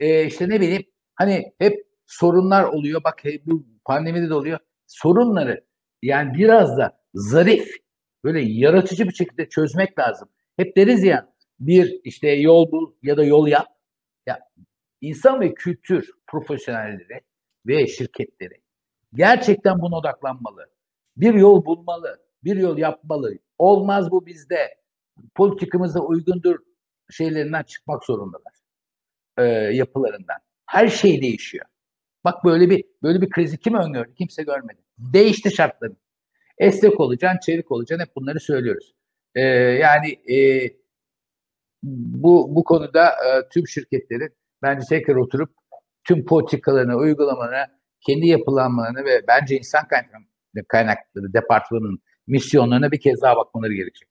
Ee, 0.00 0.24
işte 0.24 0.48
ne 0.48 0.60
bileyim 0.60 0.82
hani 1.14 1.52
hep 1.58 1.86
sorunlar 2.06 2.64
oluyor. 2.64 3.04
Bak 3.04 3.22
bu 3.46 3.66
pandemide 3.84 4.28
de 4.28 4.34
oluyor. 4.34 4.58
Sorunları 4.86 5.64
yani 6.02 6.38
biraz 6.38 6.78
da 6.78 6.98
zarif 7.14 7.68
böyle 8.24 8.40
yaratıcı 8.40 9.08
bir 9.08 9.14
şekilde 9.14 9.48
çözmek 9.48 9.98
lazım. 9.98 10.28
Hep 10.56 10.76
deriz 10.76 11.04
ya 11.04 11.32
bir 11.60 12.00
işte 12.04 12.28
yol 12.28 12.72
bul 12.72 12.92
ya 13.02 13.16
da 13.16 13.24
yol 13.24 13.46
yap. 13.48 13.66
Ya 14.26 14.40
insan 15.00 15.40
ve 15.40 15.54
kültür 15.54 16.10
profesyonelleri 16.26 17.20
ve 17.66 17.86
şirketleri 17.86 18.60
gerçekten 19.14 19.80
buna 19.80 19.96
odaklanmalı. 19.96 20.75
Bir 21.16 21.34
yol 21.34 21.64
bulmalı, 21.64 22.20
bir 22.44 22.56
yol 22.56 22.78
yapmalı. 22.78 23.34
Olmaz 23.58 24.10
bu 24.10 24.26
bizde. 24.26 24.74
Politikamıza 25.34 26.00
uygundur 26.00 26.58
şeylerinden 27.10 27.62
çıkmak 27.62 28.04
zorundalar. 28.04 28.52
Ee, 29.38 29.44
yapılarından. 29.74 30.36
Her 30.66 30.88
şey 30.88 31.22
değişiyor. 31.22 31.64
Bak 32.24 32.44
böyle 32.44 32.70
bir 32.70 32.84
böyle 33.02 33.20
bir 33.20 33.30
krizi 33.30 33.58
kim 33.58 33.74
öngördü? 33.74 34.14
Kimse 34.14 34.42
görmedi. 34.42 34.78
Değişti 34.98 35.50
şartları. 35.50 35.96
Esnek 36.58 37.00
olacaksın, 37.00 37.40
çevik 37.46 37.72
olacaksın. 37.72 38.06
Hep 38.06 38.16
bunları 38.16 38.40
söylüyoruz. 38.40 38.94
Ee, 39.34 39.40
yani 39.42 40.32
e, 40.34 40.68
bu 41.82 42.56
bu 42.56 42.64
konuda 42.64 43.06
e, 43.06 43.48
tüm 43.48 43.68
şirketlerin 43.68 44.30
bence 44.62 44.86
tekrar 44.88 45.16
oturup 45.16 45.50
tüm 46.04 46.26
politikalarını, 46.26 46.96
uygulamalarını, 46.96 47.66
kendi 48.06 48.26
yapılanmalarını 48.26 49.04
ve 49.04 49.24
bence 49.28 49.56
insan 49.56 49.88
kaynakları, 49.88 50.22
kaynakları 50.64 51.32
departmanının 51.32 51.98
misyonlarına 52.26 52.92
bir 52.92 53.00
kez 53.00 53.22
daha 53.22 53.36
bakmaları 53.36 53.74
gerekecek. 53.74 54.08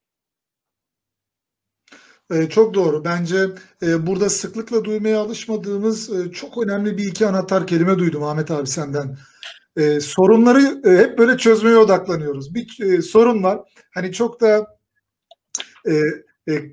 Ee, 2.32 2.50
çok 2.50 2.74
doğru. 2.74 3.06
Bence 3.06 3.38
e, 3.84 4.08
burada 4.08 4.30
sıklıkla 4.30 4.86
duymaya 4.86 5.20
alışmadığımız 5.20 6.10
e, 6.10 6.32
çok 6.32 6.64
önemli 6.64 6.98
bir 6.98 7.06
iki 7.06 7.28
anahtar 7.28 7.68
kelime 7.68 7.98
duydum 7.98 8.24
Ahmet 8.24 8.52
abi 8.52 8.68
senden. 8.68 9.18
E, 9.78 10.00
sorunları 10.00 10.82
hep 11.00 11.18
böyle 11.18 11.38
çözmeye 11.38 11.78
odaklanıyoruz. 11.78 12.56
Bir 12.56 13.02
sorun 13.02 13.44
var. 13.44 13.60
Hani 13.94 14.12
çok 14.12 14.42
da 14.42 14.76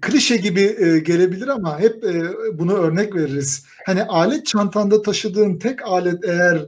klişe 0.00 0.36
gibi 0.36 0.62
gelebilir 1.04 1.48
ama 1.48 1.80
hep 1.80 2.02
bunu 2.52 2.74
örnek 2.74 3.14
veririz. 3.14 3.66
Hani 3.86 4.04
alet 4.04 4.46
çantanda 4.46 5.02
taşıdığın 5.02 5.58
tek 5.58 5.82
alet 5.82 6.24
eğer 6.24 6.66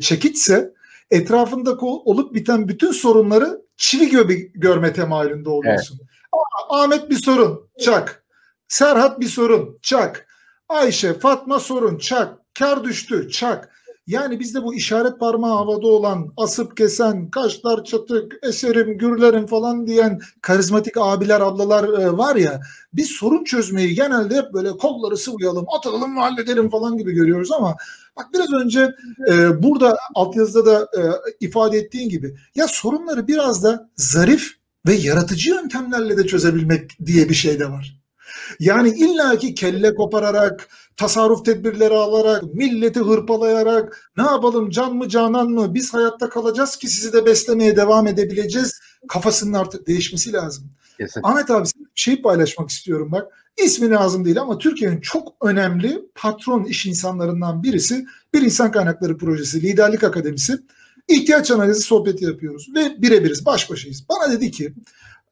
çekitse 0.00 0.72
etrafında 1.10 1.76
olup 1.80 2.34
biten 2.34 2.68
bütün 2.68 2.92
sorunları 2.92 3.62
çivi 3.76 4.08
göbe, 4.08 4.34
görme 4.34 4.92
temayülünde 4.92 5.48
oluyorsun. 5.48 5.98
Evet. 6.00 6.10
Ahmet 6.68 7.10
bir 7.10 7.16
sorun, 7.16 7.70
çak. 7.80 8.24
Serhat 8.68 9.20
bir 9.20 9.28
sorun, 9.28 9.78
çak. 9.82 10.26
Ayşe, 10.68 11.14
Fatma 11.14 11.60
sorun, 11.60 11.98
çak. 11.98 12.38
Kar 12.58 12.84
düştü, 12.84 13.30
çak. 13.30 13.70
Yani 14.06 14.40
bizde 14.40 14.62
bu 14.62 14.74
işaret 14.74 15.20
parmağı 15.20 15.56
havada 15.56 15.86
olan, 15.86 16.32
asıp 16.36 16.76
kesen, 16.76 17.30
kaşlar 17.30 17.84
çatık, 17.84 18.32
eserim, 18.42 18.98
gürlerim 18.98 19.46
falan 19.46 19.86
diyen 19.86 20.20
karizmatik 20.42 20.96
abiler, 20.96 21.40
ablalar 21.40 21.98
e, 21.98 22.16
var 22.16 22.36
ya, 22.36 22.60
biz 22.92 23.10
sorun 23.10 23.44
çözmeyi 23.44 23.94
genelde 23.94 24.36
hep 24.36 24.52
böyle 24.52 24.70
kolları 24.70 25.16
sıvayalım, 25.16 25.66
atalım, 25.76 26.16
halledelim 26.16 26.70
falan 26.70 26.98
gibi 26.98 27.12
görüyoruz 27.12 27.52
ama 27.52 27.76
bak 28.16 28.26
biraz 28.34 28.52
önce 28.52 28.90
e, 29.30 29.62
burada 29.62 29.96
altyazıda 30.14 30.66
da 30.66 30.82
e, 30.82 31.02
ifade 31.40 31.78
ettiğin 31.78 32.08
gibi 32.08 32.36
ya 32.54 32.68
sorunları 32.68 33.28
biraz 33.28 33.64
da 33.64 33.90
zarif 33.96 34.50
ve 34.86 34.94
yaratıcı 34.94 35.50
yöntemlerle 35.50 36.16
de 36.16 36.26
çözebilmek 36.26 37.06
diye 37.06 37.28
bir 37.28 37.34
şey 37.34 37.60
de 37.60 37.70
var. 37.70 37.96
Yani 38.60 38.88
illaki 38.88 39.54
kelle 39.54 39.94
kopararak, 39.94 40.68
tasarruf 40.96 41.44
tedbirleri 41.44 41.94
alarak, 41.94 42.54
milleti 42.54 43.00
hırpalayarak, 43.00 44.10
ne 44.16 44.22
yapalım 44.22 44.70
can 44.70 44.96
mı 44.96 45.08
canan 45.08 45.50
mı 45.50 45.74
biz 45.74 45.94
hayatta 45.94 46.28
kalacağız 46.28 46.76
ki 46.76 46.88
sizi 46.88 47.12
de 47.12 47.26
beslemeye 47.26 47.76
devam 47.76 48.06
edebileceğiz 48.06 48.80
kafasının 49.08 49.52
artık 49.52 49.86
değişmesi 49.86 50.32
lazım. 50.32 50.70
Kesinlikle. 50.98 51.30
Ahmet 51.30 51.50
abi 51.50 51.64
bir 51.64 51.86
şey 51.94 52.22
paylaşmak 52.22 52.70
istiyorum 52.70 53.12
bak. 53.12 53.46
İsmi 53.64 53.90
lazım 53.90 54.24
değil 54.24 54.40
ama 54.40 54.58
Türkiye'nin 54.58 55.00
çok 55.00 55.34
önemli 55.42 56.02
patron 56.14 56.64
iş 56.64 56.86
insanlarından 56.86 57.62
birisi 57.62 58.06
bir 58.34 58.42
insan 58.42 58.72
kaynakları 58.72 59.18
projesi, 59.18 59.62
liderlik 59.62 60.04
akademisi. 60.04 60.58
ihtiyaç 61.08 61.50
analizi 61.50 61.80
sohbeti 61.80 62.24
yapıyoruz 62.24 62.68
ve 62.74 63.02
birebiriz, 63.02 63.46
baş 63.46 63.70
başayız. 63.70 64.04
Bana 64.08 64.32
dedi 64.32 64.50
ki 64.50 64.74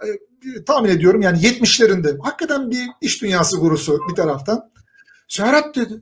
e, 0.03 0.65
tahmin 0.65 0.89
ediyorum 0.91 1.21
yani 1.21 1.39
70'lerinde 1.39 2.19
hakikaten 2.23 2.71
bir 2.71 2.87
iş 3.01 3.23
dünyası 3.23 3.57
gurusu 3.57 3.99
bir 4.11 4.15
taraftan. 4.15 4.71
Serhat 5.29 5.77
dedi. 5.77 6.01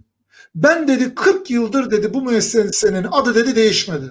Ben 0.54 0.88
dedi 0.88 1.14
40 1.14 1.50
yıldır 1.50 1.90
dedi 1.90 2.14
bu 2.14 2.22
müessesenin 2.22 3.06
adı 3.10 3.34
dedi 3.34 3.56
değişmedi. 3.56 4.10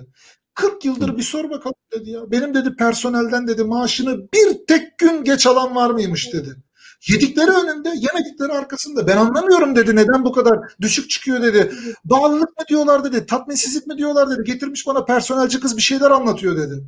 40 0.54 0.86
yıldır 0.86 1.18
bir 1.18 1.24
sor 1.24 1.50
bakalım 1.50 1.76
dedi 1.94 2.10
ya. 2.10 2.32
Benim 2.32 2.54
dedi 2.54 2.76
personelden 2.76 3.48
dedi 3.48 3.64
maaşını 3.64 4.18
bir 4.34 4.66
tek 4.68 4.98
gün 4.98 5.24
geç 5.24 5.48
alan 5.48 5.76
var 5.76 5.90
mıymış 5.90 6.34
dedi. 6.34 6.56
Yedikleri 7.08 7.52
önünde, 7.52 7.90
yemedikleri 7.90 8.54
arkasında. 8.54 9.08
Ben 9.08 9.18
anlamıyorum 9.18 9.76
dedi. 9.76 9.96
Neden 9.96 10.26
bu 10.26 10.32
kadar 10.32 10.60
düşük 10.82 11.10
çıkıyor 11.10 11.44
dedi. 11.44 11.72
Bağlılık 12.06 12.60
mı 12.60 12.66
diyorlar 12.70 13.04
dedi. 13.04 13.26
Tatminsizlik 13.26 13.88
mi 13.88 13.98
diyorlar 13.98 14.30
dedi. 14.30 14.44
Getirmiş 14.44 14.88
bana 14.88 15.06
personelci 15.06 15.60
kız 15.60 15.78
bir 15.78 15.82
şeyler 15.82 16.12
anlatıyor 16.12 16.58
dedi. 16.58 16.84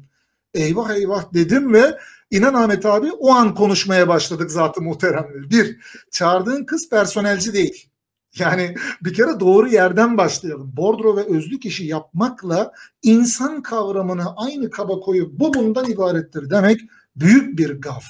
Eyvah 0.53 0.89
eyvah 0.89 1.33
dedim 1.33 1.73
ve 1.73 1.97
İnan 2.31 2.53
Ahmet 2.53 2.85
abi 2.85 3.11
o 3.11 3.31
an 3.31 3.55
konuşmaya 3.55 4.07
başladık 4.07 4.51
zaten 4.51 4.83
muhteremler. 4.83 5.49
Bir, 5.49 5.77
çağırdığın 6.11 6.65
kız 6.65 6.89
personelci 6.89 7.53
değil. 7.53 7.89
Yani 8.39 8.75
bir 9.03 9.13
kere 9.13 9.39
doğru 9.39 9.67
yerden 9.67 10.17
başlayalım. 10.17 10.73
Bordro 10.77 11.17
ve 11.17 11.37
özlük 11.37 11.65
işi 11.65 11.85
yapmakla 11.85 12.71
insan 13.03 13.61
kavramını 13.61 14.35
aynı 14.35 14.69
kaba 14.69 14.99
koyup 14.99 15.39
bu 15.39 15.53
bundan 15.53 15.91
ibarettir 15.91 16.49
demek 16.49 16.81
büyük 17.15 17.59
bir 17.59 17.81
gaf. 17.81 18.03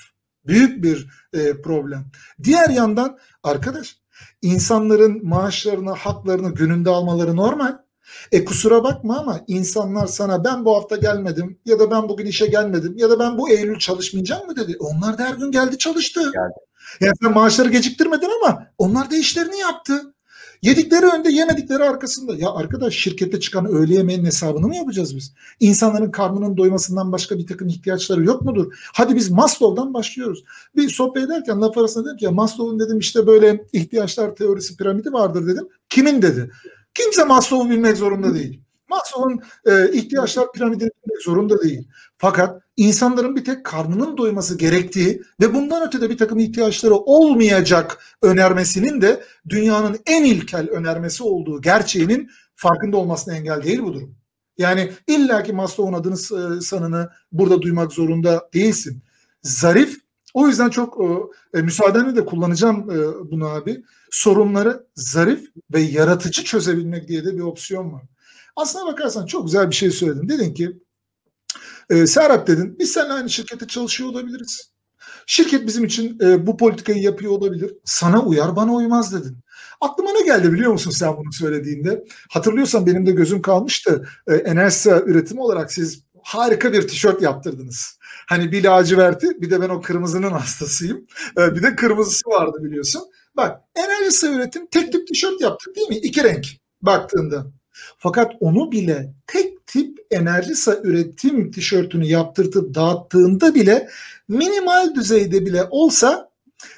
Büyük 0.48 0.84
bir 0.84 1.08
e, 1.34 1.62
problem. 1.62 2.06
Diğer 2.44 2.70
yandan 2.70 3.18
arkadaş 3.44 3.98
insanların 4.42 5.28
maaşlarını, 5.28 5.92
haklarını 5.92 6.54
gününde 6.54 6.90
almaları 6.90 7.36
normal. 7.36 7.78
E 8.32 8.46
kusura 8.46 8.84
bakma 8.84 9.20
ama 9.20 9.42
insanlar 9.48 10.08
sana 10.08 10.44
ben 10.44 10.66
bu 10.66 10.76
hafta 10.76 10.96
gelmedim 10.96 11.60
ya 11.66 11.80
da 11.80 11.92
ben 11.92 12.10
bugün 12.10 12.26
işe 12.26 12.48
gelmedim 12.48 12.94
ya 12.98 13.10
da 13.10 13.20
ben 13.20 13.38
bu 13.38 13.50
Eylül 13.50 13.80
çalışmayacağım 13.80 14.46
mı 14.48 14.56
dedi. 14.56 14.76
Onlar 14.80 15.18
da 15.18 15.24
her 15.24 15.34
gün 15.34 15.52
geldi 15.52 15.78
çalıştı. 15.78 16.22
Geldi. 16.22 16.54
Yani 17.02 17.14
sen 17.22 17.34
maaşları 17.34 17.70
geciktirmedin 17.70 18.30
ama 18.42 18.68
onlar 18.78 19.12
da 19.12 19.16
işlerini 19.16 19.60
yaptı. 19.60 20.13
Yedikleri 20.64 21.06
önde 21.06 21.30
yemedikleri 21.30 21.84
arkasında. 21.84 22.36
Ya 22.36 22.52
arkadaş 22.52 22.94
şirkette 22.94 23.40
çıkan 23.40 23.66
öğle 23.66 23.94
yemeğinin 23.94 24.26
hesabını 24.26 24.68
mı 24.68 24.76
yapacağız 24.76 25.16
biz? 25.16 25.34
İnsanların 25.60 26.12
karnının 26.12 26.58
doymasından 26.58 27.12
başka 27.12 27.38
bir 27.38 27.48
takım 27.48 27.68
ihtiyaçları 27.68 28.24
yok 28.24 28.42
mudur? 28.42 28.74
Hadi 28.94 29.16
biz 29.16 29.32
Maslow'dan 29.32 29.94
başlıyoruz. 29.94 30.44
Bir 30.76 30.90
sohbet 30.90 31.24
ederken 31.24 31.62
laf 31.62 31.78
arasında 31.78 32.06
dedim 32.06 32.18
ki 32.18 32.28
Maslow'un 32.28 32.80
dedim 32.80 33.00
işte 33.00 33.28
böyle 33.28 33.66
ihtiyaçlar 33.74 34.36
teorisi 34.36 34.78
piramidi 34.78 35.14
vardır 35.14 35.48
dedim. 35.48 35.68
Kimin 35.90 36.22
dedi? 36.22 36.52
Kimse 36.94 37.24
Maslow'u 37.24 37.70
bilmek 37.70 37.98
zorunda 37.98 38.36
değil. 38.36 38.63
Maslow'un 38.94 39.42
e, 39.66 39.92
ihtiyaçlar 39.92 40.52
piramidini 40.52 40.90
bilmek 40.90 41.22
zorunda 41.24 41.62
değil. 41.62 41.88
Fakat 42.18 42.62
insanların 42.78 43.36
bir 43.36 43.46
tek 43.46 43.64
karnının 43.64 44.18
doyması 44.18 44.58
gerektiği 44.58 45.22
ve 45.42 45.54
bundan 45.54 45.88
ötede 45.88 46.10
bir 46.10 46.18
takım 46.18 46.40
ihtiyaçları 46.40 46.96
olmayacak 46.96 47.98
önermesinin 48.22 49.02
de 49.02 49.24
dünyanın 49.50 50.00
en 50.06 50.24
ilkel 50.24 50.70
önermesi 50.70 51.24
olduğu 51.24 51.62
gerçeğinin 51.62 52.30
farkında 52.56 52.98
olmasına 52.98 53.36
engel 53.36 53.64
değil 53.64 53.82
bu 53.82 53.94
durum. 53.94 54.16
Yani 54.58 54.92
illaki 55.08 55.54
Maslow'un 55.54 56.00
adını 56.00 56.14
e, 56.14 56.62
sanını 56.62 57.10
burada 57.32 57.62
duymak 57.62 57.94
zorunda 57.94 58.50
değilsin. 58.54 59.04
Zarif 59.42 60.04
o 60.34 60.48
yüzden 60.48 60.70
çok 60.70 60.98
e, 61.54 61.62
müsaadenle 61.62 62.16
de 62.16 62.26
kullanacağım 62.26 62.92
e, 62.92 63.32
bunu 63.32 63.48
abi. 63.48 63.84
Sorunları 64.12 64.88
zarif 64.96 65.52
ve 65.74 65.82
yaratıcı 65.82 66.44
çözebilmek 66.44 67.08
diye 67.08 67.26
de 67.26 67.36
bir 67.36 67.42
opsiyon 67.42 67.94
var. 67.94 68.04
Aslına 68.56 68.92
bakarsan 68.92 69.26
çok 69.26 69.46
güzel 69.46 69.70
bir 69.70 69.76
şey 69.76 69.92
söyledin. 69.92 70.30
Dedin 70.30 70.54
ki 70.54 70.80
e, 71.90 72.08
Serap 72.08 72.48
dedin 72.48 72.80
biz 72.80 72.92
seninle 72.92 73.14
aynı 73.14 73.30
şirkette 73.30 73.68
çalışıyor 73.68 74.10
olabiliriz. 74.10 74.74
Şirket 75.28 75.68
bizim 75.68 75.86
için 75.86 76.20
e, 76.22 76.48
bu 76.48 76.58
politikayı 76.58 77.02
yapıyor 77.02 77.32
olabilir. 77.32 77.74
Sana 77.86 78.22
uyar 78.24 78.56
bana 78.56 78.74
uymaz 78.74 79.14
dedin. 79.14 79.38
Aklıma 79.82 80.12
ne 80.12 80.22
geldi 80.22 80.54
biliyor 80.54 80.72
musun 80.72 80.92
sen 80.92 81.18
bunu 81.18 81.34
söylediğinde? 81.34 82.04
Hatırlıyorsan 82.30 82.86
benim 82.86 83.06
de 83.06 83.12
gözüm 83.12 83.42
kalmıştı. 83.42 84.08
E, 84.28 84.36
Enerjisa 84.36 85.00
üretimi 85.00 85.42
olarak 85.42 85.74
siz 85.74 86.04
harika 86.24 86.74
bir 86.74 86.88
tişört 86.88 87.22
yaptırdınız. 87.22 87.98
Hani 88.30 88.52
bir 88.52 88.64
laciverti 88.64 89.42
bir 89.42 89.52
de 89.52 89.62
ben 89.62 89.70
o 89.70 89.82
kırmızının 89.82 90.32
hastasıyım. 90.32 91.08
Ee, 91.38 91.56
bir 91.56 91.64
de 91.64 91.76
kırmızısı 91.76 92.30
vardı 92.30 92.58
biliyorsun. 92.64 93.02
Bak 93.38 93.62
enerji 93.76 94.28
üretim 94.28 94.68
tek 94.68 94.92
tip 94.92 95.08
tişört 95.08 95.42
yaptık 95.42 95.76
değil 95.76 95.90
mi? 95.90 95.98
İki 95.98 96.24
renk 96.24 96.46
baktığında. 96.82 97.46
Fakat 97.98 98.32
onu 98.40 98.72
bile 98.72 99.14
tek 99.28 99.68
tip 99.68 100.00
enerji 100.12 100.54
üretim 100.84 101.52
tişörtünü 101.52 102.06
yaptırtıp 102.06 102.76
dağıttığında 102.76 103.56
bile 103.56 103.90
minimal 104.28 104.96
düzeyde 104.96 105.46
bile 105.46 105.64
olsa 105.70 106.30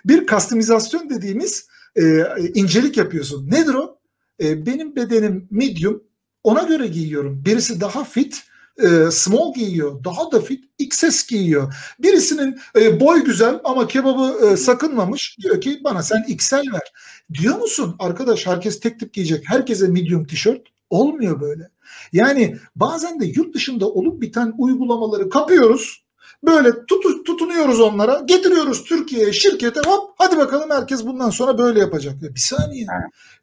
bir 0.05 0.27
kastomizasyon 0.27 1.09
dediğimiz 1.09 1.67
e, 1.95 2.25
incelik 2.53 2.97
yapıyorsun. 2.97 3.51
Nedir 3.51 3.73
o? 3.73 3.99
E, 4.43 4.65
benim 4.65 4.95
bedenim 4.95 5.47
medium 5.51 6.03
ona 6.43 6.63
göre 6.63 6.87
giyiyorum. 6.87 7.41
Birisi 7.45 7.81
daha 7.81 8.03
fit, 8.03 8.43
e, 8.77 9.11
small 9.11 9.53
giyiyor, 9.53 10.03
daha 10.03 10.31
da 10.31 10.41
fit 10.41 10.63
XS 10.79 11.27
giyiyor. 11.27 11.73
Birisinin 11.99 12.59
e, 12.75 12.99
boy 12.99 13.23
güzel 13.23 13.59
ama 13.63 13.87
kebabı 13.87 14.47
e, 14.47 14.57
sakınmamış 14.57 15.37
diyor 15.43 15.61
ki 15.61 15.81
bana 15.83 16.03
sen 16.03 16.23
XL 16.27 16.73
ver. 16.73 16.91
Diyor 17.33 17.57
musun 17.57 17.95
arkadaş 17.99 18.47
herkes 18.47 18.79
tek 18.79 18.99
tip 18.99 19.13
giyecek, 19.13 19.43
herkese 19.49 19.87
medium 19.87 20.25
tişört 20.25 20.61
olmuyor 20.89 21.41
böyle. 21.41 21.69
Yani 22.13 22.57
bazen 22.75 23.19
de 23.19 23.25
yurt 23.25 23.55
dışında 23.55 23.89
olup 23.89 24.21
biten 24.21 24.53
uygulamaları 24.57 25.29
kapıyoruz. 25.29 26.05
Böyle 26.43 26.71
tutu, 26.71 27.23
tutunuyoruz 27.23 27.79
onlara, 27.79 28.19
getiriyoruz 28.25 28.83
Türkiye'ye, 28.83 29.33
şirkete 29.33 29.79
hop 29.85 30.11
hadi 30.17 30.37
bakalım 30.37 30.69
herkes 30.69 31.05
bundan 31.05 31.29
sonra 31.29 31.57
böyle 31.57 31.79
yapacak. 31.79 32.21
Ya 32.21 32.35
bir 32.35 32.39
saniye. 32.39 32.87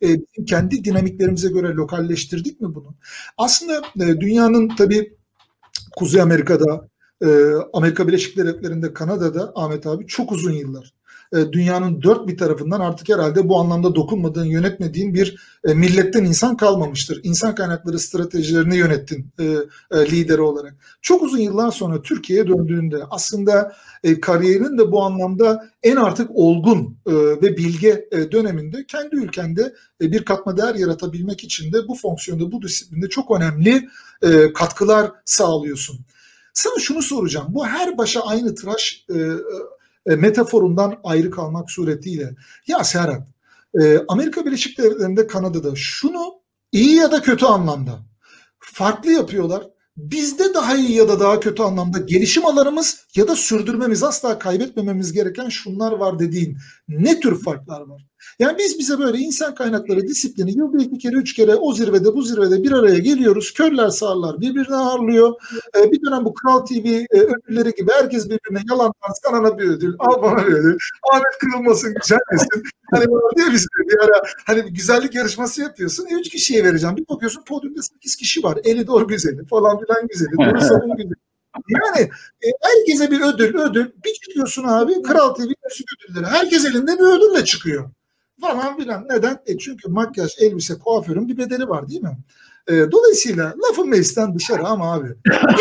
E, 0.02 0.16
kendi 0.46 0.84
dinamiklerimize 0.84 1.48
göre 1.48 1.68
lokalleştirdik 1.68 2.60
mi 2.60 2.74
bunu? 2.74 2.94
Aslında 3.38 3.82
e, 4.00 4.20
dünyanın 4.20 4.68
tabii 4.76 5.16
Kuzey 5.96 6.20
Amerika'da, 6.20 6.88
e, 7.24 7.28
Amerika 7.72 8.08
Birleşik 8.08 8.36
Devletleri'nde, 8.36 8.92
Kanada'da 8.92 9.52
Ahmet 9.54 9.86
abi 9.86 10.06
çok 10.06 10.32
uzun 10.32 10.52
yıllar 10.52 10.94
e, 11.32 11.52
dünyanın 11.52 12.02
dört 12.02 12.28
bir 12.28 12.36
tarafından 12.36 12.80
artık 12.80 13.08
herhalde 13.08 13.48
bu 13.48 13.58
anlamda 13.58 13.94
dokunmadığın, 13.94 14.44
yönetmediğin 14.44 15.14
bir 15.14 15.36
e, 15.64 15.74
milletten 15.74 16.24
insan 16.24 16.56
kalmamıştır. 16.56 17.20
İnsan 17.22 17.54
kaynakları 17.54 17.98
stratejilerini 17.98 18.76
yönettin 18.76 19.26
e, 19.40 19.44
e, 19.90 20.10
lideri 20.10 20.40
olarak. 20.40 20.74
Çok 21.02 21.22
uzun 21.22 21.38
yıllar 21.38 21.70
sonra 21.70 22.02
Türkiye'ye 22.02 22.46
döndüğünde 22.46 22.96
aslında 23.10 23.72
e, 24.04 24.20
kariyerin 24.20 24.78
de 24.78 24.92
bu 24.92 25.02
anlamda 25.02 25.68
en 25.82 25.96
artık 25.96 26.30
olgun 26.34 26.96
ve 27.42 27.56
bilge 27.56 28.08
döneminde 28.32 28.86
kendi 28.86 29.16
ülkende 29.16 29.74
bir 30.00 30.24
katma 30.24 30.56
değer 30.56 30.74
yaratabilmek 30.74 31.44
için 31.44 31.72
de 31.72 31.88
bu 31.88 31.94
fonksiyonda, 31.94 32.52
bu 32.52 32.62
disiplinde 32.62 33.08
çok 33.08 33.30
önemli 33.30 33.88
katkılar 34.54 35.10
sağlıyorsun. 35.24 36.00
Sana 36.54 36.78
şunu 36.78 37.02
soracağım. 37.02 37.46
Bu 37.48 37.66
her 37.66 37.98
başa 37.98 38.20
aynı 38.20 38.54
tıraş 38.54 39.06
e, 39.14 39.18
e, 40.06 40.16
metaforundan 40.16 41.00
ayrı 41.04 41.30
kalmak 41.30 41.70
suretiyle. 41.70 42.34
Ya 42.66 42.84
Serhat, 42.84 43.28
e, 43.82 43.98
Amerika 44.08 44.46
Birleşik 44.46 44.78
Devletleri'nde 44.78 45.26
Kanada'da 45.26 45.72
şunu 45.76 46.34
iyi 46.72 46.96
ya 46.96 47.12
da 47.12 47.22
kötü 47.22 47.46
anlamda 47.46 47.98
farklı 48.58 49.12
yapıyorlar. 49.12 49.62
Bizde 49.96 50.54
daha 50.54 50.76
iyi 50.76 50.92
ya 50.92 51.08
da 51.08 51.20
daha 51.20 51.40
kötü 51.40 51.62
anlamda 51.62 51.98
gelişim 51.98 52.46
alanımız 52.46 53.06
ya 53.16 53.28
da 53.28 53.36
sürdürmemiz 53.36 54.02
asla 54.02 54.38
kaybetmememiz 54.38 55.12
gereken 55.12 55.48
şunlar 55.48 55.92
var 55.92 56.18
dediğin 56.18 56.58
ne 56.88 57.20
tür 57.20 57.42
farklar 57.42 57.80
var? 57.80 58.06
Yani 58.38 58.58
biz 58.58 58.78
bize 58.78 58.98
böyle 58.98 59.18
insan 59.18 59.54
kaynakları 59.54 60.06
disiplini 60.06 60.58
yılda 60.58 60.82
iki 60.82 60.98
kere 60.98 61.16
üç 61.16 61.34
kere 61.34 61.54
o 61.54 61.72
zirvede 61.72 62.14
bu 62.14 62.22
zirvede 62.22 62.62
bir 62.62 62.72
araya 62.72 62.98
geliyoruz. 62.98 63.54
Körler 63.54 63.88
sağırlar 63.88 64.40
birbirine 64.40 64.76
ağırlıyor. 64.76 65.34
Ee, 65.76 65.92
bir 65.92 66.02
dönem 66.06 66.24
bu 66.24 66.34
Kral 66.34 66.66
TV 66.66 66.86
e, 66.86 67.06
ödülleri 67.10 67.72
gibi 67.74 67.90
herkes 67.92 68.24
birbirine 68.24 68.62
yalandan 68.70 69.12
sana 69.22 69.58
bir 69.58 69.68
ödül 69.68 69.94
al 69.98 70.22
bana 70.22 70.46
bir 70.46 70.52
ödül. 70.52 70.78
Ahmet 71.12 71.38
kırılmasın 71.40 71.94
güzel 72.02 72.18
misin? 72.32 72.62
Hani 72.90 73.06
bana 73.10 73.36
diye 73.36 73.52
biz 73.52 73.66
bir 73.88 73.98
ara 74.04 74.22
hani 74.46 74.64
bir 74.64 74.70
güzellik 74.70 75.14
yarışması 75.14 75.62
yapıyorsun. 75.62 76.06
E, 76.06 76.14
üç 76.14 76.28
kişiye 76.28 76.64
vereceğim. 76.64 76.96
Bir 76.96 77.08
bakıyorsun 77.08 77.44
podyumda 77.44 77.82
sekiz 77.82 78.16
kişi 78.16 78.42
var. 78.42 78.58
Eli 78.64 78.86
doğru 78.86 79.08
güzeli 79.08 79.44
falan 79.46 79.78
filan 79.78 80.06
güzeli. 80.08 80.32
Doğru 80.32 80.60
savun 80.68 80.96
güzeli. 80.96 81.14
Yani 81.68 82.10
e, 82.44 82.48
herkese 82.62 83.10
bir 83.10 83.20
ödül 83.20 83.54
ödül. 83.58 83.86
Bir 84.04 84.12
çıkıyorsun 84.12 84.64
abi 84.64 85.02
Kral 85.02 85.34
TV 85.34 85.40
ödülleri. 85.40 86.26
Herkes 86.26 86.64
elinde 86.64 86.92
bir 86.98 87.16
ödülle 87.16 87.44
çıkıyor 87.44 87.90
falan 88.42 88.76
filan. 88.76 89.06
Neden? 89.10 89.38
E 89.46 89.58
çünkü 89.58 89.88
makyaj, 89.88 90.30
elbise, 90.40 90.78
kuaförün 90.78 91.28
bir 91.28 91.36
bedeli 91.38 91.68
var 91.68 91.88
değil 91.88 92.02
mi? 92.02 92.18
E, 92.68 92.72
dolayısıyla 92.92 93.54
lafın 93.68 93.88
meclisten 93.88 94.34
dışarı 94.34 94.66
ama 94.66 94.92
abi. 94.94 95.08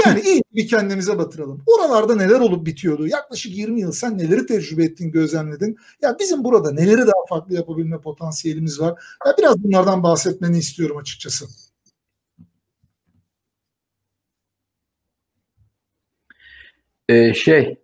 Yani 0.06 0.22
iyi 0.22 0.44
bir 0.56 0.68
kendimize 0.68 1.18
batıralım. 1.18 1.64
Oralarda 1.68 2.16
neler 2.16 2.40
olup 2.40 2.66
bitiyordu? 2.66 3.08
Yaklaşık 3.08 3.58
20 3.58 3.82
yıl 3.82 3.92
sen 3.92 4.18
neleri 4.18 4.46
tecrübe 4.46 4.84
ettin, 4.84 5.12
gözlemledin? 5.12 5.78
Ya 6.02 6.18
bizim 6.20 6.44
burada 6.44 6.72
neleri 6.72 7.02
daha 7.02 7.26
farklı 7.30 7.56
yapabilme 7.56 8.02
potansiyelimiz 8.02 8.80
var? 8.80 9.04
Ya 9.26 9.34
biraz 9.38 9.64
bunlardan 9.64 10.04
bahsetmeni 10.04 10.58
istiyorum 10.58 10.98
açıkçası. 10.98 11.46
Ee, 17.10 17.34
şey, 17.34 17.78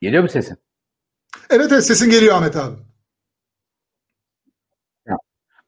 geliyor 0.00 0.22
mu 0.22 0.28
sesin? 0.28 0.56
Evet, 1.50 1.72
evet 1.72 1.84
sesin 1.86 2.10
geliyor 2.10 2.34
Ahmet 2.34 2.56
abi. 2.56 2.85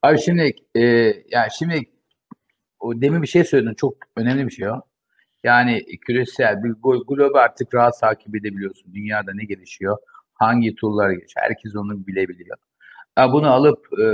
Abi 0.02 0.18
şimdi 0.20 0.52
e, 0.74 0.82
yani 1.30 1.48
şimdi 1.58 1.80
o 2.80 3.00
demin 3.00 3.22
bir 3.22 3.26
şey 3.26 3.44
söyledin 3.44 3.74
çok 3.74 3.94
önemli 4.16 4.46
bir 4.46 4.50
şey 4.50 4.68
o. 4.68 4.82
Yani 5.44 5.84
küresel 6.06 6.64
bir 6.64 6.72
global 7.08 7.38
artık 7.40 7.74
rahat 7.74 8.00
takip 8.00 8.36
edebiliyorsun. 8.36 8.94
Dünyada 8.94 9.30
ne 9.34 9.44
gelişiyor, 9.44 9.98
hangi 10.34 10.74
tool'lar 10.74 11.10
geçiyor. 11.10 11.46
Herkes 11.48 11.76
onu 11.76 12.06
bilebiliyor. 12.06 12.56
Yani 13.18 13.32
bunu 13.32 13.50
alıp 13.52 13.86
e, 14.00 14.06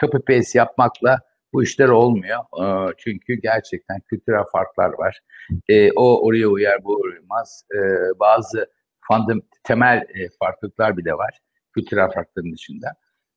copy 0.00 0.34
paste 0.34 0.58
yapmakla 0.58 1.18
bu 1.52 1.62
işler 1.62 1.88
olmuyor. 1.88 2.38
E, 2.62 2.94
çünkü 2.98 3.34
gerçekten 3.34 4.00
kültürel 4.00 4.44
farklar 4.52 4.98
var. 4.98 5.20
E, 5.68 5.92
o 5.92 6.26
oraya 6.26 6.48
uyar, 6.48 6.84
bu 6.84 7.00
uymaz. 7.00 7.64
E, 7.74 7.78
bazı 8.20 8.70
fandom, 9.08 9.42
temel 9.64 9.96
e, 9.96 10.28
farklılıklar 10.38 10.96
bile 10.96 11.12
var. 11.12 11.38
Kültürel 11.74 12.10
farkların 12.10 12.52
dışında. 12.52 12.88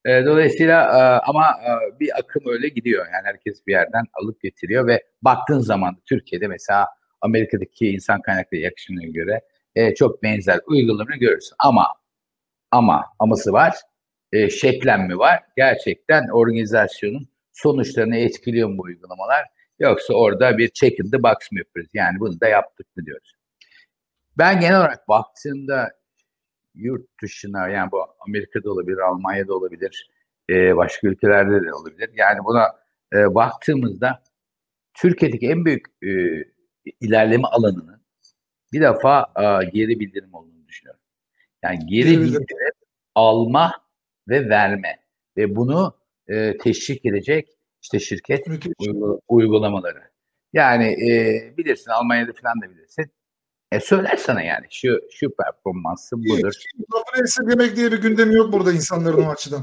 E, 0.05 0.25
dolayısıyla 0.25 0.83
e, 0.83 1.29
ama 1.29 1.45
e, 1.45 1.99
bir 1.99 2.19
akım 2.19 2.43
öyle 2.45 2.67
gidiyor. 2.67 3.05
Yani 3.05 3.25
herkes 3.25 3.67
bir 3.67 3.71
yerden 3.71 4.05
alıp 4.13 4.41
getiriyor 4.41 4.87
ve 4.87 5.03
baktığın 5.21 5.59
zaman 5.59 5.97
Türkiye'de 6.05 6.47
mesela 6.47 6.87
Amerika'daki 7.21 7.87
insan 7.87 8.21
kaynakları 8.21 8.61
yakışımına 8.61 9.05
göre 9.05 9.41
e, 9.75 9.95
çok 9.95 10.23
benzer 10.23 10.59
uygulamaları 10.67 11.17
görürsün. 11.17 11.55
Ama 11.59 11.87
ama 12.71 13.05
aması 13.19 13.53
var. 13.53 13.75
E, 14.31 14.49
şeklenme 14.49 15.17
var. 15.17 15.39
Gerçekten 15.57 16.27
organizasyonun 16.27 17.27
sonuçlarını 17.53 18.17
etkiliyor 18.17 18.69
mu 18.69 18.77
bu 18.77 18.81
uygulamalar? 18.81 19.45
Yoksa 19.79 20.13
orada 20.13 20.57
bir 20.57 20.69
check 20.69 20.99
in 20.99 21.11
the 21.11 21.23
box 21.23 21.51
mı 21.51 21.59
yapıyoruz? 21.59 21.91
Yani 21.93 22.19
bunu 22.19 22.39
da 22.39 22.47
yaptık 22.47 22.87
mı 22.97 23.05
diyoruz. 23.05 23.33
Ben 24.37 24.59
genel 24.59 24.77
olarak 24.79 25.07
baktığımda 25.07 25.91
yurt 26.75 27.21
dışına 27.21 27.69
yani 27.69 27.91
bu 27.91 28.05
Amerika'da 28.27 28.71
olabilir, 28.71 28.97
Almanya'da 28.97 29.53
olabilir, 29.53 30.09
e, 30.49 30.75
başka 30.75 31.07
ülkelerde 31.07 31.65
de 31.65 31.73
olabilir. 31.73 32.09
Yani 32.15 32.39
buna 32.45 32.67
e, 33.13 33.35
baktığımızda 33.35 34.23
Türkiye'deki 34.93 35.49
en 35.49 35.65
büyük 35.65 35.85
e, 36.03 36.09
ilerleme 37.01 37.47
alanının 37.47 38.03
bir 38.73 38.81
defa 38.81 39.31
e, 39.37 39.69
geri 39.69 39.99
bildirim 39.99 40.33
olduğunu 40.33 40.67
düşünüyorum. 40.67 41.01
Yani 41.63 41.79
geri 41.85 42.19
bildirim 42.21 42.73
alma 43.15 43.71
ve 44.27 44.49
verme 44.49 44.99
ve 45.37 45.55
bunu 45.55 45.97
e, 46.27 46.57
teşvik 46.57 47.05
edecek 47.05 47.49
işte 47.81 47.99
şirket 47.99 48.45
uygulamaları. 49.27 50.03
Yani 50.53 50.85
e, 50.85 51.57
bilirsin 51.57 51.91
Almanya'da 51.91 52.31
falan 52.41 52.61
da 52.61 52.69
bilirsin. 52.69 53.11
E 53.73 53.79
söyler 53.79 54.17
sana 54.17 54.41
yani 54.41 54.65
şu 54.69 55.01
şu 55.11 55.35
performansın 55.35 56.23
budur. 56.23 56.53
Lafını 56.93 57.23
esirgemek 57.23 57.75
diye 57.75 57.91
bir 57.91 58.01
gündemi 58.01 58.35
yok 58.35 58.53
burada 58.53 58.73
insanların 58.73 59.25
o 59.25 59.29
açıdan. 59.29 59.61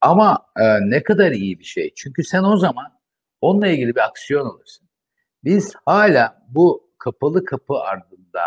Ama 0.00 0.46
e, 0.56 0.90
ne 0.90 1.02
kadar 1.02 1.30
iyi 1.32 1.58
bir 1.58 1.64
şey. 1.64 1.92
Çünkü 1.96 2.24
sen 2.24 2.42
o 2.42 2.56
zaman 2.56 2.86
onunla 3.40 3.68
ilgili 3.68 3.94
bir 3.94 4.00
aksiyon 4.00 4.46
alırsın. 4.46 4.88
Biz 5.44 5.74
hala 5.86 6.46
bu 6.48 6.90
kapalı 6.98 7.44
kapı 7.44 7.74
ardında 7.74 8.40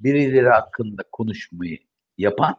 birileri 0.00 0.48
hakkında 0.48 1.02
konuşmayı 1.12 1.78
yapan 2.18 2.56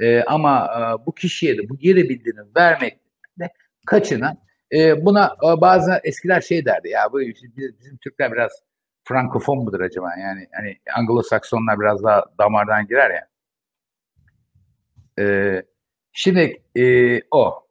e, 0.00 0.22
ama 0.22 0.66
e, 0.66 1.06
bu 1.06 1.14
kişiye 1.14 1.58
de 1.58 1.68
bu 1.68 1.78
geri 1.78 2.08
bildirim 2.08 2.50
vermekte 2.56 3.52
kaçınan 3.86 4.38
e, 4.72 5.04
buna 5.04 5.36
e, 5.44 5.60
bazı 5.60 6.00
eskiler 6.04 6.40
şey 6.40 6.64
derdi 6.64 6.88
ya 6.88 7.12
bu 7.12 7.20
bizim 7.20 7.96
Türkler 7.96 8.32
biraz 8.32 8.52
Frankofon 9.10 9.58
mudur 9.64 9.80
acaba? 9.80 10.08
Yani 10.18 10.46
hani 10.52 10.76
Anglo-Saksonlar 10.96 11.80
biraz 11.80 12.04
daha 12.04 12.24
damardan 12.38 12.86
girer 12.86 13.10
ya. 13.10 13.28
Ee, 15.18 15.62
şimdi 16.12 16.62
e, 16.76 17.16
o. 17.30 17.66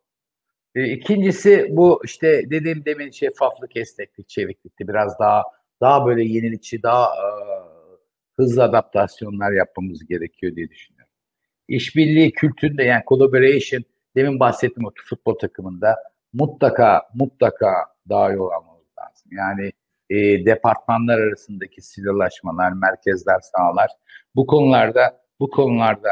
E, 0.76 0.88
ikincisi 0.88 1.68
bu 1.70 2.02
işte 2.04 2.50
dediğim 2.50 2.86
demin 2.86 3.12
şeffaflık, 3.12 3.78
esneklik, 3.78 4.30
çeviklikti. 4.30 4.88
Biraz 4.88 5.20
daha 5.20 5.44
daha 5.82 6.06
böyle 6.06 6.24
yenilikçi, 6.24 6.84
daha 6.84 7.06
e, 7.06 7.28
hızlı 8.38 8.64
adaptasyonlar 8.64 9.52
yapmamız 9.52 10.06
gerekiyor 10.06 10.56
diye 10.56 10.70
düşünüyorum. 10.70 11.14
İşbirliği 11.68 12.32
kültüründe 12.32 12.84
yani 12.84 13.04
collaboration 13.08 13.84
demin 14.16 14.40
bahsettiğim 14.40 14.88
o 14.88 14.92
futbol 15.06 15.36
takımında 15.40 15.96
mutlaka 16.34 17.10
mutlaka 17.14 17.86
daha 18.10 18.32
iyi 18.32 18.40
olmamız 18.40 18.88
lazım. 19.00 19.32
Yani 19.32 19.72
e, 20.10 20.46
departmanlar 20.46 21.20
arasındaki 21.20 21.82
silahlaşmalar, 21.82 22.72
merkezler, 22.72 23.40
sahalar 23.42 23.90
bu 24.36 24.48
konularda 24.48 25.22
bu 25.40 25.50
konularda 25.50 26.10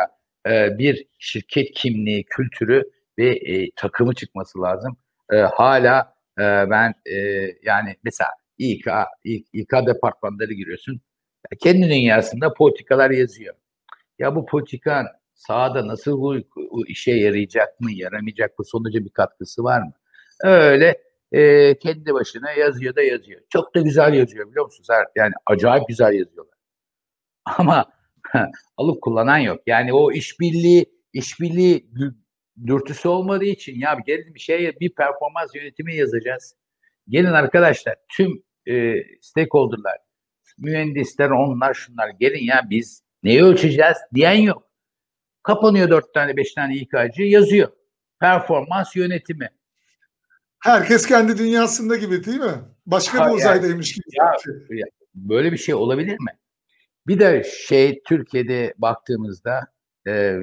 e, 0.50 0.78
bir 0.78 1.08
şirket 1.20 1.72
kimliği, 1.72 2.26
kültürü 2.26 2.84
ve 3.18 3.30
e, 3.30 3.72
takımı 3.76 4.14
çıkması 4.14 4.62
lazım. 4.62 4.98
E, 5.32 5.38
hala 5.38 6.14
e, 6.40 6.44
ben 6.44 6.94
e, 7.06 7.16
yani 7.64 7.96
mesela 8.04 8.30
İK, 8.58 8.88
İK, 9.24 9.48
İK 9.54 9.72
departmanları 9.72 10.54
giriyorsun. 10.54 11.02
Kendi 11.60 11.90
dünyasında 11.90 12.54
politikalar 12.54 13.12
yazıyor. 13.12 13.56
Ya 14.20 14.36
bu 14.36 14.46
politika 14.46 15.20
sahada 15.34 15.88
nasıl 15.88 16.22
bu, 16.22 16.36
bu 16.72 16.88
işe 16.88 17.12
yarayacak 17.12 17.80
mı, 17.80 17.92
yaramayacak 17.92 18.60
mı, 18.60 18.66
sonuca 18.66 19.06
bir 19.06 19.10
katkısı 19.10 19.64
var 19.64 19.82
mı? 19.82 19.94
Öyle 20.44 21.02
e, 21.32 21.74
kendi 21.80 22.14
başına 22.14 22.52
yazıyor 22.52 22.96
da 22.96 23.02
yazıyor. 23.02 23.42
Çok 23.50 23.76
da 23.76 23.82
güzel 23.82 24.14
yazıyor 24.14 24.50
biliyor 24.50 24.66
musunuz? 24.66 24.88
Yani 25.16 25.34
acayip 25.46 25.88
güzel 25.88 26.14
yazıyorlar. 26.14 26.58
Ama 27.46 27.86
alıp 28.78 29.02
kullanan 29.02 29.38
yok. 29.38 29.62
Yani 29.68 29.94
o 29.94 30.12
işbirliği 30.12 30.86
işbirliği 31.14 31.90
dürtüsü 32.68 33.08
olmadığı 33.08 33.46
için 33.46 33.80
ya 33.80 33.98
gelin 34.06 34.36
bir 34.36 34.40
şey 34.40 34.80
bir 34.80 34.96
performans 34.96 35.56
yönetimi 35.56 35.96
yazacağız. 35.96 36.56
Gelin 37.10 37.32
arkadaşlar 37.32 37.96
tüm 38.12 38.44
e, 38.68 38.96
stakeholder'lar, 39.22 39.98
mühendisler, 40.58 41.30
onlar 41.30 41.74
şunlar 41.74 42.10
gelin 42.10 42.44
ya 42.44 42.62
biz 42.70 43.04
neyi 43.24 43.44
ölçeceğiz 43.44 43.98
diyen 44.16 44.42
yok. 44.42 44.64
Kapanıyor 45.44 45.90
dört 45.90 46.14
tane 46.14 46.38
beş 46.38 46.54
tane 46.54 46.76
İK'cı 46.76 47.24
yazıyor. 47.24 47.70
Performans 48.20 48.96
yönetimi. 48.96 49.50
Herkes 50.60 51.08
kendi 51.08 51.38
dünyasında 51.38 51.96
gibi 51.96 52.26
değil 52.26 52.40
mi? 52.40 52.62
Başka 52.86 53.20
ha, 53.20 53.30
bir 53.30 53.36
uzaydaymış 53.38 53.94
gibi. 53.94 54.06
Ya, 54.12 54.32
ya, 54.70 54.86
böyle 55.16 55.52
bir 55.52 55.58
şey 55.58 55.76
olabilir 55.76 56.20
mi? 56.20 56.32
Bir 57.08 57.20
de 57.20 57.44
şey 57.44 58.02
Türkiye'de 58.08 58.74
baktığımızda 58.78 59.68
e, 60.08 60.40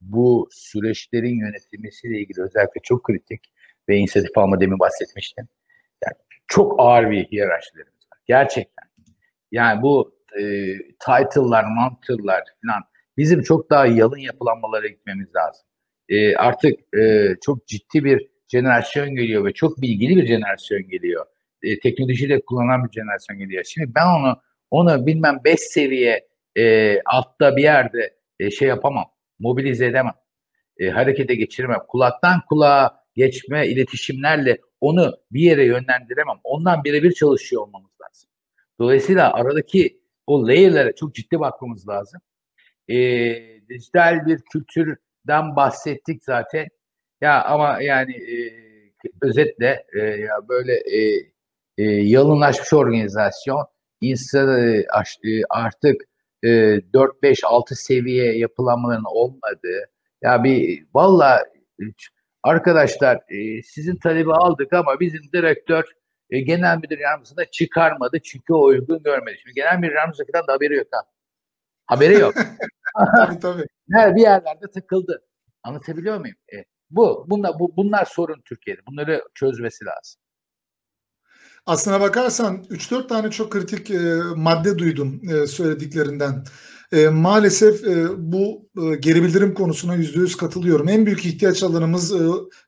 bu 0.00 0.48
süreçlerin 0.50 1.40
yönetilmesiyle 1.40 2.18
ilgili 2.20 2.42
özellikle 2.42 2.80
çok 2.82 3.04
kritik 3.04 3.40
ve 3.88 3.96
inisiyatif 3.96 4.38
alma 4.38 4.60
demin 4.60 4.78
bahsetmiştim. 4.78 5.48
Yani 6.04 6.14
çok 6.46 6.74
ağır 6.78 7.10
bir 7.10 7.24
hiyerarşilerimiz 7.24 8.06
var. 8.12 8.18
Gerçekten. 8.26 8.84
Yani 9.52 9.82
bu 9.82 10.18
e, 10.38 10.42
title'lar, 10.78 11.64
mantırlar 11.64 12.44
falan 12.62 12.82
bizim 13.16 13.42
çok 13.42 13.70
daha 13.70 13.86
yalın 13.86 14.18
yapılanmalara 14.18 14.86
gitmemiz 14.86 15.34
lazım. 15.34 15.66
E, 16.08 16.36
artık 16.36 16.94
e, 16.96 17.34
çok 17.40 17.66
ciddi 17.66 18.04
bir 18.04 18.33
jenerasyon 18.48 19.14
geliyor 19.14 19.44
ve 19.44 19.52
çok 19.52 19.82
bilgili 19.82 20.16
bir 20.16 20.26
jenerasyon 20.26 20.88
geliyor. 20.88 21.26
E, 21.62 21.80
teknolojiyi 21.80 22.30
de 22.30 22.40
kullanan 22.40 22.84
bir 22.84 22.92
jenerasyon 22.92 23.38
geliyor. 23.38 23.64
Şimdi 23.64 23.94
ben 23.94 24.06
onu 24.06 24.40
onu 24.70 25.06
bilmem 25.06 25.40
5 25.44 25.60
seviye 25.60 26.28
e, 26.56 27.00
altta 27.00 27.56
bir 27.56 27.62
yerde 27.62 28.16
e, 28.40 28.50
şey 28.50 28.68
yapamam, 28.68 29.04
mobilize 29.38 29.86
edemem, 29.86 30.14
e, 30.78 30.90
harekete 30.90 31.34
geçiremem. 31.34 31.80
Kulaktan 31.88 32.40
kulağa 32.48 33.04
geçme 33.14 33.66
iletişimlerle 33.66 34.58
onu 34.80 35.12
bir 35.30 35.40
yere 35.40 35.64
yönlendiremem. 35.64 36.36
Ondan 36.44 36.84
birebir 36.84 37.12
çalışıyor 37.12 37.62
olmamız 37.62 37.90
lazım. 38.02 38.30
Dolayısıyla 38.78 39.32
aradaki 39.32 40.00
o 40.26 40.46
layer'lara 40.46 40.94
çok 40.94 41.14
ciddi 41.14 41.40
bakmamız 41.40 41.88
lazım. 41.88 42.20
E, 42.88 42.96
dijital 43.68 44.26
bir 44.26 44.40
kültürden 44.52 45.56
bahsettik 45.56 46.24
zaten. 46.24 46.68
Ya 47.20 47.44
ama 47.44 47.82
yani 47.82 48.12
e, 48.12 48.36
özetle 49.22 49.86
e, 49.92 50.00
ya 50.00 50.48
böyle 50.48 50.72
e, 50.74 50.98
e, 51.78 51.82
yalınlaşmış 51.84 52.72
organizasyon 52.72 53.66
insanı 54.00 54.84
e, 55.24 55.42
artık 55.50 56.02
e, 56.42 56.48
4-5-6 56.48 57.74
seviye 57.74 58.38
yapılanmaların 58.38 59.04
olmadığı 59.06 59.90
ya 60.22 60.44
bir 60.44 60.86
valla 60.94 61.44
arkadaşlar 62.42 63.16
e, 63.16 63.62
sizin 63.62 63.96
talebi 63.96 64.32
aldık 64.32 64.72
ama 64.72 65.00
bizim 65.00 65.22
direktör 65.32 65.84
e, 66.30 66.40
genel 66.40 66.76
müdür 66.78 66.98
yardımcısına 66.98 67.44
çıkarmadı 67.44 68.18
çünkü 68.24 68.52
o 68.52 68.64
uygun 68.64 69.02
görmedi. 69.02 69.36
Şimdi 69.42 69.54
genel 69.54 69.78
müdür 69.78 69.94
yardımcısından 69.94 70.46
da 70.46 70.52
haberi 70.52 70.74
yok 70.74 70.86
ha. 70.92 71.00
Haberi 71.86 72.14
yok. 72.14 72.34
tabii 73.16 73.38
tabii. 73.38 73.66
bir 74.16 74.22
yerlerde 74.22 74.70
tıkıldı. 74.74 75.22
Anlatabiliyor 75.62 76.20
muyum? 76.20 76.36
E, 76.52 76.64
bu, 76.90 77.26
bunlar, 77.28 77.58
bu, 77.58 77.76
bunlar 77.76 78.04
sorun 78.04 78.42
Türkiye'de. 78.44 78.80
Bunları 78.86 79.22
çözmesi 79.34 79.84
lazım. 79.84 80.20
Aslına 81.66 82.00
bakarsan 82.00 82.64
3-4 82.70 83.08
tane 83.08 83.30
çok 83.30 83.52
kritik 83.52 83.90
e, 83.90 84.20
madde 84.36 84.78
duydum 84.78 85.20
e, 85.30 85.46
söylediklerinden. 85.46 86.44
E, 86.92 87.08
maalesef 87.08 87.84
e, 87.84 88.06
bu 88.18 88.68
e, 88.82 88.96
geri 88.96 89.22
bildirim 89.22 89.54
konusuna 89.54 89.96
%100 89.96 90.36
katılıyorum. 90.36 90.88
En 90.88 91.06
büyük 91.06 91.26
ihtiyaç 91.26 91.62
alanımız 91.62 92.12
e, 92.12 92.16
e, 92.16 92.22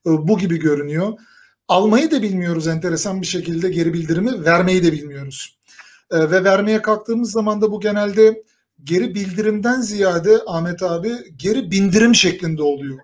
bu 0.04 0.38
gibi 0.38 0.58
görünüyor. 0.58 1.12
Almayı 1.68 2.10
da 2.10 2.22
bilmiyoruz 2.22 2.66
enteresan 2.66 3.22
bir 3.22 3.26
şekilde 3.26 3.70
geri 3.70 3.94
bildirimi, 3.94 4.44
vermeyi 4.44 4.82
de 4.82 4.92
bilmiyoruz. 4.92 5.58
E, 6.10 6.18
ve 6.18 6.44
vermeye 6.44 6.82
kalktığımız 6.82 7.30
zaman 7.30 7.60
da 7.60 7.72
bu 7.72 7.80
genelde 7.80 8.42
geri 8.84 9.14
bildirimden 9.14 9.80
ziyade 9.80 10.38
Ahmet 10.46 10.82
abi 10.82 11.12
geri 11.36 11.70
bindirim 11.70 12.14
şeklinde 12.14 12.62
oluyor. 12.62 12.98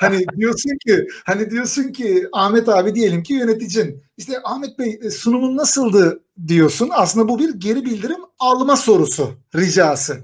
Hani 0.00 0.24
diyorsun 0.36 0.70
ki 0.86 1.06
hani 1.24 1.50
diyorsun 1.50 1.92
ki 1.92 2.28
Ahmet 2.32 2.68
abi 2.68 2.94
diyelim 2.94 3.22
ki 3.22 3.34
yöneticin 3.34 4.02
işte 4.16 4.38
Ahmet 4.44 4.78
Bey 4.78 5.00
e, 5.02 5.10
sunumun 5.10 5.56
nasıldı 5.56 6.22
diyorsun. 6.46 6.88
Aslında 6.92 7.28
bu 7.28 7.38
bir 7.38 7.54
geri 7.54 7.84
bildirim 7.84 8.20
alma 8.38 8.76
sorusu, 8.76 9.34
ricası. 9.54 10.18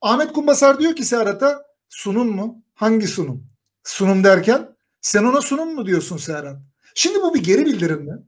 Ahmet 0.00 0.32
Kumbasar 0.32 0.78
diyor 0.78 0.96
ki 0.96 1.04
Serhat'a 1.04 1.62
sunum 1.88 2.28
mu? 2.28 2.62
Hangi 2.74 3.06
sunum? 3.06 3.46
Sunum 3.84 4.24
derken 4.24 4.68
sen 5.00 5.24
ona 5.24 5.40
sunum 5.40 5.74
mu 5.74 5.86
diyorsun 5.86 6.16
Serhat? 6.16 6.56
Şimdi 6.94 7.22
bu 7.22 7.34
bir 7.34 7.42
geri 7.44 7.66
bildirim 7.66 8.04
mi? 8.04 8.18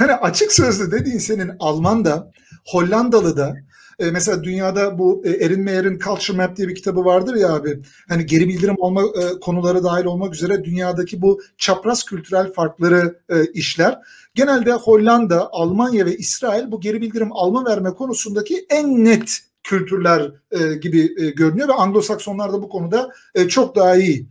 Yani 0.00 0.12
açık 0.12 0.52
sözlü 0.52 0.92
dediğin 0.92 1.18
senin 1.18 1.52
Alman'da, 1.60 2.32
Hollandalı'da, 2.66 3.56
e, 3.98 4.10
mesela 4.10 4.44
dünyada 4.44 4.98
bu 4.98 5.22
e, 5.24 5.30
Erin 5.30 5.60
Meyer'in 5.60 5.98
Culture 5.98 6.36
Map 6.36 6.56
diye 6.56 6.68
bir 6.68 6.74
kitabı 6.74 7.04
vardır 7.04 7.34
ya 7.34 7.54
abi. 7.54 7.82
Hani 8.08 8.26
geri 8.26 8.48
bildirim 8.48 8.76
alma 8.80 9.02
e, 9.02 9.40
konuları 9.40 9.84
dahil 9.84 10.04
olmak 10.04 10.34
üzere 10.34 10.64
dünyadaki 10.64 11.22
bu 11.22 11.40
çapraz 11.58 12.04
kültürel 12.04 12.52
farkları 12.52 13.18
e, 13.28 13.46
işler. 13.46 13.98
Genelde 14.34 14.72
Hollanda, 14.72 15.48
Almanya 15.52 16.06
ve 16.06 16.16
İsrail 16.16 16.70
bu 16.70 16.80
geri 16.80 17.00
bildirim 17.00 17.28
alma 17.32 17.64
verme 17.64 17.90
konusundaki 17.90 18.66
en 18.70 19.04
net 19.04 19.40
kültürler 19.62 20.32
e, 20.50 20.74
gibi 20.74 21.00
e, 21.18 21.30
görünüyor 21.30 21.68
ve 21.68 21.72
Anglo-Saksonlar 21.72 22.52
da 22.52 22.62
bu 22.62 22.68
konuda 22.68 23.10
e, 23.34 23.48
çok 23.48 23.76
daha 23.76 23.96
iyi. 23.96 24.28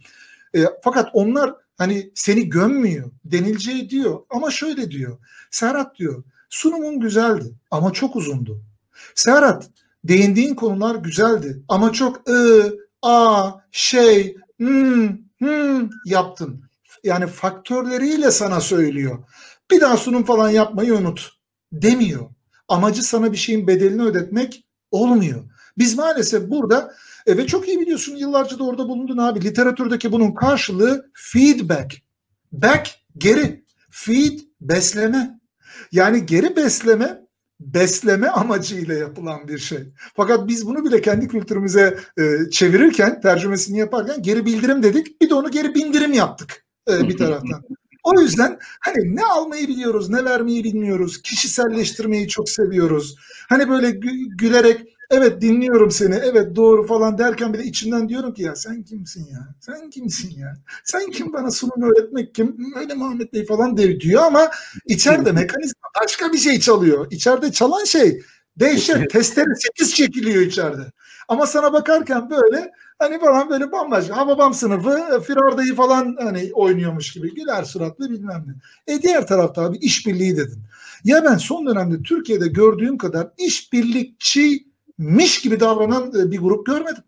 E, 0.56 0.60
fakat 0.84 1.10
onlar 1.14 1.54
hani 1.78 2.12
seni 2.16 2.50
gömmüyor, 2.50 3.12
denilce 3.26 3.90
diyor 3.90 4.20
ama 4.30 4.52
şöyle 4.52 4.92
diyor. 4.92 5.18
Serhat 5.52 5.96
diyor 5.96 6.24
sunumun 6.50 7.00
güzeldi 7.00 7.56
ama 7.72 7.94
çok 7.94 8.16
uzundu. 8.16 8.62
Serhat 9.16 9.70
değindiğin 10.04 10.56
konular 10.56 10.96
güzeldi 10.96 11.64
ama 11.68 11.92
çok 11.92 12.30
ı, 12.30 12.74
a, 13.02 13.52
şey, 13.72 14.36
hmm, 14.58 15.08
hmm 15.40 15.90
yaptın. 16.06 16.64
Yani 17.04 17.28
faktörleriyle 17.28 18.32
sana 18.32 18.62
söylüyor. 18.62 19.24
Bir 19.72 19.82
daha 19.82 19.98
sunum 19.98 20.26
falan 20.26 20.50
yapmayı 20.50 20.94
unut 20.96 21.32
demiyor. 21.72 22.30
Amacı 22.68 23.04
sana 23.04 23.32
bir 23.32 23.38
şeyin 23.38 23.68
bedelini 23.68 24.02
ödetmek 24.02 24.66
olmuyor. 24.92 25.44
Biz 25.78 25.98
maalesef 25.98 26.50
burada 26.50 26.94
e, 27.26 27.38
ve 27.38 27.48
çok 27.48 27.68
iyi 27.68 27.80
biliyorsun 27.80 28.16
yıllarca 28.16 28.60
da 28.60 28.64
orada 28.64 28.90
bulundun 28.90 29.18
abi. 29.18 29.42
Literatürdeki 29.42 30.12
bunun 30.12 30.32
karşılığı 30.32 31.12
feedback. 31.14 31.96
Back 32.52 32.90
geri. 33.18 33.64
Feed 33.90 34.40
besleme. 34.62 35.40
Yani 35.92 36.26
geri 36.26 36.56
besleme 36.56 37.27
besleme 37.60 38.28
amacıyla 38.28 38.94
yapılan 38.94 39.48
bir 39.48 39.58
şey. 39.58 39.80
Fakat 40.16 40.48
biz 40.48 40.68
bunu 40.68 40.86
bile 40.86 41.02
kendi 41.02 41.28
kültürümüze 41.28 42.00
e, 42.20 42.50
çevirirken, 42.52 43.22
tercümesini 43.22 43.78
yaparken 43.80 44.22
geri 44.22 44.46
bildirim 44.46 44.84
dedik. 44.84 45.22
Bir 45.22 45.30
de 45.30 45.34
onu 45.34 45.52
geri 45.52 45.76
bindirim 45.76 46.14
yaptık 46.14 46.66
e, 46.90 47.10
bir 47.10 47.18
taraftan. 47.18 47.62
O 48.04 48.22
yüzden 48.22 48.60
hani 48.82 49.16
ne 49.16 49.24
almayı 49.24 49.68
biliyoruz, 49.68 50.10
ne 50.10 50.26
vermeyi 50.26 50.64
bilmiyoruz. 50.64 51.22
Kişiselleştirmeyi 51.22 52.28
çok 52.28 52.50
seviyoruz. 52.50 53.16
Hani 53.50 53.70
böyle 53.70 53.90
gü- 53.90 54.38
gülerek 54.38 54.97
evet 55.12 55.42
dinliyorum 55.42 55.92
seni, 55.92 56.16
evet 56.16 56.56
doğru 56.56 56.88
falan 56.88 57.18
derken 57.18 57.54
bile 57.54 57.64
içinden 57.64 58.10
diyorum 58.10 58.34
ki 58.34 58.42
ya 58.44 58.56
sen 58.56 58.84
kimsin 58.84 59.28
ya? 59.34 59.40
Sen 59.62 59.90
kimsin 59.90 60.38
ya? 60.40 60.54
Sen 60.84 61.12
kim 61.12 61.34
bana 61.34 61.52
sunum 61.52 61.82
öğretmek 61.92 62.36
kim? 62.36 62.58
Öyle 62.76 62.94
Muhammed 62.94 63.34
Bey 63.34 63.46
falan 63.46 63.78
diyor 63.78 64.24
ama 64.24 64.50
içeride 64.86 65.32
mekanizma 65.32 65.90
başka 66.04 66.34
bir 66.34 66.38
şey 66.38 66.60
çalıyor. 66.60 67.08
İçeride 67.12 67.52
çalan 67.52 67.84
şey 67.84 68.22
dehşet, 68.60 69.10
testere 69.10 69.56
8 69.56 69.96
çekiliyor 69.96 70.42
içeride. 70.42 70.92
Ama 71.28 71.46
sana 71.48 71.74
bakarken 71.74 72.30
böyle 72.30 72.72
hani 73.00 73.20
falan 73.20 73.50
böyle 73.50 73.72
bambaşka. 73.72 74.18
Ha 74.18 74.28
babam 74.28 74.54
sınıfı 74.54 75.22
Firarda'yı 75.28 75.76
falan 75.76 76.16
hani 76.22 76.50
oynuyormuş 76.54 77.12
gibi 77.14 77.34
güler 77.36 77.64
suratlı 77.64 78.10
bilmem 78.10 78.46
ne. 78.48 78.94
E 78.94 79.02
diğer 79.02 79.28
tarafta 79.28 79.62
abi 79.62 79.78
işbirliği 79.78 80.38
dedin. 80.38 80.60
Ya 81.04 81.24
ben 81.24 81.38
son 81.38 81.66
dönemde 81.68 82.04
Türkiye'de 82.04 82.48
gördüğüm 82.48 82.98
kadar 82.98 83.28
işbirlikçiymiş 84.98 85.42
gibi 85.42 85.60
davranan 85.60 86.12
e, 86.20 86.32
bir 86.32 86.40
grup 86.40 86.66
görmedim. 86.66 87.04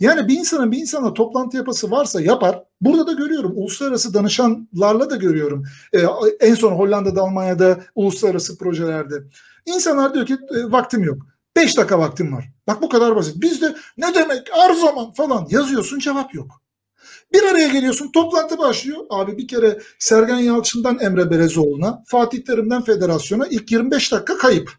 Yani 0.00 0.28
bir 0.28 0.38
insanın 0.38 0.72
bir 0.72 0.78
insana 0.78 1.14
toplantı 1.14 1.56
yapası 1.56 1.90
varsa 1.90 2.20
yapar. 2.20 2.64
Burada 2.80 3.06
da 3.06 3.12
görüyorum. 3.12 3.52
Uluslararası 3.54 4.14
danışanlarla 4.14 5.10
da 5.10 5.16
görüyorum. 5.16 5.64
Ee, 5.92 5.98
en 6.40 6.54
son 6.54 6.72
Hollanda'da, 6.72 7.22
Almanya'da 7.22 7.80
uluslararası 7.94 8.58
projelerde. 8.58 9.14
İnsanlar 9.66 10.14
diyor 10.14 10.26
ki 10.26 10.34
e, 10.34 10.72
vaktim 10.72 11.02
yok. 11.02 11.22
5 11.56 11.76
dakika 11.76 11.98
vaktim 11.98 12.32
var. 12.32 12.44
Bak 12.66 12.82
bu 12.82 12.88
kadar 12.88 13.16
basit. 13.16 13.42
Bizde 13.42 13.76
ne 13.98 14.14
demek 14.14 14.48
her 14.52 14.74
zaman 14.74 15.12
falan 15.12 15.46
yazıyorsun 15.50 15.98
cevap 15.98 16.34
yok. 16.34 16.62
Bir 17.32 17.42
araya 17.42 17.68
geliyorsun 17.68 18.12
toplantı 18.12 18.58
başlıyor. 18.58 18.98
Abi 19.10 19.38
bir 19.38 19.48
kere 19.48 19.78
Sergen 19.98 20.38
Yalçın'dan 20.38 20.98
Emre 20.98 21.30
Berezoğlu'na, 21.30 22.02
Fatih 22.06 22.44
Terim'den 22.44 22.82
Federasyon'a 22.82 23.46
ilk 23.46 23.72
25 23.72 24.12
dakika 24.12 24.38
kayıp. 24.38 24.70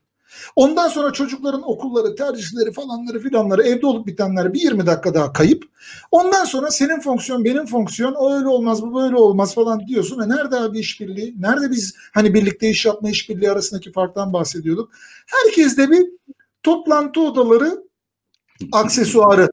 Ondan 0.55 0.87
sonra 0.87 1.13
çocukların 1.13 1.69
okulları, 1.69 2.15
tercihleri 2.15 2.71
falanları 2.71 3.19
filanları 3.19 3.63
evde 3.63 3.85
olup 3.85 4.07
bitenler 4.07 4.53
bir 4.53 4.61
20 4.61 4.85
dakika 4.85 5.13
daha 5.13 5.33
kayıp. 5.33 5.63
Ondan 6.11 6.45
sonra 6.45 6.71
senin 6.71 6.99
fonksiyon 6.99 7.45
benim 7.45 7.65
fonksiyon 7.65 8.13
o 8.13 8.33
öyle 8.33 8.47
olmaz 8.47 8.81
bu 8.81 8.95
böyle 8.95 9.15
olmaz 9.15 9.55
falan 9.55 9.87
diyorsun. 9.87 10.21
E 10.21 10.29
nerede 10.29 10.55
abi 10.55 10.79
işbirliği? 10.79 11.35
Nerede 11.41 11.71
biz 11.71 11.95
hani 12.13 12.33
birlikte 12.33 12.69
iş 12.69 12.85
yapma 12.85 13.09
işbirliği 13.09 13.51
arasındaki 13.51 13.91
farktan 13.91 14.33
bahsediyorduk. 14.33 14.91
Herkes 15.27 15.77
de 15.77 15.91
bir 15.91 16.07
toplantı 16.63 17.21
odaları 17.21 17.83
aksesuarı. 18.71 19.49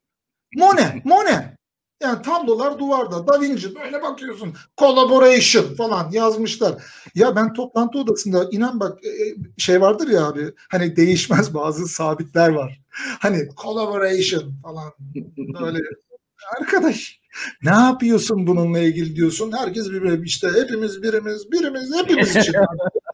Mone, 0.57 1.03
Mone. 1.05 1.55
Yani 2.03 2.22
tablolar 2.22 2.78
duvarda. 2.78 3.26
Da 3.26 3.40
Vinci 3.40 3.74
böyle 3.74 4.03
bakıyorsun. 4.03 4.55
Collaboration 4.78 5.74
falan 5.74 6.11
yazmışlar. 6.11 6.82
Ya 7.14 7.36
ben 7.36 7.53
toplantı 7.53 7.99
odasında 7.99 8.49
inan 8.51 8.80
bak 8.80 9.05
e, 9.05 9.09
e, 9.09 9.36
şey 9.59 9.80
vardır 9.80 10.09
ya 10.09 10.26
abi. 10.26 10.53
Hani 10.70 10.97
değişmez 10.97 11.55
bazı 11.55 11.88
sabitler 11.88 12.49
var. 12.49 12.80
Hani 13.20 13.49
collaboration 13.62 14.55
falan 14.62 14.92
böyle 15.62 15.78
arkadaş 16.61 17.20
ne 17.62 17.70
yapıyorsun 17.70 18.47
bununla 18.47 18.78
ilgili 18.78 19.16
diyorsun. 19.16 19.53
Herkes 19.53 19.90
bir 19.90 20.24
işte 20.24 20.49
hepimiz 20.55 21.03
birimiz 21.03 21.53
birimiz 21.53 21.97
hepimiz 21.97 22.36
için. 22.36 22.55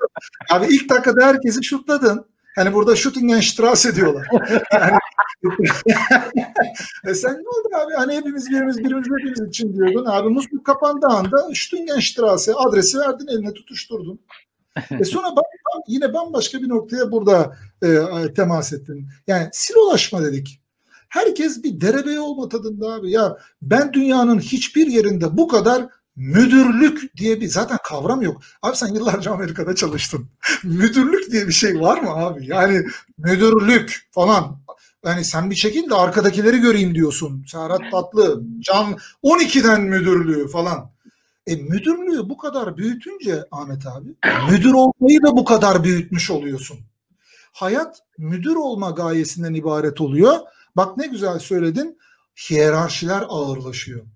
abi 0.51 0.67
ilk 0.67 0.91
dakikada 0.91 1.27
herkesi 1.27 1.65
şutladın. 1.65 2.32
Hani 2.55 2.75
burada 2.75 2.97
Schuttingenstraße 2.97 3.95
diyorlar. 3.95 4.27
Yani, 4.73 4.99
e 7.07 7.15
sen 7.15 7.33
ne 7.33 7.49
oldu 7.49 7.69
abi? 7.85 7.93
Hani 7.97 8.17
hepimiz 8.17 8.51
birimiz 8.51 8.79
birimiz 8.79 9.07
hepimiz 9.19 9.49
için 9.49 9.75
diyordun. 9.75 10.07
Abi 10.07 10.29
musluk 10.29 10.67
kapandığı 10.67 11.07
anda 11.07 11.55
Schuttingenstraße 11.55 12.55
adresi 12.55 12.99
verdin 12.99 13.27
eline 13.27 13.53
tutuşturdun. 13.55 14.21
E 15.01 15.05
sonra 15.05 15.37
bak, 15.37 15.45
yine 15.89 16.15
bambaşka 16.15 16.59
bir 16.59 16.69
noktaya 16.69 17.13
burada 17.13 17.57
e, 17.83 18.35
temas 18.35 18.73
ettin. 18.73 19.09
Yani 19.27 19.49
silolaşma 19.53 20.23
dedik. 20.23 20.61
Herkes 21.09 21.63
bir 21.63 21.81
derebey 21.81 22.19
olma 22.19 22.49
tadında 22.49 22.93
abi. 22.93 23.11
Ya 23.11 23.37
ben 23.63 23.93
dünyanın 23.93 24.39
hiçbir 24.39 24.87
yerinde 24.87 25.37
bu 25.37 25.49
kadar 25.49 25.87
müdürlük 26.17 27.17
diye 27.17 27.41
bir 27.41 27.49
zaten 27.49 27.79
kavram 27.85 28.23
yok. 28.23 28.43
Abi 28.63 28.77
sen 28.77 28.95
yıllarca 28.95 29.33
Amerika'da 29.33 29.75
çalıştın. 29.75 30.29
müdürlük 30.65 31.33
diye 31.33 31.49
bir 31.49 31.53
şey 31.53 31.81
var 31.81 32.01
mı 32.01 32.11
abi? 32.11 32.47
Yani 32.47 32.85
müdürlük 33.19 34.09
falan. 34.11 34.63
Yani 35.05 35.25
sen 35.25 35.51
bir 35.51 35.55
çekil 35.55 35.91
de 35.91 35.95
arkadakileri 35.95 36.59
göreyim 36.59 36.95
diyorsun. 36.95 37.45
Serhat 37.49 37.81
Tatlı, 37.91 38.43
Can 38.61 38.97
12'den 39.23 39.83
müdürlüğü 39.83 40.49
falan. 40.49 40.91
E 41.47 41.57
müdürlüğü 41.57 42.29
bu 42.29 42.37
kadar 42.37 42.77
büyütünce 42.77 43.45
Ahmet 43.51 43.87
abi, 43.87 44.09
müdür 44.51 44.73
olmayı 44.73 45.23
da 45.23 45.37
bu 45.37 45.45
kadar 45.45 45.85
büyütmüş 45.85 46.31
oluyorsun. 46.31 46.79
Hayat 47.53 47.99
müdür 48.19 48.57
olma 48.57 48.91
gayesinden 48.91 49.55
ibaret 49.55 50.01
oluyor. 50.01 50.39
Bak 50.77 50.97
ne 50.97 51.07
güzel 51.07 51.39
söyledin. 51.39 51.99
Hiyerarşiler 52.51 53.25
ağırlaşıyor. 53.29 54.07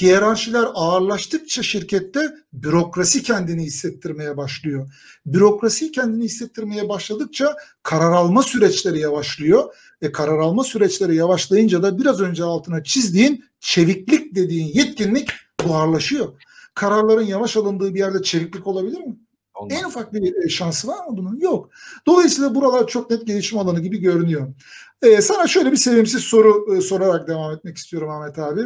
Hiyerarşiler 0.00 0.66
ağırlaştıkça 0.74 1.62
şirkette 1.62 2.34
bürokrasi 2.52 3.22
kendini 3.22 3.62
hissettirmeye 3.62 4.36
başlıyor. 4.36 4.92
Bürokrasi 5.26 5.92
kendini 5.92 6.24
hissettirmeye 6.24 6.88
başladıkça 6.88 7.56
karar 7.82 8.12
alma 8.12 8.42
süreçleri 8.42 8.98
yavaşlıyor. 8.98 9.74
E 10.02 10.12
karar 10.12 10.38
alma 10.38 10.64
süreçleri 10.64 11.16
yavaşlayınca 11.16 11.82
da 11.82 11.98
biraz 11.98 12.20
önce 12.20 12.44
altına 12.44 12.82
çizdiğin 12.82 13.44
çeviklik 13.60 14.34
dediğin 14.34 14.66
yetkinlik 14.74 15.28
buharlaşıyor. 15.64 16.42
Kararların 16.74 17.26
yavaş 17.26 17.56
alındığı 17.56 17.94
bir 17.94 17.98
yerde 17.98 18.22
çeviklik 18.22 18.66
olabilir 18.66 19.00
mi? 19.00 19.16
Olmaz. 19.54 19.78
En 19.80 19.84
ufak 19.84 20.12
bir 20.12 20.44
e, 20.44 20.48
şansı 20.48 20.88
var 20.88 21.06
mı 21.06 21.16
bunun? 21.16 21.40
Yok. 21.40 21.70
Dolayısıyla 22.06 22.54
buralar 22.54 22.86
çok 22.86 23.10
net 23.10 23.26
gelişim 23.26 23.58
alanı 23.58 23.80
gibi 23.80 23.98
görünüyor. 23.98 24.54
Ee, 25.02 25.20
sana 25.20 25.46
şöyle 25.46 25.72
bir 25.72 25.76
sevimsiz 25.76 26.20
soru 26.20 26.76
e, 26.76 26.80
sorarak 26.80 27.28
devam 27.28 27.52
etmek 27.52 27.76
istiyorum 27.76 28.10
Ahmet 28.10 28.38
abi. 28.38 28.60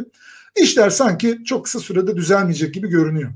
İşler 0.59 0.89
sanki 0.89 1.39
çok 1.45 1.65
kısa 1.65 1.79
sürede 1.79 2.15
düzelmeyecek 2.15 2.73
gibi 2.73 2.87
görünüyor. 2.89 3.31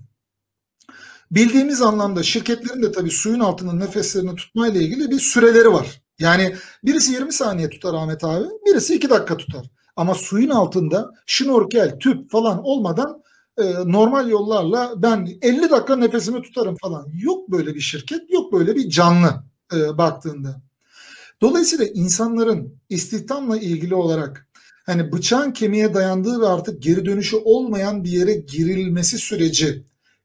Bildiğimiz 1.32 1.82
anlamda 1.82 2.24
şirketlerin 2.24 2.84
de 2.84 2.91
tabii 2.91 3.11
suyun 3.11 3.39
altında 3.39 3.74
nefeslerini 3.74 4.36
tutmayla 4.36 4.82
ilgili 4.82 5.09
bir 5.09 5.20
süreleri 5.20 5.74
var. 5.74 6.01
Yani 6.20 6.55
birisi 6.84 7.11
20 7.11 7.34
saniye 7.34 7.70
tutar 7.70 7.93
Ahmet 7.93 8.24
abi, 8.24 8.45
birisi 8.66 8.95
2 8.95 9.09
dakika 9.09 9.38
tutar. 9.38 9.66
Ama 9.95 10.16
suyun 10.16 10.49
altında 10.49 11.11
şnorkel, 11.26 11.99
tüp 11.99 12.32
falan 12.32 12.63
olmadan 12.63 13.24
e, 13.57 13.63
normal 13.86 14.30
yollarla 14.30 14.93
ben 14.97 15.28
50 15.41 15.70
dakika 15.70 15.95
nefesimi 15.95 16.41
tutarım 16.41 16.76
falan. 16.82 17.07
Yok 17.13 17.51
böyle 17.51 17.76
bir 17.76 17.80
şirket, 17.80 18.30
yok 18.30 18.53
böyle 18.53 18.76
bir 18.76 18.89
canlı 18.89 19.43
e, 19.74 19.97
baktığında. 19.97 20.61
Dolayısıyla 21.41 21.86
insanların 21.86 22.80
istihdamla 22.89 23.57
ilgili 23.57 23.95
olarak 23.95 24.44
hani 24.86 25.11
bıçağın 25.11 25.51
kemiğe 25.51 25.93
dayandığı 25.93 26.41
ve 26.41 26.47
artık 26.47 26.81
geri 26.81 27.05
dönüşü 27.05 27.36
olmayan 27.36 28.03
bir 28.03 28.09
yere 28.09 28.33
girilmesi 28.33 29.17
süreci 29.17 29.83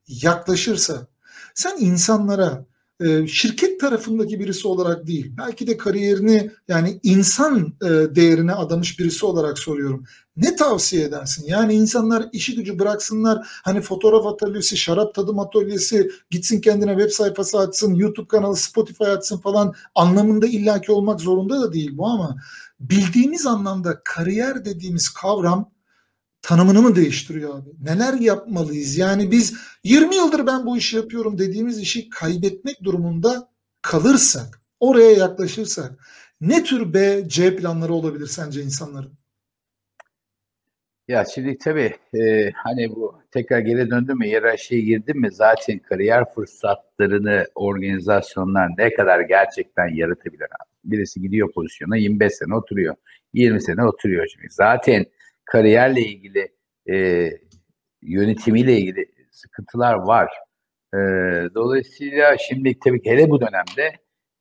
yaklaşırsa 0.08 1.06
sen 1.54 1.76
insanlara 1.80 2.66
e, 3.00 3.26
şirket 3.26 3.80
tarafındaki 3.80 4.40
birisi 4.40 4.68
olarak 4.68 5.06
değil 5.06 5.32
belki 5.38 5.66
de 5.66 5.76
kariyerini 5.76 6.50
yani 6.68 7.00
insan 7.02 7.72
e, 7.82 7.88
değerine 7.88 8.52
adamış 8.52 8.98
birisi 8.98 9.26
olarak 9.26 9.58
soruyorum. 9.58 10.04
Ne 10.36 10.56
tavsiye 10.56 11.04
edersin? 11.04 11.44
Yani 11.46 11.74
insanlar 11.74 12.28
işi 12.32 12.54
gücü 12.54 12.78
bıraksınlar 12.78 13.60
hani 13.64 13.80
fotoğraf 13.80 14.26
atölyesi, 14.26 14.76
şarap 14.76 15.14
tadım 15.14 15.38
atölyesi 15.38 16.10
gitsin 16.30 16.60
kendine 16.60 16.90
web 16.90 17.10
sayfası 17.10 17.58
açsın, 17.58 17.94
YouTube 17.94 18.28
kanalı, 18.28 18.56
Spotify 18.56 19.04
açsın 19.04 19.38
falan 19.38 19.74
anlamında 19.94 20.46
illaki 20.46 20.92
olmak 20.92 21.20
zorunda 21.20 21.60
da 21.60 21.72
değil 21.72 21.98
bu 21.98 22.06
ama 22.06 22.36
bildiğimiz 22.80 23.46
anlamda 23.46 24.00
kariyer 24.04 24.64
dediğimiz 24.64 25.08
kavram 25.08 25.70
tanımını 26.42 26.82
mı 26.82 26.96
değiştiriyor 26.96 27.58
abi? 27.58 27.68
Neler 27.82 28.14
yapmalıyız? 28.14 28.98
Yani 28.98 29.30
biz 29.30 29.56
20 29.84 30.16
yıldır 30.16 30.46
ben 30.46 30.66
bu 30.66 30.76
işi 30.76 30.96
yapıyorum 30.96 31.38
dediğimiz 31.38 31.78
işi 31.78 32.10
kaybetmek 32.10 32.84
durumunda 32.84 33.48
kalırsak, 33.82 34.60
oraya 34.80 35.10
yaklaşırsak 35.10 35.92
ne 36.40 36.64
tür 36.64 36.94
B, 36.94 37.28
C 37.28 37.56
planları 37.56 37.92
olabilir 37.92 38.26
sence 38.26 38.62
insanların? 38.62 39.20
Ya 41.08 41.24
şimdi 41.24 41.58
tabii 41.58 41.94
e, 42.14 42.50
hani 42.54 42.90
bu 42.90 43.22
tekrar 43.30 43.58
geri 43.58 43.90
döndüm 43.90 44.18
mü 44.18 44.26
hiyerarşiye 44.26 44.80
girdim 44.80 45.20
mi 45.20 45.32
zaten 45.32 45.78
kariyer 45.78 46.24
fırsatlarını 46.34 47.46
organizasyonlar 47.54 48.70
ne 48.78 48.94
kadar 48.94 49.20
gerçekten 49.20 49.88
yaratabilir 49.88 50.44
abi. 50.44 50.70
Birisi 50.84 51.20
gidiyor 51.20 51.52
pozisyona 51.52 51.96
25 51.96 52.32
sene 52.32 52.54
oturuyor. 52.54 52.94
20 53.32 53.62
sene 53.62 53.84
oturuyor 53.84 54.26
şimdi. 54.26 54.46
Zaten 54.50 55.06
kariyerle 55.52 56.00
ilgili 56.00 56.48
e, 56.90 57.28
yönetimiyle 58.02 58.76
ilgili 58.76 59.06
sıkıntılar 59.30 59.94
var. 59.94 60.30
E, 60.94 60.98
dolayısıyla 61.54 62.36
şimdi 62.38 62.78
tabii 62.84 63.02
ki 63.02 63.10
hele 63.10 63.30
bu 63.30 63.40
dönemde 63.40 63.96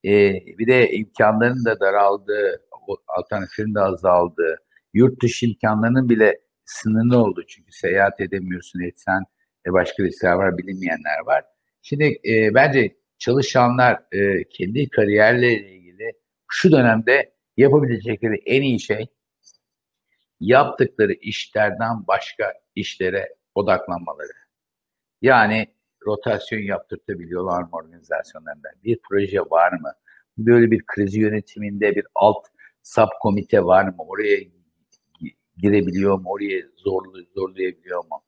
e, 0.05 0.34
bir 0.57 0.68
de 0.68 0.91
imkanların 0.91 1.66
da 1.66 1.80
daraldığı, 1.80 2.62
alternatiflerin 3.07 3.76
de 3.76 3.80
azaldığı, 3.80 4.57
yurt 4.93 5.24
dışı 5.24 5.45
imkanlarının 5.45 6.10
bile 6.10 6.39
sınırlı 6.66 7.18
oldu. 7.18 7.43
Çünkü 7.47 7.72
seyahat 7.72 8.22
edemiyorsun, 8.22 8.80
etsen 8.80 9.24
e, 9.68 9.74
başka 9.74 10.03
riskler 10.03 10.34
var, 10.34 10.57
bilinmeyenler 10.57 11.20
var. 11.26 11.43
Şimdi 11.82 12.20
e, 12.30 12.53
bence 12.53 12.95
çalışanlar 13.18 13.99
e, 14.12 14.43
kendi 14.49 14.89
kariyerleriyle 14.89 15.72
ilgili 15.72 16.12
şu 16.47 16.72
dönemde 16.72 17.34
yapabilecekleri 17.57 18.41
en 18.45 18.62
iyi 18.62 18.80
şey 18.80 19.07
yaptıkları 20.40 21.14
işlerden 21.14 22.08
başka 22.08 22.54
işlere 22.76 23.36
odaklanmaları. 23.56 24.32
Yani 25.22 25.68
rotasyon 26.06 26.60
yaptırtabiliyorlar 26.60 27.62
mı 27.62 27.70
organizasyonlarında? 27.72 28.68
Bir 28.84 29.00
proje 29.10 29.42
var 29.42 29.72
mı? 29.72 29.94
Böyle 30.38 30.72
bir 30.72 30.84
kriz 30.86 31.16
yönetiminde 31.16 31.96
bir 31.96 32.06
alt 32.16 32.48
sub 32.84 33.08
komite 33.22 33.66
var 33.66 33.84
mı? 33.84 33.96
Oraya 33.98 34.40
girebiliyor 35.58 36.20
mu? 36.20 36.30
Oraya 36.30 36.62
zorlu, 36.78 37.26
zorlayabiliyor 37.36 38.00
mu? 38.00 38.24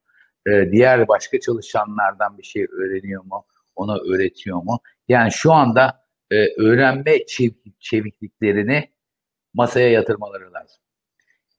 Ee, 0.48 0.72
diğer 0.72 1.08
başka 1.08 1.40
çalışanlardan 1.40 2.38
bir 2.38 2.44
şey 2.44 2.66
öğreniyor 2.72 3.24
mu? 3.24 3.46
Ona 3.76 3.98
öğretiyor 3.98 4.64
mu? 4.64 4.80
Yani 5.08 5.32
şu 5.32 5.54
anda 5.54 6.06
e, 6.32 6.62
öğrenme 6.62 7.26
çevik, 7.26 7.82
çevikliklerini 7.82 8.92
masaya 9.54 9.90
yatırmaları 9.90 10.54
lazım. 10.54 10.82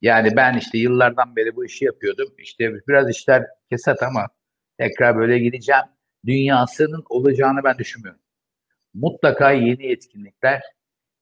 Yani 0.03 0.37
ben 0.37 0.59
işte 0.59 0.79
yıllardan 0.79 1.37
beri 1.37 1.57
bu 1.57 1.65
işi 1.65 1.85
yapıyordum. 1.85 2.35
İşte 2.39 2.73
biraz 2.89 3.11
işler 3.11 3.47
kesat 3.71 4.03
ama 4.03 4.29
tekrar 4.79 5.17
böyle 5.17 5.39
gideceğim. 5.39 5.83
Dünyasının 6.27 7.05
olacağını 7.09 7.65
ben 7.65 7.79
düşünmüyorum. 7.79 8.21
Mutlaka 8.95 9.53
yeni 9.53 9.87
etkinlikler, 9.87 10.63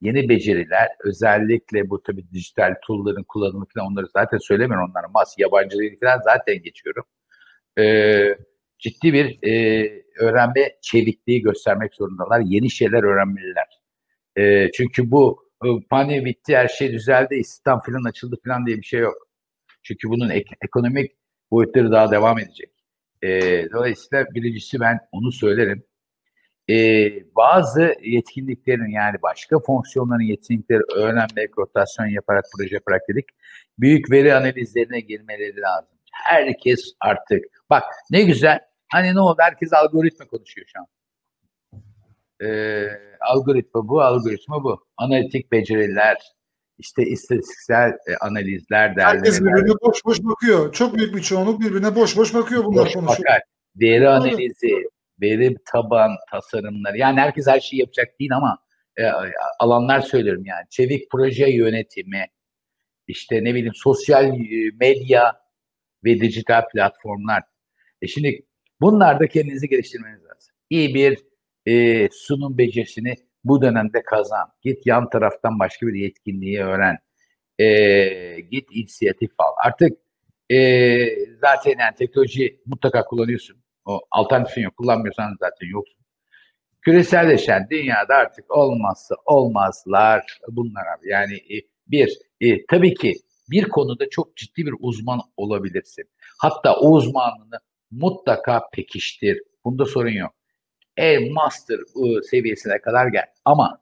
yeni 0.01 0.29
beceriler, 0.29 0.89
özellikle 1.05 1.91
bu 1.91 2.03
tabii 2.03 2.31
dijital 2.33 2.75
tool'ların 2.87 3.23
kullanımı 3.23 3.67
falan 3.75 3.93
onları 3.93 4.07
zaten 4.17 4.39
söylemiyorum 4.39 4.91
onlara. 4.91 5.09
Mas, 5.09 5.35
yabancı 5.39 5.79
dil 5.79 5.99
falan 6.01 6.21
zaten 6.25 6.63
geçiyorum. 6.63 7.05
Ee, 7.79 8.37
ciddi 8.79 9.13
bir 9.13 9.49
e, 9.49 10.05
öğrenme 10.19 10.79
çevikliği 10.83 11.43
göstermek 11.43 11.95
zorundalar. 11.95 12.41
Yeni 12.41 12.71
şeyler 12.71 13.03
öğrenmeliler. 13.03 13.81
E, 14.37 14.71
çünkü 14.73 15.11
bu 15.11 15.50
pandemi 15.91 16.25
bitti, 16.25 16.57
her 16.57 16.69
şey 16.69 16.93
düzeldi, 16.93 17.35
istihdam 17.35 17.81
falan 17.81 18.09
açıldı 18.09 18.37
falan 18.45 18.67
diye 18.67 18.77
bir 18.77 18.83
şey 18.83 19.01
yok. 19.01 19.29
Çünkü 19.83 20.09
bunun 20.09 20.31
ek- 20.31 20.57
ekonomik 20.65 21.13
boyutları 21.51 21.93
daha 21.93 22.11
devam 22.11 22.39
edecek. 22.39 22.71
E, 23.23 23.31
dolayısıyla 23.73 24.27
birincisi 24.35 24.81
ben 24.81 24.99
onu 25.13 25.33
söylerim. 25.33 25.85
E, 26.71 26.77
bazı 27.37 27.95
yetkinliklerin 28.03 28.91
yani 28.91 29.17
başka 29.23 29.59
fonksiyonların 29.59 30.23
yetkinlikleri 30.23 30.83
öğrenmek, 30.95 31.59
rotasyon 31.59 32.07
yaparak, 32.07 32.45
proje 32.57 32.75
yaparak 32.75 33.03
dedik. 33.09 33.25
Büyük 33.79 34.11
veri 34.11 34.35
analizlerine 34.35 35.01
girmeleri 35.01 35.61
lazım. 35.61 35.99
Herkes 36.13 36.81
artık, 37.01 37.45
bak 37.71 37.85
ne 38.11 38.23
güzel, 38.23 38.61
hani 38.93 39.15
ne 39.15 39.21
oldu 39.21 39.37
herkes 39.41 39.73
algoritma 39.73 40.27
konuşuyor 40.27 40.67
şu 40.73 40.81
an 40.81 40.87
e, 42.45 42.87
algoritma 43.21 43.89
bu, 43.89 44.01
algoritma 44.03 44.65
bu. 44.65 44.85
Analitik 44.97 45.53
beceriler, 45.53 46.17
işte 46.79 47.03
istatistiksel 47.03 47.89
e, 47.89 48.17
analizler, 48.21 48.97
derlemeler. 48.97 49.15
Herkes 49.15 49.41
birbirine 49.41 49.75
boş 49.83 50.05
boş 50.05 50.19
bakıyor. 50.23 50.73
Çok 50.73 50.95
büyük 50.95 51.15
bir 51.15 51.23
çoğunluk 51.23 51.61
birbirine 51.61 51.97
boş 51.97 52.17
boş 52.17 52.35
bakıyor 52.35 52.65
bunlar 52.65 52.85
boş 52.85 52.93
konuşuyor. 52.93 53.19
Bakar. 53.19 53.43
Veri 53.81 54.09
analizi, 54.09 54.89
veri 55.21 55.57
taban 55.73 56.11
tasarımları. 56.31 56.99
Yani 56.99 57.21
herkes 57.21 57.47
her 57.47 57.61
şeyi 57.61 57.81
yapacak 57.81 58.21
değil 58.21 58.37
ama 58.37 58.59
e, 58.97 59.05
alanlar 59.61 60.01
söylüyorum 60.01 60.45
yani. 60.45 60.65
Çevik 60.71 61.11
proje 61.11 61.51
yönetimi, 61.51 62.27
işte 63.07 63.45
ne 63.45 63.55
bileyim 63.55 63.75
sosyal 63.75 64.25
e, 64.25 64.71
medya 64.81 65.41
ve 66.05 66.21
dijital 66.21 66.63
platformlar. 66.73 67.43
E 68.03 68.07
şimdi 68.07 68.47
bunlarda 68.81 69.27
kendinizi 69.27 69.69
geliştirmeniz 69.69 70.25
lazım. 70.25 70.55
İyi 70.71 70.95
bir 70.95 71.30
e, 71.67 72.09
sunum 72.13 72.59
becerisini 72.59 73.15
bu 73.45 73.63
dönemde 73.63 74.03
kazan. 74.03 74.53
Git 74.63 74.87
yan 74.87 75.11
taraftan 75.11 75.59
başka 75.59 75.87
bir 75.87 75.95
yetkinliği 75.95 76.61
öğren. 76.61 76.99
E, 77.59 78.41
git 78.41 78.69
inisiyatif 78.73 79.31
al. 79.39 79.53
Artık 79.65 79.99
e, 80.51 80.59
zaten 81.41 81.75
yani 81.79 81.95
teknoloji 81.99 82.61
mutlaka 82.67 83.05
kullanıyorsun. 83.05 83.57
O 83.85 84.01
alternatifin 84.11 84.63
yok. 84.63 84.77
Kullanmıyorsan 84.77 85.37
zaten 85.41 85.67
yoksun. 85.67 86.01
Küreselleşen 86.83 87.69
dünyada 87.71 88.15
artık 88.15 88.51
olmazsa 88.57 89.15
olmazlar 89.27 90.39
bunlar 90.49 90.83
abi. 90.99 91.09
Yani 91.09 91.35
e, 91.35 91.57
bir, 91.87 92.19
e, 92.41 92.67
tabii 92.67 92.95
ki 92.95 93.15
bir 93.51 93.65
konuda 93.69 94.11
çok 94.11 94.37
ciddi 94.37 94.67
bir 94.67 94.75
uzman 94.81 95.21
olabilirsin. 95.37 96.05
Hatta 96.39 96.77
o 96.77 96.91
uzmanlığını 96.91 97.61
mutlaka 97.91 98.63
pekiştir. 98.73 99.43
Bunda 99.65 99.85
sorun 99.85 100.11
yok. 100.11 100.33
E 100.97 101.31
master 101.31 101.81
seviyesine 102.31 102.81
kadar 102.81 103.07
gel. 103.07 103.27
Ama 103.45 103.81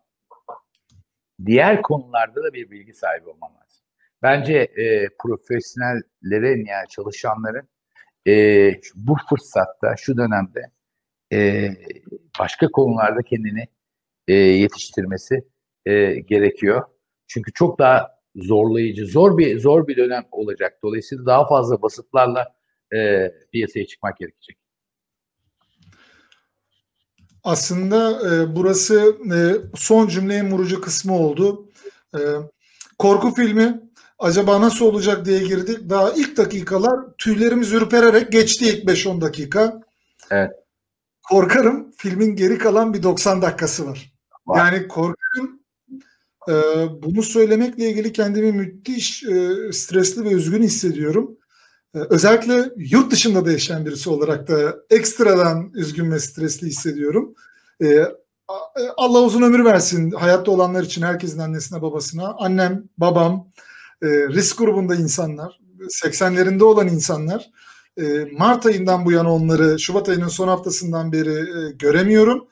diğer 1.47 1.83
konularda 1.83 2.43
da 2.45 2.53
bir 2.53 2.71
bilgi 2.71 2.95
sahibi 2.95 3.29
olman 3.29 3.51
lazım. 3.51 3.85
Bence 4.23 4.57
e, 4.59 5.09
profesyonellerin 5.23 6.65
yani 6.67 6.89
çalışanların 6.89 7.69
e, 8.29 8.33
bu 8.95 9.17
fırsatta 9.31 9.97
şu 9.97 10.17
dönemde 10.17 10.71
e, 11.33 11.71
başka 12.41 12.69
konularda 12.69 13.23
kendini 13.23 13.69
e, 14.29 14.35
yetiştirmesi 14.35 15.45
e, 15.87 16.15
gerekiyor. 16.15 16.83
Çünkü 17.27 17.53
çok 17.53 17.79
daha 17.79 18.19
zorlayıcı, 18.37 19.07
zor 19.07 19.39
bir 19.39 19.59
zor 19.61 19.87
bir 19.89 19.97
dönem 19.97 20.25
olacak. 20.31 20.79
Dolayısıyla 20.83 21.27
daha 21.27 21.49
fazla 21.49 21.83
basıtlarla 21.83 22.55
e, 22.95 23.31
piyasaya 23.53 23.87
çıkmak 23.87 24.17
gerekecek. 24.17 24.59
Aslında 27.45 28.21
e, 28.31 28.57
burası 28.57 29.17
e, 29.35 29.39
son 29.77 30.09
cümlenin 30.09 30.51
vurucu 30.51 30.81
kısmı 30.81 31.19
oldu. 31.19 31.69
E, 32.15 32.21
korku 32.99 33.35
filmi 33.35 33.81
acaba 34.19 34.61
nasıl 34.61 34.85
olacak 34.85 35.25
diye 35.25 35.39
girdik. 35.39 35.91
Daha 35.91 36.13
ilk 36.13 36.37
dakikalar 36.37 37.01
tüylerimiz 37.19 37.73
ürpererek 37.73 38.33
geçti 38.33 38.65
ilk 38.69 38.85
5-10 38.85 39.21
dakika. 39.21 39.81
Evet. 40.31 40.51
Korkarım 41.29 41.93
filmin 41.97 42.37
geri 42.37 42.59
kalan 42.59 42.95
bir 42.95 43.03
90 43.03 43.43
dakikası 43.43 43.87
var. 43.87 44.13
var. 44.47 44.59
Yani 44.59 44.89
korkarım 44.89 45.61
e, 46.49 46.53
bunu 47.03 47.23
söylemekle 47.23 47.91
ilgili 47.91 48.13
kendimi 48.13 48.53
müthiş 48.53 49.25
e, 49.25 49.57
stresli 49.73 50.25
ve 50.25 50.29
üzgün 50.29 50.63
hissediyorum. 50.63 51.39
E, 51.95 51.99
özellikle 51.99 52.71
yurt 52.77 53.13
dışında 53.13 53.45
da 53.45 53.53
yaşayan 53.53 53.87
birisi 53.87 54.11
olarak 54.11 54.49
da 54.49 54.77
ekstradan 54.91 55.71
üzgün 55.75 56.11
ve 56.11 56.19
stresli 56.19 56.67
hissediyorum. 56.67 57.35
E, 57.81 57.87
e, 57.87 58.09
Allah 58.97 59.23
uzun 59.23 59.43
ömür 59.43 59.65
versin 59.65 60.11
hayatta 60.11 60.51
olanlar 60.51 60.83
için 60.83 61.03
herkesin 61.03 61.39
annesine 61.39 61.83
babasına. 61.83 62.35
Annem, 62.39 62.89
babam, 62.99 63.51
e, 64.03 64.07
risk 64.07 64.59
grubunda 64.59 64.95
insanlar, 64.95 65.61
80'lerinde 65.89 66.65
olan 66.65 66.89
insanlar. 66.89 67.51
E, 68.01 68.25
Mart 68.39 68.67
ayından 68.67 69.05
bu 69.05 69.13
yana 69.13 69.35
onları 69.35 69.79
Şubat 69.79 70.09
ayının 70.09 70.29
son 70.29 70.49
haftasından 70.49 71.13
beri 71.13 71.45
göremiyorum. 71.79 72.49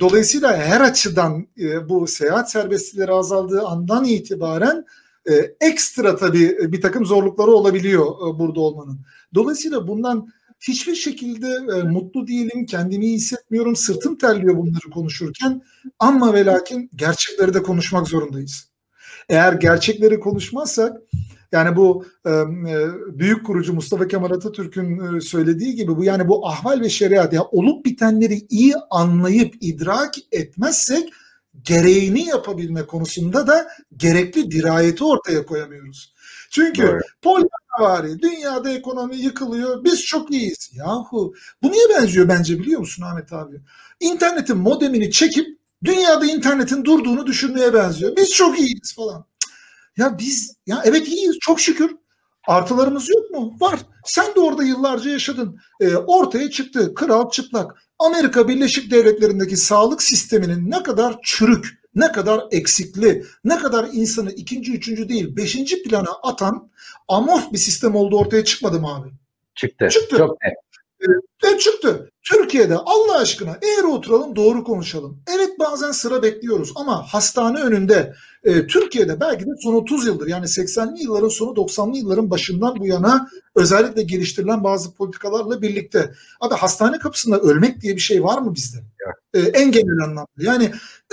Dolayısıyla 0.00 0.56
her 0.56 0.80
açıdan 0.80 1.46
bu 1.88 2.06
seyahat 2.06 2.50
serbestlikleri 2.50 3.12
azaldığı 3.12 3.62
andan 3.62 4.04
itibaren 4.04 4.84
e, 5.30 5.54
ekstra 5.60 6.16
tabii 6.16 6.72
bir 6.72 6.80
takım 6.80 7.06
zorlukları 7.06 7.50
olabiliyor 7.50 8.06
e, 8.06 8.38
burada 8.38 8.60
olmanın. 8.60 9.00
Dolayısıyla 9.34 9.88
bundan 9.88 10.28
hiçbir 10.60 10.94
şekilde 10.94 11.48
e, 11.76 11.82
mutlu 11.82 12.26
değilim, 12.26 12.66
kendimi 12.66 13.04
iyi 13.04 13.16
hissetmiyorum, 13.16 13.76
sırtım 13.76 14.18
terliyor 14.18 14.56
bunları 14.56 14.90
konuşurken. 14.94 15.62
Ama 15.98 16.34
ve 16.34 16.44
lakin 16.44 16.90
gerçekleri 16.96 17.54
de 17.54 17.62
konuşmak 17.62 18.08
zorundayız. 18.08 18.70
Eğer 19.28 19.52
gerçekleri 19.52 20.20
konuşmazsak 20.20 20.96
yani 21.52 21.76
bu 21.76 22.04
e, 22.26 22.30
büyük 23.18 23.46
kurucu 23.46 23.74
Mustafa 23.74 24.08
Kemal 24.08 24.30
Atatürk'ün 24.30 25.16
e, 25.16 25.20
söylediği 25.20 25.74
gibi 25.74 25.96
bu 25.96 26.04
yani 26.04 26.28
bu 26.28 26.48
ahval 26.48 26.80
ve 26.80 26.88
şeriat 26.88 27.32
ya 27.32 27.42
olup 27.42 27.84
bitenleri 27.84 28.46
iyi 28.50 28.74
anlayıp 28.90 29.54
idrak 29.60 30.14
etmezsek 30.32 31.12
gereğini 31.64 32.26
yapabilme 32.26 32.86
konusunda 32.86 33.46
da 33.46 33.68
gerekli 33.96 34.50
dirayeti 34.50 35.04
ortaya 35.04 35.46
koyamıyoruz. 35.46 36.14
Çünkü 36.50 36.98
Polyanavari 37.22 38.22
dünyada 38.22 38.70
ekonomi 38.70 39.16
yıkılıyor 39.16 39.84
biz 39.84 40.02
çok 40.02 40.30
iyiyiz. 40.30 40.70
Yahu 40.72 41.34
bu 41.62 41.72
niye 41.72 41.84
benziyor 41.88 42.28
bence 42.28 42.58
biliyor 42.58 42.80
musun 42.80 43.02
Ahmet 43.02 43.32
abi? 43.32 43.60
İnternetin 44.00 44.56
modemini 44.56 45.10
çekip 45.10 45.46
dünyada 45.84 46.26
internetin 46.26 46.84
durduğunu 46.84 47.26
düşünmeye 47.26 47.74
benziyor. 47.74 48.16
Biz 48.16 48.28
çok 48.28 48.58
iyiyiz 48.58 48.94
falan. 48.96 49.24
Ya 49.96 50.18
biz 50.18 50.56
ya 50.66 50.82
evet 50.84 51.08
iyiyiz 51.08 51.36
çok 51.40 51.60
şükür. 51.60 51.96
Artılarımız 52.46 53.08
yok 53.08 53.30
mu? 53.30 53.56
Var. 53.60 53.80
Sen 54.04 54.34
de 54.34 54.40
orada 54.40 54.62
yıllarca 54.62 55.10
yaşadın. 55.10 55.60
E, 55.80 55.96
ortaya 55.96 56.50
çıktı 56.50 56.94
kral 56.94 57.30
çıplak. 57.30 57.89
Amerika 58.00 58.48
Birleşik 58.48 58.90
Devletleri'ndeki 58.90 59.56
sağlık 59.56 60.02
sisteminin 60.02 60.70
ne 60.70 60.82
kadar 60.82 61.16
çürük, 61.22 61.80
ne 61.94 62.12
kadar 62.12 62.40
eksikli, 62.50 63.24
ne 63.44 63.58
kadar 63.58 63.88
insanı 63.92 64.32
ikinci, 64.32 64.72
üçüncü 64.72 65.08
değil, 65.08 65.36
beşinci 65.36 65.82
plana 65.82 66.10
atan 66.22 66.70
amorf 67.08 67.52
bir 67.52 67.58
sistem 67.58 67.94
olduğu 67.94 68.18
ortaya 68.18 68.44
çıkmadı 68.44 68.80
mı 68.80 68.94
abi? 68.94 69.08
Çıktı. 69.54 69.88
Çıktı. 69.90 70.16
Çok 70.16 70.44
net. 70.44 70.54
E, 71.00 71.58
çıktı. 71.60 72.10
Türkiye'de 72.30 72.76
Allah 72.76 73.18
aşkına 73.18 73.58
eğer 73.62 73.84
oturalım 73.84 74.36
doğru 74.36 74.64
konuşalım. 74.64 75.22
Evet 75.36 75.58
bazen 75.58 75.92
sıra 75.92 76.22
bekliyoruz 76.22 76.72
ama 76.74 77.02
hastane 77.02 77.60
önünde 77.60 78.14
e, 78.44 78.66
Türkiye'de 78.66 79.20
belki 79.20 79.44
de 79.46 79.50
son 79.62 79.74
30 79.74 80.06
yıldır 80.06 80.26
yani 80.26 80.44
80'li 80.44 81.02
yılların 81.02 81.28
sonu 81.28 81.50
90'lı 81.50 81.98
yılların 81.98 82.30
başından 82.30 82.76
bu 82.80 82.86
yana 82.86 83.28
özellikle 83.54 84.02
geliştirilen 84.02 84.64
bazı 84.64 84.94
politikalarla 84.94 85.62
birlikte. 85.62 86.12
Abi 86.40 86.54
hastane 86.54 86.98
kapısında 86.98 87.38
ölmek 87.38 87.80
diye 87.80 87.96
bir 87.96 88.00
şey 88.00 88.24
var 88.24 88.42
mı 88.42 88.54
bizde? 88.54 88.78
E, 89.34 89.38
en 89.40 89.72
genel 89.72 90.04
anlamda. 90.04 90.26
Yani 90.38 90.72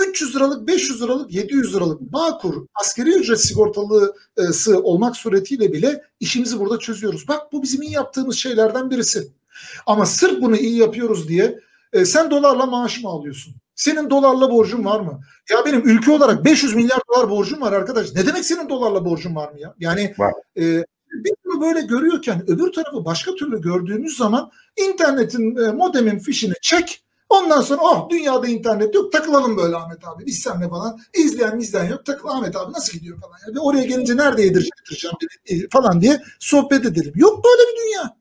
300 0.09 0.35
liralık, 0.35 0.67
500 0.67 1.01
liralık, 1.01 1.33
700 1.33 1.75
liralık 1.75 2.01
Bağkur 2.01 2.65
askeri 2.75 3.09
ücret 3.09 3.39
sigortalısı 3.41 4.79
olmak 4.83 5.15
suretiyle 5.17 5.73
bile 5.73 6.03
işimizi 6.19 6.59
burada 6.59 6.79
çözüyoruz. 6.79 7.27
Bak 7.27 7.53
bu 7.53 7.63
bizim 7.63 7.81
iyi 7.81 7.91
yaptığımız 7.91 8.35
şeylerden 8.35 8.89
birisi. 8.89 9.36
Ama 9.85 10.05
sırf 10.05 10.41
bunu 10.41 10.57
iyi 10.57 10.77
yapıyoruz 10.77 11.27
diye 11.27 11.59
e, 11.93 12.05
sen 12.05 12.31
dolarla 12.31 12.65
maaş 12.65 13.03
mı 13.03 13.09
alıyorsun? 13.09 13.55
Senin 13.75 14.09
dolarla 14.09 14.51
borcun 14.51 14.85
var 14.85 14.99
mı? 14.99 15.21
Ya 15.51 15.65
benim 15.65 15.89
ülke 15.89 16.11
olarak 16.11 16.45
500 16.45 16.75
milyar 16.75 16.99
dolar 17.09 17.29
borcum 17.29 17.61
var 17.61 17.73
arkadaş. 17.73 18.13
Ne 18.15 18.27
demek 18.27 18.45
senin 18.45 18.69
dolarla 18.69 19.05
borcun 19.05 19.35
var 19.35 19.51
mı 19.51 19.59
ya? 19.59 19.75
Yani 19.79 20.15
var. 20.17 20.33
e, 20.57 20.83
bir 21.11 21.31
bunu 21.45 21.61
böyle 21.61 21.81
görüyorken 21.81 22.43
öbür 22.47 22.71
tarafı 22.71 23.05
başka 23.05 23.35
türlü 23.35 23.61
gördüğümüz 23.61 24.17
zaman 24.17 24.51
internetin 24.77 25.55
e, 25.55 25.71
modemin 25.71 26.19
fişini 26.19 26.53
çek. 26.61 27.03
Ondan 27.29 27.61
sonra 27.61 27.81
oh 27.81 28.09
dünyada 28.09 28.47
internet 28.47 28.95
yok 28.95 29.11
takılalım 29.11 29.57
böyle 29.57 29.75
Ahmet 29.75 30.07
abi 30.07 30.25
biz 30.25 30.39
senle 30.39 30.69
falan 30.69 30.99
izleyen 31.13 31.59
izleyen 31.59 31.89
yok 31.89 32.05
takıl 32.05 32.27
Ahmet 32.27 32.55
abi 32.55 32.73
nasıl 32.73 32.93
gidiyor 32.93 33.21
falan. 33.21 33.37
Yani 33.47 33.59
oraya 33.59 33.83
gelince 33.83 34.17
nerede 34.17 34.41
yedireceğim 34.41 35.15
e, 35.45 35.69
falan 35.69 36.01
diye 36.01 36.21
sohbet 36.39 36.85
edelim. 36.85 37.13
Yok 37.15 37.45
böyle 37.45 37.71
bir 37.71 37.81
dünya. 37.81 38.16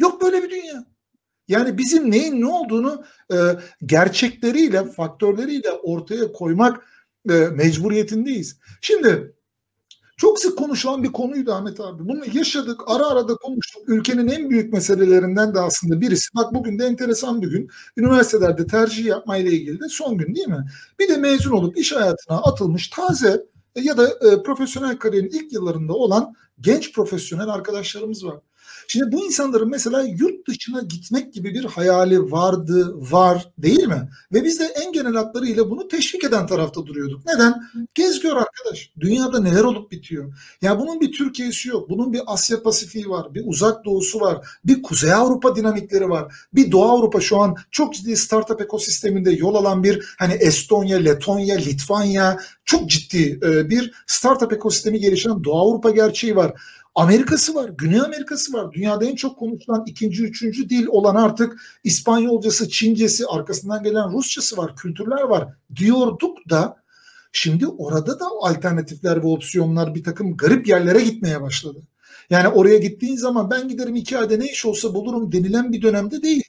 Yok 0.00 0.22
böyle 0.22 0.42
bir 0.42 0.50
dünya. 0.50 0.84
Yani 1.48 1.78
bizim 1.78 2.10
neyin 2.10 2.40
ne 2.40 2.46
olduğunu 2.46 3.04
e, 3.32 3.36
gerçekleriyle, 3.86 4.84
faktörleriyle 4.84 5.70
ortaya 5.70 6.32
koymak 6.32 6.86
e, 7.30 7.32
mecburiyetindeyiz. 7.32 8.58
Şimdi 8.80 9.34
çok 10.16 10.38
sık 10.38 10.58
konuşulan 10.58 11.02
bir 11.02 11.12
konuydu 11.12 11.52
Ahmet 11.52 11.80
abi. 11.80 12.08
Bunu 12.08 12.24
yaşadık, 12.32 12.80
ara 12.86 13.06
ara 13.06 13.28
da 13.28 13.34
konuştuk. 13.34 13.82
Ülkenin 13.86 14.28
en 14.28 14.50
büyük 14.50 14.72
meselelerinden 14.72 15.54
de 15.54 15.60
aslında 15.60 16.00
birisi. 16.00 16.28
Bak 16.36 16.54
bugün 16.54 16.78
de 16.78 16.86
enteresan 16.86 17.42
bir 17.42 17.50
gün. 17.50 17.68
Üniversitelerde 17.96 18.66
tercih 18.66 19.04
yapmayla 19.04 19.50
ilgili 19.50 19.80
de 19.80 19.88
son 19.88 20.18
gün 20.18 20.34
değil 20.34 20.48
mi? 20.48 20.66
Bir 20.98 21.08
de 21.08 21.16
mezun 21.16 21.52
olup 21.52 21.78
iş 21.78 21.92
hayatına 21.92 22.36
atılmış 22.36 22.88
taze 22.88 23.46
ya 23.76 23.96
da 23.96 24.08
e, 24.08 24.42
profesyonel 24.42 24.96
kariyerin 24.98 25.28
ilk 25.28 25.52
yıllarında 25.52 25.92
olan 25.92 26.34
genç 26.60 26.92
profesyonel 26.92 27.48
arkadaşlarımız 27.48 28.26
var. 28.26 28.36
Şimdi 28.92 29.12
bu 29.12 29.26
insanların 29.26 29.68
mesela 29.68 30.02
yurt 30.02 30.48
dışına 30.48 30.80
gitmek 30.80 31.32
gibi 31.34 31.54
bir 31.54 31.64
hayali 31.64 32.32
vardı, 32.32 32.94
var 32.94 33.48
değil 33.58 33.86
mi? 33.86 34.08
Ve 34.32 34.44
biz 34.44 34.60
de 34.60 34.64
en 34.64 34.92
genel 34.92 35.14
hatlarıyla 35.14 35.70
bunu 35.70 35.88
teşvik 35.88 36.24
eden 36.24 36.46
tarafta 36.46 36.86
duruyorduk. 36.86 37.26
Neden? 37.26 37.54
Gez 37.94 38.20
gör 38.20 38.36
arkadaş. 38.36 38.90
Dünyada 39.00 39.40
neler 39.40 39.64
olup 39.64 39.90
bitiyor. 39.90 40.34
Ya 40.62 40.78
bunun 40.78 41.00
bir 41.00 41.12
Türkiye'si 41.12 41.68
yok. 41.68 41.90
Bunun 41.90 42.12
bir 42.12 42.20
Asya 42.26 42.62
Pasifik'i 42.62 43.10
var. 43.10 43.34
Bir 43.34 43.42
uzak 43.46 43.84
doğusu 43.84 44.20
var. 44.20 44.46
Bir 44.64 44.82
Kuzey 44.82 45.12
Avrupa 45.12 45.56
dinamikleri 45.56 46.08
var. 46.08 46.34
Bir 46.54 46.72
Doğu 46.72 46.84
Avrupa 46.84 47.20
şu 47.20 47.40
an 47.40 47.56
çok 47.70 47.94
ciddi 47.94 48.16
startup 48.16 48.60
ekosisteminde 48.60 49.30
yol 49.30 49.54
alan 49.54 49.84
bir 49.84 50.14
hani 50.18 50.32
Estonya, 50.32 50.98
Letonya, 50.98 51.56
Litvanya 51.56 52.38
çok 52.64 52.90
ciddi 52.90 53.40
e, 53.42 53.70
bir 53.70 53.92
startup 54.06 54.52
ekosistemi 54.52 55.00
gelişen 55.00 55.44
Doğu 55.44 55.58
Avrupa 55.58 55.90
gerçeği 55.90 56.36
var. 56.36 56.52
Amerika'sı 57.00 57.54
var, 57.54 57.70
Güney 57.78 58.00
Amerika'sı 58.00 58.52
var. 58.52 58.72
Dünyada 58.72 59.04
en 59.04 59.14
çok 59.16 59.38
konuşulan 59.38 59.84
ikinci, 59.86 60.24
üçüncü 60.24 60.68
dil 60.68 60.86
olan 60.86 61.14
artık 61.14 61.60
İspanyolcası, 61.84 62.68
Çincesi, 62.68 63.26
arkasından 63.26 63.82
gelen 63.82 64.12
Rusçası 64.12 64.56
var, 64.56 64.76
kültürler 64.76 65.22
var 65.22 65.48
diyorduk 65.76 66.38
da 66.50 66.76
şimdi 67.32 67.66
orada 67.66 68.20
da 68.20 68.24
alternatifler 68.40 69.22
ve 69.22 69.26
opsiyonlar 69.26 69.94
bir 69.94 70.04
takım 70.04 70.36
garip 70.36 70.68
yerlere 70.68 71.00
gitmeye 71.00 71.42
başladı. 71.42 71.78
Yani 72.30 72.48
oraya 72.48 72.78
gittiğin 72.78 73.16
zaman 73.16 73.50
ben 73.50 73.68
giderim 73.68 73.96
iki 73.96 74.18
ayda 74.18 74.36
ne 74.36 74.46
iş 74.46 74.66
olsa 74.66 74.94
bulurum 74.94 75.32
denilen 75.32 75.72
bir 75.72 75.82
dönemde 75.82 76.22
değil. 76.22 76.44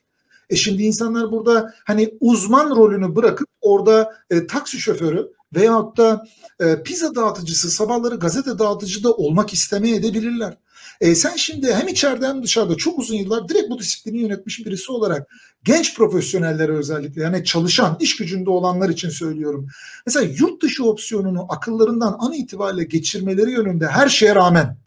E 0.50 0.56
şimdi 0.56 0.84
insanlar 0.84 1.32
burada 1.32 1.74
hani 1.86 2.18
uzman 2.20 2.70
rolünü 2.70 3.16
bırakıp 3.16 3.48
orada 3.62 4.14
e, 4.30 4.48
taksi 4.48 4.80
şoförü 4.80 5.32
veyahut 5.56 5.98
da 5.98 6.26
e, 6.60 6.84
pizza 6.84 7.16
dağıtıcısı, 7.16 7.72
sabahları 7.72 8.16
gazete 8.16 8.60
dağıtıcı 8.60 9.04
da 9.04 9.12
olmak 9.14 9.54
istemeye 9.54 9.96
edebilirler. 9.96 10.58
E, 11.02 11.16
sen 11.16 11.36
şimdi 11.36 11.74
hem 11.74 11.88
içeride 11.88 12.28
hem 12.28 12.44
dışarıda 12.44 12.76
çok 12.76 13.00
uzun 13.00 13.16
yıllar 13.16 13.50
direkt 13.50 13.70
bu 13.70 13.80
disiplini 13.80 14.18
yönetmiş 14.22 14.66
birisi 14.66 14.92
olarak 14.92 15.28
genç 15.64 15.98
profesyonellere 15.98 16.72
özellikle 16.72 17.22
yani 17.22 17.44
çalışan, 17.44 17.98
iş 18.00 18.16
gücünde 18.16 18.50
olanlar 18.50 18.90
için 18.90 19.10
söylüyorum. 19.10 19.68
Mesela 20.06 20.34
yurt 20.40 20.64
dışı 20.64 20.84
opsiyonunu 20.84 21.46
akıllarından 21.50 22.16
an 22.20 22.34
itibariyle 22.34 22.84
geçirmeleri 22.84 23.52
yönünde 23.52 23.88
her 23.88 24.10
şeye 24.10 24.36
rağmen 24.36 24.78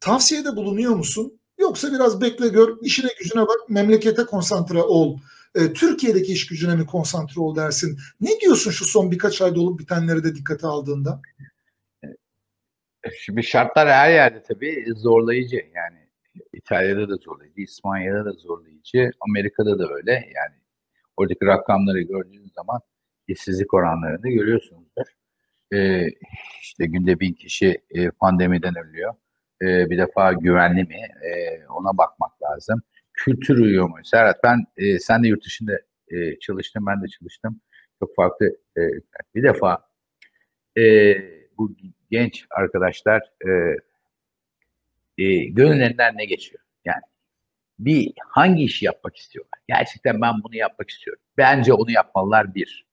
tavsiyede 0.00 0.56
bulunuyor 0.56 0.94
musun? 0.94 1.32
Yoksa 1.58 1.92
biraz 1.92 2.20
bekle 2.20 2.48
gör, 2.48 2.76
işine 2.82 3.10
gücüne 3.18 3.42
bak, 3.42 3.58
memlekete 3.68 4.24
konsantre 4.24 4.82
ol. 4.82 5.18
E, 5.56 5.72
Türkiye'deki 5.72 6.32
iş 6.32 6.46
gücüne 6.46 6.74
mi 6.74 6.86
konsantre 6.86 7.40
ol 7.40 7.56
dersin? 7.56 7.98
Ne 8.20 8.30
diyorsun 8.40 8.70
şu 8.70 8.84
son 8.84 9.10
birkaç 9.10 9.42
ayda 9.42 9.60
olup 9.60 9.80
bitenleri 9.80 10.24
de 10.24 10.34
dikkate 10.34 10.66
aldığında? 10.66 11.20
Şimdi 13.20 13.42
şartlar 13.42 13.88
her 13.88 14.10
yerde 14.10 14.42
tabii 14.42 14.84
zorlayıcı. 14.96 15.56
Yani 15.56 15.98
İtalya'da 16.52 17.08
da 17.08 17.16
zorlayıcı, 17.16 17.60
İspanya'da 17.60 18.24
da 18.24 18.32
zorlayıcı, 18.32 19.10
Amerika'da 19.20 19.78
da 19.78 19.94
öyle. 19.94 20.12
Yani 20.12 20.54
oradaki 21.16 21.46
rakamları 21.46 22.00
gördüğünüz 22.00 22.52
zaman 22.52 22.80
işsizlik 23.28 23.74
oranlarını 23.74 24.28
görüyorsunuzdur. 24.28 25.06
Ee, 25.72 26.06
işte 26.62 26.86
günde 26.86 27.20
bin 27.20 27.32
kişi 27.32 27.82
e, 27.90 28.10
pandemiden 28.10 28.74
ölüyor. 28.78 29.14
Ee, 29.62 29.90
bir 29.90 29.98
defa 29.98 30.32
güvenli 30.32 30.84
mi? 30.84 31.00
Ee, 31.22 31.66
ona 31.66 31.98
bakmak 31.98 32.42
lazım. 32.42 32.82
Kültür 33.16 33.58
uyuyor 33.58 33.88
mu? 33.88 33.96
Serhat 34.04 34.44
ben, 34.44 34.64
e, 34.76 34.98
sen 34.98 35.22
de 35.24 35.28
yurt 35.28 35.44
dışında 35.44 35.72
e, 36.08 36.38
çalıştın, 36.38 36.86
ben 36.86 37.02
de 37.02 37.08
çalıştım. 37.08 37.60
Çok 37.98 38.14
farklı. 38.14 38.46
E, 38.76 38.80
bir 39.34 39.42
defa 39.42 39.88
e, 40.78 41.16
bu 41.58 41.76
genç 42.10 42.46
arkadaşlar 42.50 43.22
e, 43.46 43.50
e, 45.18 45.44
gönüllerinden 45.44 46.16
ne 46.16 46.24
geçiyor? 46.24 46.62
Yani 46.84 47.02
bir 47.78 48.12
hangi 48.28 48.64
işi 48.64 48.84
yapmak 48.84 49.16
istiyorlar? 49.16 49.60
Gerçekten 49.68 50.20
ben 50.20 50.34
bunu 50.44 50.56
yapmak 50.56 50.90
istiyorum. 50.90 51.22
Bence 51.38 51.72
onu 51.72 51.90
yapmalılar 51.90 52.54
bir. 52.54 52.86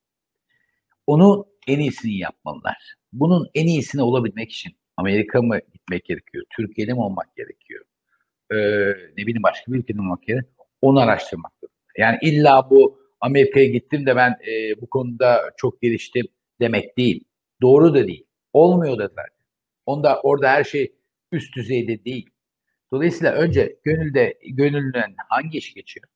Onu 1.08 1.46
en 1.68 1.80
iyisini 1.80 2.18
yapmalılar. 2.18 2.96
Bunun 3.14 3.50
en 3.56 3.68
iyisini 3.68 4.02
olabilmek 4.02 4.52
için 4.52 4.76
Amerika 4.98 5.42
mı 5.42 5.60
gitmek 5.74 6.06
gerekiyor? 6.06 6.46
Türkiye'de 6.50 6.94
mi 6.94 7.00
olmak 7.00 7.36
gerekiyor? 7.36 7.86
Ee, 8.54 8.90
ne 9.18 9.28
bileyim 9.28 9.44
başka 9.44 9.74
bir 9.74 9.78
ülkede 9.78 10.00
olmak 10.00 10.24
gerekiyor? 10.24 10.54
Onu 10.82 11.00
araştırmak 11.00 11.52
zorunda. 11.62 11.74
Yani 11.98 12.18
illa 12.22 12.70
bu 12.70 13.00
Amerika'ya 13.22 13.66
gittim 13.66 14.06
de 14.06 14.16
ben 14.16 14.30
e, 14.30 14.82
bu 14.82 14.90
konuda 14.90 15.42
çok 15.58 15.82
geliştim 15.82 16.28
demek 16.62 16.98
değil. 16.98 17.24
Doğru 17.62 17.94
da 17.94 18.08
değil. 18.08 18.26
Olmuyor 18.54 18.98
da 18.98 19.08
zaten. 19.08 19.44
Onda 19.86 20.22
orada 20.22 20.50
her 20.50 20.64
şey 20.64 20.96
üst 21.32 21.56
düzeyde 21.56 22.06
değil. 22.06 22.30
Dolayısıyla 22.92 23.34
önce 23.34 23.80
gönülde 23.84 24.40
gönüllüden 24.50 25.16
hangi 25.30 25.58
iş 25.58 25.74
geçiyor? 25.74 26.08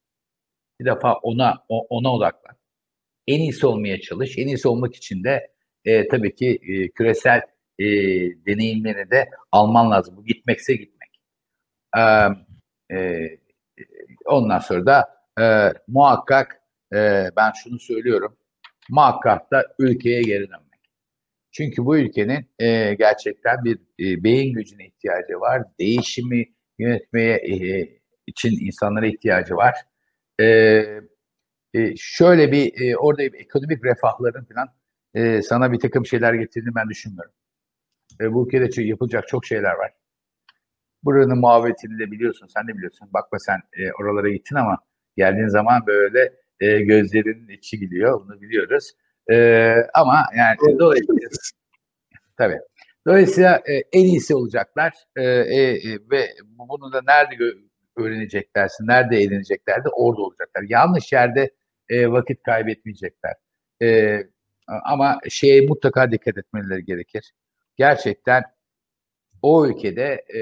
Bir 0.80 0.86
defa 0.86 1.14
ona 1.14 1.66
ona 1.70 2.14
odaklan. 2.14 2.56
En 3.28 3.40
iyisi 3.40 3.68
olmaya 3.68 4.02
çalış. 4.02 4.38
En 4.38 4.48
iyisi 4.48 4.68
olmak 4.68 4.96
için 4.96 5.24
de 5.24 5.52
e, 5.86 6.08
tabii 6.08 6.36
ki 6.36 6.60
e, 6.64 6.90
küresel 6.90 7.42
e, 7.80 7.86
deneyimleri 8.46 9.12
de 9.12 9.30
alman 9.52 9.92
lazım. 9.92 10.18
Bu 10.18 10.26
gitmekse 10.26 10.74
gitmek. 10.76 10.97
E, 12.92 13.40
ondan 14.26 14.60
sonra 14.60 14.86
da 14.86 15.08
e, 15.42 15.74
muhakkak 15.88 16.62
e, 16.94 17.30
ben 17.38 17.52
şunu 17.64 17.80
söylüyorum. 17.80 18.38
Muhakkak 18.90 19.52
da 19.52 19.66
ülkeye 19.80 20.22
geri 20.22 20.48
dönmek. 20.50 20.68
Çünkü 21.52 21.86
bu 21.86 21.98
ülkenin 21.98 22.50
e, 22.60 22.94
gerçekten 22.94 23.64
bir 23.64 23.78
e, 23.78 24.24
beyin 24.24 24.54
gücüne 24.54 24.86
ihtiyacı 24.88 25.40
var. 25.40 25.64
Değişimi 25.80 26.46
yönetmeye 26.80 27.36
e, 27.38 27.90
için 28.28 28.66
insanlara 28.66 29.08
ihtiyacı 29.08 29.56
var. 29.56 29.76
E, 30.40 30.46
e, 31.74 31.96
şöyle 31.98 32.52
bir 32.52 32.82
e, 32.82 32.98
orada 32.98 33.22
bir 33.22 33.40
ekonomik 33.40 33.86
refahların 33.86 34.46
falan 34.46 34.68
e, 35.14 35.42
sana 35.42 35.72
bir 35.72 35.80
takım 35.80 36.06
şeyler 36.06 36.34
getirdiğini 36.34 36.76
ben 36.76 36.90
düşünmüyorum. 36.90 37.34
E, 38.22 38.34
bu 38.34 38.48
ülkede 38.48 38.84
yapılacak 38.84 39.28
çok 39.28 39.46
şeyler 39.46 39.74
var. 39.74 39.92
Buranın 41.04 41.38
muhabbetini 41.38 42.00
de 42.00 42.12
biliyorsun, 42.12 42.48
sen 42.48 42.68
de 42.68 42.76
biliyorsun. 42.76 43.10
Bakma 43.14 43.40
sen 43.40 43.58
e, 43.58 43.92
oralara 44.02 44.30
gittin 44.30 44.56
ama 44.56 44.78
geldiğin 45.18 45.48
zaman 45.48 45.88
böyle 45.88 46.34
e, 46.60 46.80
gözlerinin 46.82 47.50
içi 47.50 47.80
gidiyor, 47.80 48.22
bunu 48.22 48.42
biliyoruz. 48.42 48.92
E, 49.32 49.76
ama 49.94 50.26
yani 50.38 50.80
dolayısıyla 50.80 51.30
tabii. 52.38 52.60
Dolayısıyla 53.08 53.56
e, 53.56 53.74
en 53.94 54.04
iyisi 54.06 54.36
olacaklar 54.36 54.94
e, 55.16 55.24
e, 55.24 55.84
ve 56.12 56.28
bunu 56.42 56.94
da 56.94 57.02
nerede 57.08 57.36
öğreneceklerse, 57.98 58.84
nerede 58.88 59.18
eğlenecekler 59.18 59.84
de 59.84 59.90
orada 59.90 60.22
olacaklar. 60.22 60.64
Yanlış 60.70 61.14
yerde 61.14 61.52
e, 61.90 62.12
vakit 62.12 62.44
kaybetmeyecekler. 62.44 63.34
E, 63.82 64.20
ama 64.68 65.20
şeye 65.30 65.62
mutlaka 65.62 66.12
dikkat 66.12 66.38
etmeleri 66.38 66.86
gerekir. 66.86 67.32
Gerçekten 67.78 68.44
o 69.42 69.68
ülkede 69.68 70.26
e, 70.36 70.40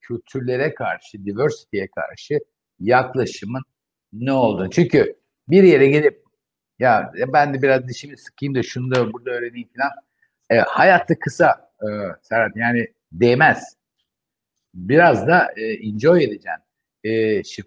kültürlere 0.00 0.74
karşı, 0.74 1.24
diversity'ye 1.24 1.88
karşı 1.88 2.38
yaklaşımın 2.80 3.62
ne 4.12 4.32
olduğunu. 4.32 4.70
Çünkü 4.70 5.16
bir 5.48 5.62
yere 5.62 5.88
gelip 5.88 6.24
ya 6.78 7.12
ben 7.32 7.54
de 7.54 7.62
biraz 7.62 7.88
dişimi 7.88 8.18
sıkayım 8.18 8.54
da 8.54 8.62
şunu 8.62 8.94
da 8.94 9.12
burada 9.12 9.30
öğreneyim 9.30 9.68
falan. 9.76 9.90
E, 10.50 10.58
hayatta 10.58 11.18
kısa 11.18 11.70
e, 11.82 11.88
Serhat 12.22 12.56
yani 12.56 12.86
değmez. 13.12 13.76
Biraz 14.74 15.26
da 15.26 15.52
e, 15.56 15.62
enjoy 15.62 16.24
edeceksin. 16.24 16.62
E, 17.04 17.44
şey, 17.44 17.64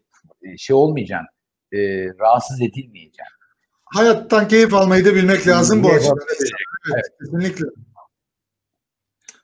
şey 0.58 0.76
olmayacaksın. 0.76 1.28
E, 1.72 1.80
rahatsız 2.20 2.62
edilmeyeceksin. 2.62 3.38
Hayattan 3.86 4.48
keyif 4.48 4.74
almayı 4.74 5.06
da 5.06 5.16
bilmek 5.16 5.48
lazım 5.48 5.84
bu 5.84 5.90
açıdan. 5.90 6.18
Evet, 6.28 6.52
evet. 6.94 7.06
Kesinlikle. 7.20 7.66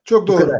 Çok 0.06 0.28
doğru. 0.28 0.52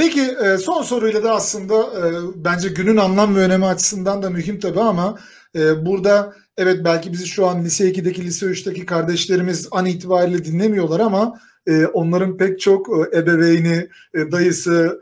Peki 0.00 0.20
e, 0.20 0.58
son 0.58 0.82
soruyla 0.82 1.22
da 1.22 1.32
aslında 1.32 1.74
e, 1.74 2.02
bence 2.34 2.68
günün 2.68 2.96
anlam 2.96 3.36
ve 3.36 3.40
önemi 3.40 3.66
açısından 3.66 4.22
da 4.22 4.30
mühim 4.30 4.60
tabii 4.60 4.80
ama 4.80 5.18
e, 5.56 5.86
burada 5.86 6.34
evet 6.56 6.84
belki 6.84 7.12
bizi 7.12 7.26
şu 7.26 7.46
an 7.46 7.64
lise 7.64 7.90
2'deki 7.90 8.24
lise 8.24 8.46
3'teki 8.46 8.86
kardeşlerimiz 8.86 9.68
an 9.70 9.86
itibariyle 9.86 10.44
dinlemiyorlar 10.44 11.00
ama 11.00 11.40
onların 11.92 12.36
pek 12.36 12.60
çok 12.60 12.88
ebeveyni, 13.14 13.88
dayısı, 14.14 15.00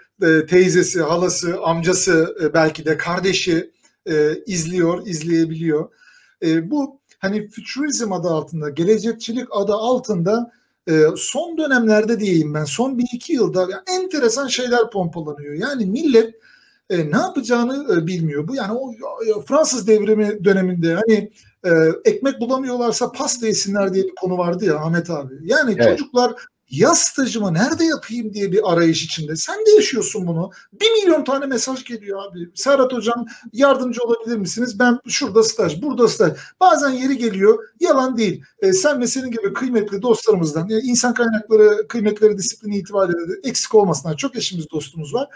teyzesi, 0.49 1.03
halası, 1.03 1.61
amcası 1.62 2.37
belki 2.55 2.87
de 2.87 2.97
kardeşi 2.97 3.70
izliyor, 4.47 5.07
izleyebiliyor. 5.07 5.89
Bu 6.62 7.01
hani 7.19 7.49
futurizm 7.49 8.12
adı 8.12 8.29
altında, 8.29 8.70
gelecekçilik 8.70 9.47
adı 9.51 9.73
altında 9.73 10.53
e, 10.89 11.02
son 11.16 11.59
dönemlerde 11.59 12.20
diyeyim 12.20 12.55
ben 12.55 12.65
son 12.65 12.98
bir 12.98 13.06
iki 13.12 13.32
yılda 13.32 13.60
yani 13.60 13.82
enteresan 14.02 14.47
şeyler 14.47 14.90
pompalanıyor. 14.90 15.55
Yani 15.55 15.86
millet 15.86 16.35
e, 16.90 17.10
ne 17.10 17.16
yapacağını 17.16 17.94
e, 17.94 18.06
bilmiyor. 18.06 18.48
Bu 18.48 18.55
yani 18.55 18.73
o 18.73 18.93
e, 18.93 19.43
Fransız 19.47 19.86
devrimi 19.86 20.44
döneminde 20.44 20.94
hani 20.94 21.31
e, 21.65 21.70
ekmek 22.05 22.40
bulamıyorlarsa 22.40 23.12
pasta 23.12 23.47
yesinler 23.47 23.94
diye 23.94 24.05
bir 24.05 24.15
konu 24.15 24.39
vardı 24.39 24.65
ya 24.65 24.77
Ahmet 24.77 25.10
abi. 25.10 25.35
Yani 25.43 25.74
evet. 25.78 25.98
çocuklar 25.98 26.35
yaz 26.70 26.99
stajımı 26.99 27.55
nerede 27.55 27.85
yapayım 27.85 28.35
diye 28.35 28.53
bir 28.53 28.73
arayış 28.73 29.05
içinde. 29.05 29.36
Sen 29.36 29.66
de 29.66 29.70
yaşıyorsun 29.70 30.27
bunu. 30.27 30.51
Bir 30.73 30.90
milyon 30.90 31.24
tane 31.24 31.47
mesaj 31.47 31.85
geliyor 31.85 32.23
abi. 32.24 32.51
Serhat 32.55 32.93
hocam 32.93 33.27
yardımcı 33.53 34.03
olabilir 34.03 34.36
misiniz? 34.36 34.78
Ben 34.78 34.99
şurada 35.09 35.43
staj, 35.43 35.82
burada 35.82 36.09
staj. 36.09 36.32
Bazen 36.61 36.90
yeri 36.90 37.19
geliyor. 37.19 37.65
Yalan 37.81 38.16
değil. 38.16 38.43
E, 38.59 38.73
sen 38.73 39.01
ve 39.01 39.07
senin 39.07 39.31
gibi 39.31 39.53
kıymetli 39.53 40.03
dostlarımızdan, 40.03 40.70
e, 40.70 40.78
insan 40.78 41.15
kaynakları 41.15 41.89
kıymetleri 41.89 42.39
disiplini 42.39 42.78
itibariyle 42.78 43.28
de 43.28 43.49
eksik 43.49 43.74
olmasınlar. 43.74 44.16
Çok 44.16 44.36
eşimiz 44.36 44.70
dostumuz 44.70 45.15
var. 45.15 45.28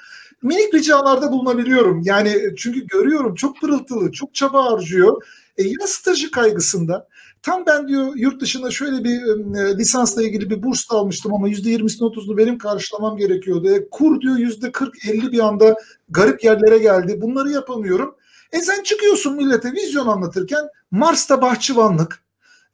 Minik 0.42 0.74
ricalarda 0.74 1.32
bulunabiliyorum. 1.32 2.02
Yani 2.04 2.42
çünkü 2.56 2.86
görüyorum 2.86 3.34
çok 3.34 3.60
pırıltılı, 3.60 4.12
çok 4.12 4.34
çaba 4.34 4.64
harcıyor. 4.64 5.22
E, 5.56 5.62
yine 5.62 5.86
stajı 5.86 6.30
kaygısında 6.30 7.08
Tam 7.42 7.66
ben 7.66 7.88
diyor 7.88 8.16
yurt 8.16 8.40
dışında 8.40 8.70
şöyle 8.70 9.04
bir 9.04 9.20
e, 9.56 9.78
lisansla 9.78 10.22
ilgili 10.22 10.50
bir 10.50 10.62
burs 10.62 10.90
almıştım 10.90 11.34
ama 11.34 11.48
yüzde 11.48 11.70
yirmisini 11.70 12.06
otuzunu 12.06 12.36
benim 12.36 12.58
karşılamam 12.58 13.16
gerekiyordu. 13.16 13.70
E, 13.70 13.88
kur 13.90 14.20
diyor 14.20 14.36
yüzde 14.36 14.72
kırk 14.72 15.08
elli 15.08 15.32
bir 15.32 15.38
anda 15.38 15.74
garip 16.08 16.44
yerlere 16.44 16.78
geldi. 16.78 17.20
Bunları 17.20 17.50
yapamıyorum. 17.50 18.14
E 18.52 18.60
sen 18.60 18.82
çıkıyorsun 18.82 19.36
millete 19.36 19.72
vizyon 19.72 20.06
anlatırken 20.06 20.68
Mars'ta 20.90 21.42
bahçıvanlık, 21.42 22.22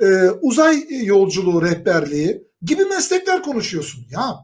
e, 0.00 0.30
uzay 0.40 0.86
yolculuğu 1.04 1.62
rehberliği 1.62 2.42
gibi 2.62 2.84
meslekler 2.84 3.42
konuşuyorsun. 3.42 4.04
Ya 4.10 4.34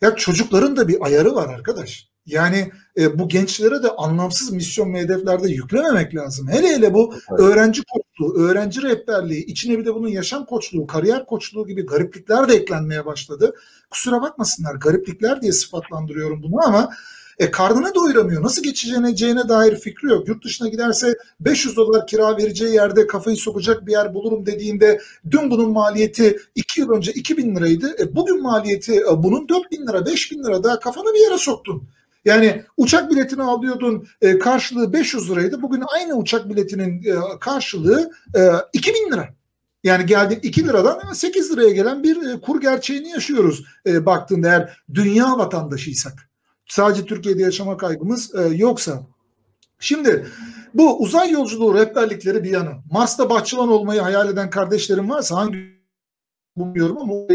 ya 0.00 0.16
çocukların 0.16 0.76
da 0.76 0.88
bir 0.88 1.04
ayarı 1.06 1.34
var 1.34 1.48
arkadaş. 1.48 2.08
Yani 2.26 2.70
e, 2.98 3.18
bu 3.18 3.28
gençlere 3.28 3.82
de 3.82 3.90
anlamsız 3.90 4.52
misyon 4.52 4.94
ve 4.94 5.00
hedeflerde 5.00 5.48
yüklememek 5.48 6.14
lazım. 6.14 6.48
Hele 6.48 6.68
hele 6.68 6.94
bu 6.94 7.14
evet. 7.14 7.40
öğrenci 7.40 7.82
koçluğu, 7.82 8.38
öğrenci 8.38 8.82
rehberliği, 8.82 9.44
içine 9.44 9.78
bir 9.78 9.84
de 9.84 9.94
bunun 9.94 10.08
yaşam 10.08 10.44
koçluğu, 10.46 10.86
kariyer 10.86 11.26
koçluğu 11.26 11.66
gibi 11.66 11.86
gariplikler 11.86 12.48
de 12.48 12.54
eklenmeye 12.54 13.06
başladı. 13.06 13.54
Kusura 13.90 14.22
bakmasınlar 14.22 14.74
gariplikler 14.74 15.42
diye 15.42 15.52
sıfatlandırıyorum 15.52 16.42
bunu 16.42 16.64
ama 16.64 16.90
e, 17.38 17.50
karnını 17.50 17.94
doyuramıyor. 17.94 18.42
Nasıl 18.42 18.62
geçeceğine 18.62 19.48
dair 19.48 19.76
fikri 19.76 20.08
yok. 20.08 20.28
Yurt 20.28 20.44
dışına 20.44 20.68
giderse 20.68 21.14
500 21.40 21.76
dolar 21.76 22.06
kira 22.06 22.36
vereceği 22.36 22.74
yerde 22.74 23.06
kafayı 23.06 23.36
sokacak 23.36 23.86
bir 23.86 23.92
yer 23.92 24.14
bulurum 24.14 24.46
dediğinde 24.46 25.00
dün 25.30 25.50
bunun 25.50 25.72
maliyeti 25.72 26.38
2 26.54 26.80
yıl 26.80 26.90
önce 26.90 27.12
2000 27.12 27.56
liraydı. 27.56 27.96
E, 28.02 28.16
bugün 28.16 28.42
maliyeti 28.42 28.94
e, 28.94 29.22
bunun 29.22 29.48
4000 29.48 29.86
lira 29.86 30.06
5000 30.06 30.44
lira 30.44 30.64
daha 30.64 30.80
kafanı 30.80 31.14
bir 31.14 31.20
yere 31.20 31.38
soktun. 31.38 31.88
Yani 32.26 32.64
uçak 32.76 33.10
biletini 33.10 33.42
alıyordun 33.42 34.06
e, 34.20 34.38
karşılığı 34.38 34.92
500 34.92 35.30
liraydı. 35.30 35.62
Bugün 35.62 35.82
aynı 35.94 36.14
uçak 36.14 36.48
biletinin 36.48 37.02
e, 37.02 37.38
karşılığı 37.40 38.10
e, 38.34 38.50
2000 38.72 39.12
lira. 39.12 39.28
Yani 39.84 40.06
geldik 40.06 40.44
2 40.44 40.64
liradan 40.64 41.12
8 41.12 41.52
liraya 41.52 41.70
gelen 41.70 42.02
bir 42.02 42.30
e, 42.30 42.40
kur 42.40 42.60
gerçeğini 42.60 43.08
yaşıyoruz 43.08 43.64
e, 43.86 44.06
baktığında 44.06 44.48
eğer 44.48 44.82
dünya 44.94 45.38
vatandaşıysak. 45.38 46.30
Sadece 46.68 47.04
Türkiye'de 47.04 47.42
yaşama 47.42 47.76
kaygımız 47.76 48.34
e, 48.34 48.42
yoksa. 48.42 49.06
Şimdi 49.78 50.26
bu 50.74 50.98
uzay 50.98 51.30
yolculuğu 51.30 51.74
rehberlikleri 51.74 52.44
bir 52.44 52.50
yana. 52.50 52.82
Mars'ta 52.90 53.30
bahçıvan 53.30 53.68
olmayı 53.68 54.00
hayal 54.00 54.28
eden 54.28 54.50
kardeşlerim 54.50 55.10
varsa 55.10 55.36
hangi 55.36 55.76
bilmiyorum 56.56 56.98
ama 57.00 57.14
o 57.14 57.28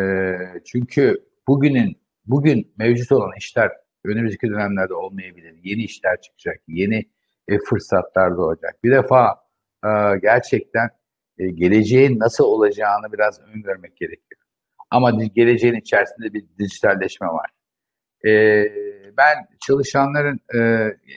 çünkü 0.65 1.25
bugünün 1.47 1.97
bugün 2.25 2.73
mevcut 2.77 3.11
olan 3.11 3.31
işler 3.37 3.71
önümüzdeki 4.05 4.49
dönemlerde 4.49 4.93
olmayabilir. 4.93 5.55
Yeni 5.63 5.83
işler 5.83 6.21
çıkacak, 6.21 6.61
yeni 6.67 7.05
e, 7.47 7.59
fırsatlar 7.59 8.37
doğacak. 8.37 8.83
Bir 8.83 8.91
defa 8.91 9.35
e, 9.85 9.89
gerçekten 10.21 10.89
e, 11.37 11.47
geleceğin 11.47 12.19
nasıl 12.19 12.43
olacağını 12.43 13.13
biraz 13.13 13.39
öngörmek 13.41 13.97
gerekiyor. 13.97 14.36
Ama 14.91 15.11
geleceğin 15.11 15.75
içerisinde 15.75 16.33
bir 16.33 16.45
dijitalleşme 16.59 17.27
var. 17.27 17.49
E, 18.27 18.63
ben 19.17 19.35
çalışanların 19.67 20.39
e, 20.53 20.57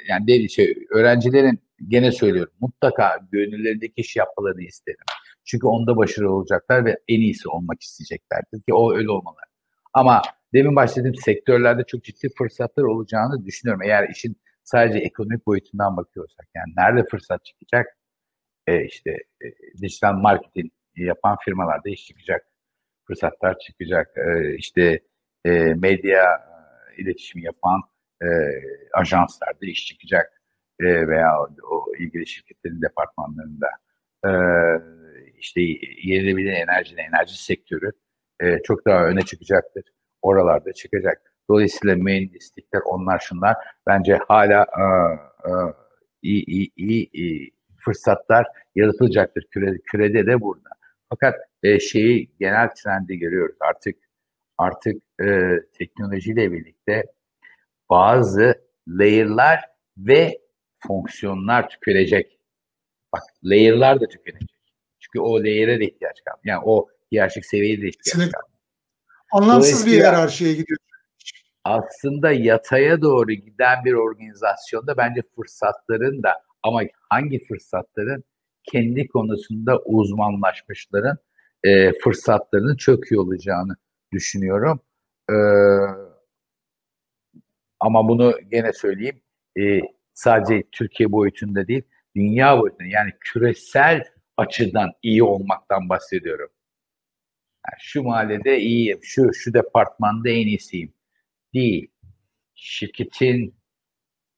yani 0.09 0.27
değil, 0.27 0.49
şey, 0.49 0.75
öğrencilerin 0.91 1.61
gene 1.89 2.13
söylüyorum 2.13 2.53
mutlaka 2.61 3.19
gönüllerindeki 3.33 3.93
iş 3.97 4.17
yapmalarını 4.17 4.63
isterim. 4.63 5.05
Çünkü 5.45 5.67
onda 5.67 5.97
başarılı 5.97 6.33
olacaklar 6.33 6.85
ve 6.85 6.97
en 7.09 7.21
iyisi 7.21 7.49
olmak 7.49 7.83
isteyeceklerdir 7.83 8.63
ki 8.63 8.75
o 8.75 8.95
öyle 8.95 9.11
olmalı. 9.11 9.37
Ama 9.95 10.23
demin 10.55 10.77
başladığım 10.77 11.15
sektörlerde 11.15 11.85
çok 11.87 12.05
ciddi 12.05 12.29
fırsatlar 12.39 12.85
olacağını 12.85 13.45
düşünüyorum. 13.45 13.83
Eğer 13.83 14.09
işin 14.09 14.37
sadece 14.65 14.99
ekonomik 14.99 15.47
boyutundan 15.47 15.97
bakıyorsak 15.97 16.47
yani 16.55 16.73
nerede 16.77 17.09
fırsat 17.09 17.45
çıkacak? 17.45 17.87
E, 18.67 18.85
işte 18.85 19.11
e, 19.11 19.47
dijital 19.83 20.13
marketing 20.13 20.73
yapan 20.97 21.37
firmalarda 21.45 21.89
iş 21.91 22.07
çıkacak 22.07 22.50
fırsatlar 23.11 23.59
çıkacak. 23.59 24.11
E, 24.17 24.55
işte 24.55 25.01
e, 25.45 25.51
medya 25.75 26.25
e, 26.25 27.03
iletişimi 27.03 27.45
yapan 27.45 27.81
e, 28.23 28.29
ajanslarda 28.93 29.67
iş 29.67 29.87
çıkacak 29.87 30.43
e, 30.81 31.09
veya 31.09 31.31
o 31.71 31.85
ilgili 31.99 32.27
şirketlerin 32.27 32.83
departmanlarında 32.83 33.69
e, 34.25 34.31
işte 35.39 35.61
yenilenebilir 36.03 36.53
enerji, 36.53 36.97
enerji 36.97 37.45
sektörü 37.45 37.93
e, 38.41 38.63
çok 38.63 38.87
daha 38.87 39.05
öne 39.05 39.23
çıkacaktır. 39.23 39.85
Oralarda 40.23 40.73
çıkacak. 40.73 41.23
Dolayısıyla 41.51 41.97
mühendislikler, 41.97 42.81
onlar 42.85 43.19
şunlar 43.19 43.57
bence 43.87 44.19
hala 44.29 44.63
e, 44.63 44.83
e, 45.49 45.53
iyi, 46.23 46.45
iyi, 46.47 46.73
iyi, 46.77 47.11
iyi 47.13 47.51
fırsatlar 47.85 48.47
yaratılacaktır. 48.75 49.47
Küre, 49.51 49.79
kürede 49.79 50.27
de 50.27 50.41
burada. 50.41 50.69
Fakat 51.09 51.35
e, 51.63 51.81
şeyi 51.81 52.31
genel 52.41 52.69
trendi 52.75 53.19
görüyoruz. 53.19 53.57
Artık 53.61 53.97
artık 54.59 55.03
e, 55.23 55.51
teknolojiyle 55.79 56.53
birlikte 56.53 57.05
bazı 57.91 58.55
layer'lar 58.89 59.61
ve 59.97 60.41
fonksiyonlar 60.87 61.69
tükenecek. 61.69 62.39
Bak 63.13 63.23
layer'lar 63.45 64.01
da 64.01 64.09
tükenecek. 64.09 64.61
Çünkü 64.99 65.21
o 65.21 65.41
layer'e 65.41 65.81
de 65.81 65.85
ihtiyaç 65.85 66.25
kaldı. 66.25 66.41
Yani 66.45 66.63
o 66.65 66.89
hiyerarşik 67.13 67.47
seviyeye 67.47 67.83
de 67.83 67.89
ihtiyaç 67.89 68.33
kaldı. 68.33 68.47
Anlamsız 69.33 69.87
bir 69.87 69.91
hiyerarşiye 69.91 70.55
gidiyor. 70.55 70.79
Aslında 71.65 72.33
yataya 72.33 73.03
doğru 73.03 73.33
giden 73.33 73.85
bir 73.85 73.93
organizasyonda 73.93 74.97
bence 74.97 75.21
fırsatların 75.37 76.23
da 76.23 76.43
ama 76.63 76.83
hangi 77.09 77.45
fırsatların 77.45 78.25
kendi 78.73 79.09
konusunda 79.09 79.79
uzmanlaşmışların 79.79 81.19
e, 81.65 81.93
fırsatlarının 81.93 82.77
çok 82.77 83.13
olacağını 83.13 83.77
düşünüyorum. 84.13 84.81
E, 85.31 85.37
ama 87.81 88.09
bunu 88.09 88.35
gene 88.51 88.73
söyleyeyim 88.73 89.21
e, 89.61 89.81
sadece 90.13 90.63
Türkiye 90.73 91.13
boyutunda 91.13 91.69
değil 91.69 91.83
dünya 92.17 92.59
boyutunda 92.59 92.89
yani 92.89 93.11
küresel 93.21 94.05
açıdan 94.37 94.91
iyi 95.03 95.23
olmaktan 95.23 95.89
bahsediyorum. 95.89 96.51
Yani 97.67 97.79
şu 97.81 98.03
mahallede 98.03 98.61
iyiyim, 98.61 98.99
şu 99.03 99.35
şu 99.35 99.55
departmanda 99.55 100.31
en 100.31 100.47
iyisiyim. 100.47 100.95
Değil. 101.55 101.91
Şirketin 102.55 103.55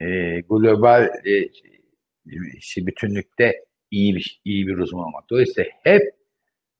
e, 0.00 0.40
global 0.40 1.10
e, 1.24 1.48
işte 2.56 2.86
bütünlükte 2.86 3.64
iyi 3.90 4.14
bir 4.14 4.40
iyi 4.44 4.66
bir 4.66 4.78
uzman 4.78 5.04
olmak. 5.04 5.30
Dolayısıyla 5.30 5.70
hep 5.82 6.02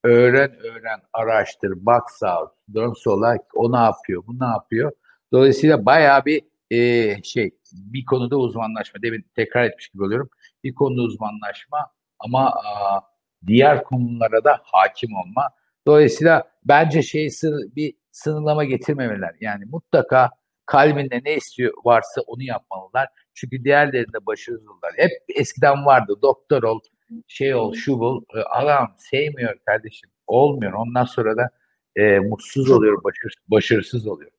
öğren 0.05 0.57
öğren 0.57 1.01
araştır 1.13 1.87
bak 1.87 2.11
sağ 2.11 2.53
dön 2.75 2.93
sola 2.97 3.37
o 3.55 3.73
ne 3.73 3.79
yapıyor 3.79 4.23
bu 4.27 4.41
ne 4.41 4.47
yapıyor. 4.47 4.93
Dolayısıyla 5.33 5.87
bayağı 5.87 6.25
bir 6.25 6.43
e, 6.71 7.23
şey 7.23 7.51
bir 7.73 8.05
konuda 8.05 8.37
uzmanlaşma. 8.37 9.03
Demin 9.03 9.25
tekrar 9.37 9.65
etmiş 9.65 9.89
gibi 9.89 10.03
oluyorum. 10.03 10.31
Bir 10.65 10.75
konuda 10.75 11.03
uzmanlaşma 11.03 11.91
ama 12.19 12.51
a, 12.51 13.01
diğer 13.47 13.85
konulara 13.85 14.45
da 14.45 14.61
hakim 14.65 15.11
olma. 15.17 15.49
Dolayısıyla 15.87 16.45
bence 16.65 17.03
şey 17.03 17.29
bir 17.77 17.95
sınırlama 18.13 18.65
getirmemeler. 18.65 19.35
Yani 19.41 19.65
mutlaka 19.65 20.31
kalbinde 20.67 21.21
ne 21.25 21.35
istiyor 21.35 21.73
varsa 21.85 22.21
onu 22.27 22.43
yapmalılar. 22.43 23.09
Çünkü 23.35 23.65
diğerlerinde 23.65 24.27
başarısız 24.27 24.67
olurlar. 24.67 24.93
Hep 24.97 25.11
eskiden 25.37 25.87
vardı 25.87 26.15
doktor 26.23 26.63
ol, 26.63 26.81
şey 27.29 27.55
ol, 27.55 27.75
şu 27.75 27.99
bul. 27.99 28.23
E, 28.35 28.39
adam 28.41 28.95
sevmiyor 28.99 29.55
kardeşim. 29.67 30.11
Olmuyor. 30.27 30.73
Ondan 30.73 31.05
sonra 31.05 31.37
da 31.37 31.51
e, 31.97 32.19
mutsuz 32.19 32.71
oluyor, 32.71 33.05
başarısız, 33.05 33.43
başarısız 33.49 34.07
oluyor. 34.07 34.31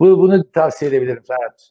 Bu, 0.00 0.18
bunu 0.18 0.50
tavsiye 0.50 0.90
edebilirim 0.90 1.22
Serhat. 1.24 1.70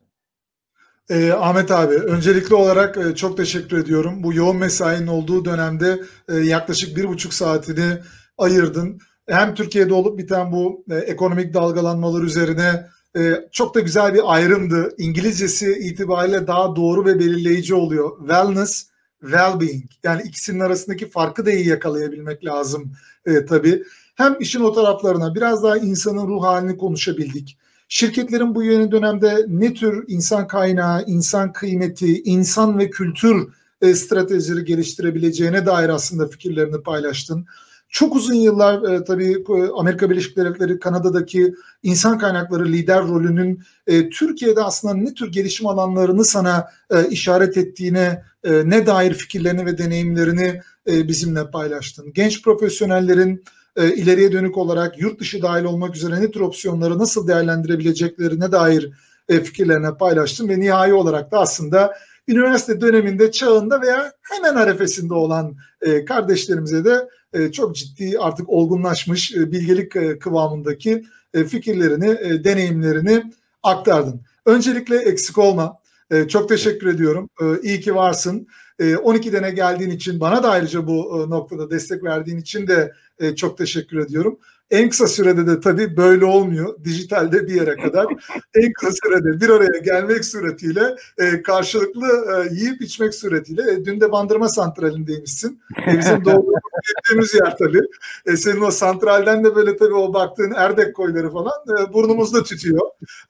E, 1.09 1.31
Ahmet 1.31 1.71
abi, 1.71 1.93
öncelikli 1.95 2.55
olarak 2.55 2.97
e, 2.97 3.15
çok 3.15 3.37
teşekkür 3.37 3.77
ediyorum. 3.77 4.23
Bu 4.23 4.33
yoğun 4.33 4.57
mesainin 4.57 5.07
olduğu 5.07 5.45
dönemde 5.45 5.99
e, 6.29 6.35
yaklaşık 6.35 6.97
bir 6.97 7.07
buçuk 7.07 7.33
saatini 7.33 7.97
ayırdın. 8.37 8.99
Hem 9.29 9.55
Türkiye'de 9.55 9.93
olup 9.93 10.17
biten 10.17 10.51
bu 10.51 10.85
e, 10.91 10.95
ekonomik 10.95 11.53
dalgalanmalar 11.53 12.21
üzerine 12.23 12.85
e, 13.17 13.21
çok 13.51 13.75
da 13.75 13.79
güzel 13.79 14.13
bir 14.13 14.33
ayrımdı. 14.33 14.93
İngilizcesi 14.97 15.71
itibariyle 15.71 16.47
daha 16.47 16.75
doğru 16.75 17.05
ve 17.05 17.19
belirleyici 17.19 17.75
oluyor. 17.75 18.19
Wellness, 18.19 18.89
well-being. 19.21 19.83
Yani 20.03 20.21
ikisinin 20.21 20.59
arasındaki 20.59 21.09
farkı 21.09 21.45
da 21.45 21.51
iyi 21.51 21.67
yakalayabilmek 21.67 22.45
lazım 22.45 22.91
e, 23.25 23.45
tabii. 23.45 23.83
Hem 24.15 24.35
işin 24.39 24.61
o 24.61 24.73
taraflarına 24.73 25.35
biraz 25.35 25.63
daha 25.63 25.77
insanın 25.77 26.27
ruh 26.27 26.43
halini 26.43 26.77
konuşabildik. 26.77 27.57
Şirketlerin 27.87 28.55
bu 28.55 28.63
yeni 28.63 28.91
dönemde 28.91 29.45
ne 29.47 29.73
tür 29.73 30.05
insan 30.07 30.47
kaynağı, 30.47 31.03
insan 31.07 31.53
kıymeti, 31.53 32.21
insan 32.21 32.79
ve 32.79 32.89
kültür 32.89 33.47
e, 33.81 33.93
stratejileri 33.93 34.65
geliştirebileceğine 34.65 35.65
dair 35.65 35.89
aslında 35.89 36.27
fikirlerini 36.27 36.81
paylaştın. 36.81 37.45
Çok 37.89 38.15
uzun 38.15 38.33
yıllar 38.33 38.91
e, 38.91 39.03
tabii 39.03 39.31
e, 39.49 39.69
Amerika 39.77 40.09
Birleşik 40.09 40.37
Devletleri, 40.37 40.79
Kanada'daki 40.79 41.53
insan 41.83 42.17
kaynakları 42.17 42.65
lider 42.65 43.03
rolünün 43.03 43.63
e, 43.87 44.09
Türkiye'de 44.09 44.63
aslında 44.63 44.93
ne 44.93 45.13
tür 45.13 45.31
gelişim 45.31 45.67
alanlarını 45.67 46.25
sana 46.25 46.69
e, 46.91 47.09
işaret 47.09 47.57
ettiğine 47.57 48.23
e, 48.43 48.69
ne 48.69 48.85
dair 48.85 49.13
fikirlerini 49.13 49.65
ve 49.65 49.77
deneyimlerini 49.77 50.61
e, 50.87 51.07
bizimle 51.07 51.51
paylaştın. 51.51 52.13
Genç 52.13 52.43
profesyonellerin 52.43 53.43
e, 53.75 53.93
ileriye 53.95 54.31
dönük 54.31 54.57
olarak 54.57 55.01
yurt 55.01 55.19
dışı 55.19 55.41
dahil 55.41 55.63
olmak 55.63 55.95
üzere 55.95 56.21
ne 56.21 56.31
tür 56.31 56.39
opsiyonları 56.39 56.99
nasıl 56.99 57.27
değerlendirebileceklerine 57.27 58.51
dair 58.51 58.91
e, 59.29 59.41
fikirlerine 59.41 59.97
paylaştın 59.97 60.49
ve 60.49 60.59
nihai 60.59 60.93
olarak 60.93 61.31
da 61.31 61.39
aslında 61.39 61.93
üniversite 62.27 62.81
döneminde 62.81 63.31
çağında 63.31 63.81
veya 63.81 64.13
hemen 64.21 64.55
arefesinde 64.55 65.13
olan 65.13 65.55
e, 65.81 66.05
kardeşlerimize 66.05 66.85
de 66.85 67.09
e, 67.33 67.51
çok 67.51 67.75
ciddi 67.75 68.19
artık 68.19 68.49
olgunlaşmış 68.49 69.35
e, 69.35 69.51
bilgelik 69.51 69.95
e, 69.95 70.19
kıvamındaki 70.19 71.03
e, 71.33 71.43
fikirlerini, 71.43 72.09
e, 72.09 72.43
deneyimlerini 72.43 73.23
aktardın. 73.63 74.21
Öncelikle 74.45 74.97
eksik 74.97 75.37
olma. 75.37 75.79
E, 76.11 76.27
çok 76.27 76.49
teşekkür 76.49 76.87
ediyorum. 76.87 77.29
E, 77.41 77.45
iyi 77.61 77.81
ki 77.81 77.95
varsın. 77.95 78.47
E, 78.79 78.97
12 78.97 79.33
dene 79.33 79.51
geldiğin 79.51 79.91
için 79.91 80.19
bana 80.19 80.43
da 80.43 80.49
ayrıca 80.49 80.87
bu 80.87 81.23
e, 81.23 81.29
noktada 81.29 81.71
destek 81.71 82.03
verdiğin 82.03 82.37
için 82.37 82.67
de 82.67 82.93
e, 83.19 83.35
çok 83.35 83.57
teşekkür 83.57 83.99
ediyorum. 83.99 84.39
En 84.71 84.89
kısa 84.89 85.07
sürede 85.07 85.47
de 85.47 85.59
tabii 85.59 85.97
böyle 85.97 86.25
olmuyor. 86.25 86.83
Dijitalde 86.83 87.47
bir 87.47 87.53
yere 87.53 87.75
kadar. 87.75 88.05
en 88.55 88.73
kısa 88.73 88.91
sürede 88.91 89.41
bir 89.41 89.49
araya 89.49 89.77
gelmek 89.77 90.25
suretiyle 90.25 90.95
e, 91.17 91.41
karşılıklı 91.41 92.07
e, 92.07 92.55
yiyip 92.55 92.81
içmek 92.81 93.15
suretiyle. 93.15 93.71
E, 93.71 93.85
dün 93.85 94.01
de 94.01 94.11
Bandırma 94.11 94.49
Santrali'ndeymişsin. 94.49 95.61
E, 95.87 95.97
bizim 95.97 96.25
doğru 96.25 96.45
gittiğimiz 96.87 97.33
yer 97.33 97.57
tabii. 97.57 97.81
E, 98.25 98.37
senin 98.37 98.61
o 98.61 98.71
santralden 98.71 99.43
de 99.43 99.55
böyle 99.55 99.77
tabii 99.77 99.93
o 99.93 100.13
baktığın 100.13 100.51
Erdek 100.51 100.95
koyları 100.95 101.31
falan 101.31 101.53
e, 101.69 101.93
burnumuzda 101.93 102.43
tütüyor. 102.43 102.81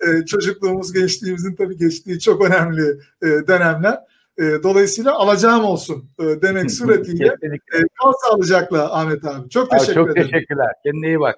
E, 0.01 0.25
çocukluğumuz, 0.25 0.93
gençliğimizin 0.93 1.55
tabii 1.55 1.77
geçtiği 1.77 2.19
çok 2.19 2.45
önemli 2.45 2.99
e, 3.21 3.27
dönemler. 3.47 3.99
E, 4.39 4.63
dolayısıyla 4.63 5.13
alacağım 5.13 5.65
olsun 5.65 6.09
e, 6.19 6.23
demek 6.41 6.71
suretiyle 6.71 7.25
e, 7.25 7.79
kal 8.01 8.13
sağlıcakla 8.25 8.93
Ahmet 8.93 9.25
abi. 9.25 9.49
Çok 9.49 9.71
teşekkür 9.71 9.91
abi, 9.91 9.95
çok 9.95 10.09
ederim. 10.09 10.23
Çok 10.23 10.33
teşekkürler. 10.33 10.73
Kendine 10.85 11.07
iyi 11.07 11.19
bak. 11.19 11.35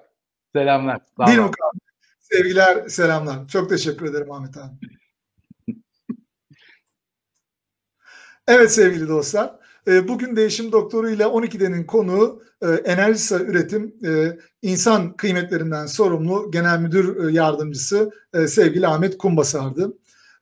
Selamlar. 0.54 1.00
Sağ 1.16 1.26
Bir 1.26 1.38
mukabele. 1.38 1.80
Sevgiler, 2.20 2.88
selamlar. 2.88 3.48
Çok 3.48 3.68
teşekkür 3.68 4.06
ederim 4.06 4.32
Ahmet 4.32 4.56
abi. 4.56 4.72
Evet 8.48 8.72
sevgili 8.72 9.08
dostlar. 9.08 9.54
E, 9.88 10.08
bugün 10.08 10.36
Değişim 10.36 10.72
Doktoru 10.72 11.10
ile 11.10 11.22
12'denin 11.22 11.86
konuğu 11.86 12.42
e, 12.62 12.68
Enerjisa 12.68 13.38
Üretim 13.40 13.94
e, 14.04 14.38
insan 14.62 15.16
kıymetlerinden 15.16 15.86
sorumlu 15.86 16.50
Genel 16.50 16.78
Müdür 16.78 17.30
Yardımcısı 17.30 18.10
sevgili 18.46 18.86
Ahmet 18.86 19.18
Kumbasar'dı. 19.18 19.92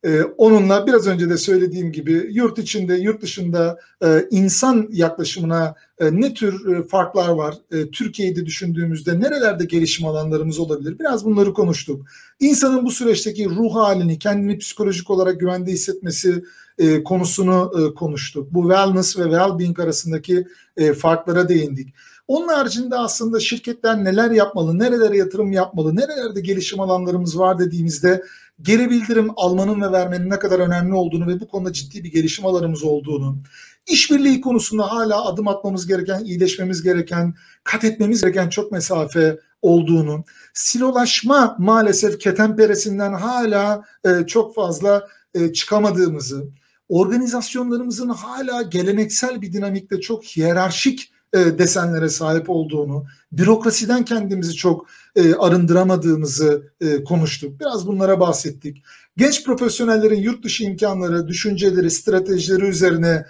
Ee, 0.05 0.23
onunla 0.23 0.87
biraz 0.87 1.07
önce 1.07 1.31
de 1.31 1.37
söylediğim 1.37 1.93
gibi 1.93 2.29
yurt 2.31 2.59
içinde, 2.59 2.95
yurt 2.95 3.23
dışında 3.23 3.79
e, 4.05 4.27
insan 4.31 4.89
yaklaşımına 4.93 5.75
e, 5.99 6.21
ne 6.21 6.35
tür 6.35 6.75
e, 6.75 6.83
farklar 6.83 7.29
var? 7.29 7.55
E, 7.73 7.91
Türkiye'de 7.91 8.47
düşündüğümüzde 8.47 9.21
nerelerde 9.21 9.65
gelişim 9.65 10.07
alanlarımız 10.07 10.59
olabilir? 10.59 10.99
Biraz 10.99 11.25
bunları 11.25 11.53
konuştuk. 11.53 12.07
İnsanın 12.41 12.85
bu 12.85 12.91
süreçteki 12.91 13.51
ruh 13.51 13.75
halini, 13.75 14.19
kendini 14.19 14.59
psikolojik 14.59 15.11
olarak 15.11 15.41
güvende 15.41 15.73
hissetmesi 15.73 16.45
e, 16.79 17.03
konusunu 17.03 17.73
e, 17.79 17.95
konuştuk. 17.95 18.55
Bu 18.55 18.63
wellness 18.63 19.19
ve 19.19 19.23
well-being 19.23 19.83
arasındaki 19.83 20.47
e, 20.77 20.93
farklara 20.93 21.49
değindik. 21.49 21.95
Onun 22.31 22.49
haricinde 22.49 22.97
aslında 22.97 23.41
şirketler 23.41 24.05
neler 24.05 24.31
yapmalı, 24.31 24.79
nerelere 24.79 25.17
yatırım 25.17 25.53
yapmalı, 25.53 25.97
nerelerde 25.97 26.41
gelişim 26.41 26.81
alanlarımız 26.81 27.39
var 27.39 27.59
dediğimizde 27.59 28.23
geri 28.63 28.91
bildirim 28.91 29.31
almanın 29.37 29.81
ve 29.81 29.93
vermenin 29.93 30.31
ne 30.31 30.39
kadar 30.39 30.59
önemli 30.59 30.95
olduğunu 30.95 31.27
ve 31.27 31.41
bu 31.41 31.49
konuda 31.49 31.73
ciddi 31.73 32.05
bir 32.05 32.13
gelişim 32.13 32.47
alanımız 32.47 32.83
olduğunu, 32.83 33.39
işbirliği 33.87 34.41
konusunda 34.41 34.93
hala 34.93 35.25
adım 35.25 35.49
atmamız 35.49 35.87
gereken, 35.87 36.25
iyileşmemiz 36.25 36.83
gereken, 36.83 37.35
kat 37.65 37.85
etmemiz 37.85 38.21
gereken 38.23 38.49
çok 38.49 38.73
mesafe 38.73 39.39
olduğunu, 39.63 40.25
silolaşma 40.55 41.57
maalesef 41.59 42.19
ketenperesinden 42.19 43.13
hala 43.13 43.85
e, 44.05 44.27
çok 44.27 44.55
fazla 44.55 45.09
e, 45.35 45.53
çıkamadığımızı, 45.53 46.49
organizasyonlarımızın 46.89 48.09
hala 48.09 48.63
geleneksel 48.63 49.43
bir 49.43 49.53
dinamikte 49.53 50.01
çok 50.01 50.25
hiyerarşik 50.25 51.13
e, 51.33 51.59
desenlere 51.59 52.09
sahip 52.09 52.51
olduğunu, 52.51 53.05
bürokrasiden 53.33 54.05
kendimizi 54.05 54.55
çok 54.55 54.87
e, 55.17 55.35
arındıramadığımızı 55.35 56.73
e, 56.81 57.05
konuştuk. 57.05 57.61
Biraz 57.61 57.87
bunlara 57.87 58.21
bahsettik. 58.21 58.83
Genç 59.17 59.45
profesyonellerin 59.45 60.21
yurt 60.21 60.45
dışı 60.45 60.65
imkanları, 60.65 61.29
düşünceleri, 61.29 61.91
stratejileri 61.91 62.65
üzerine 62.65 63.27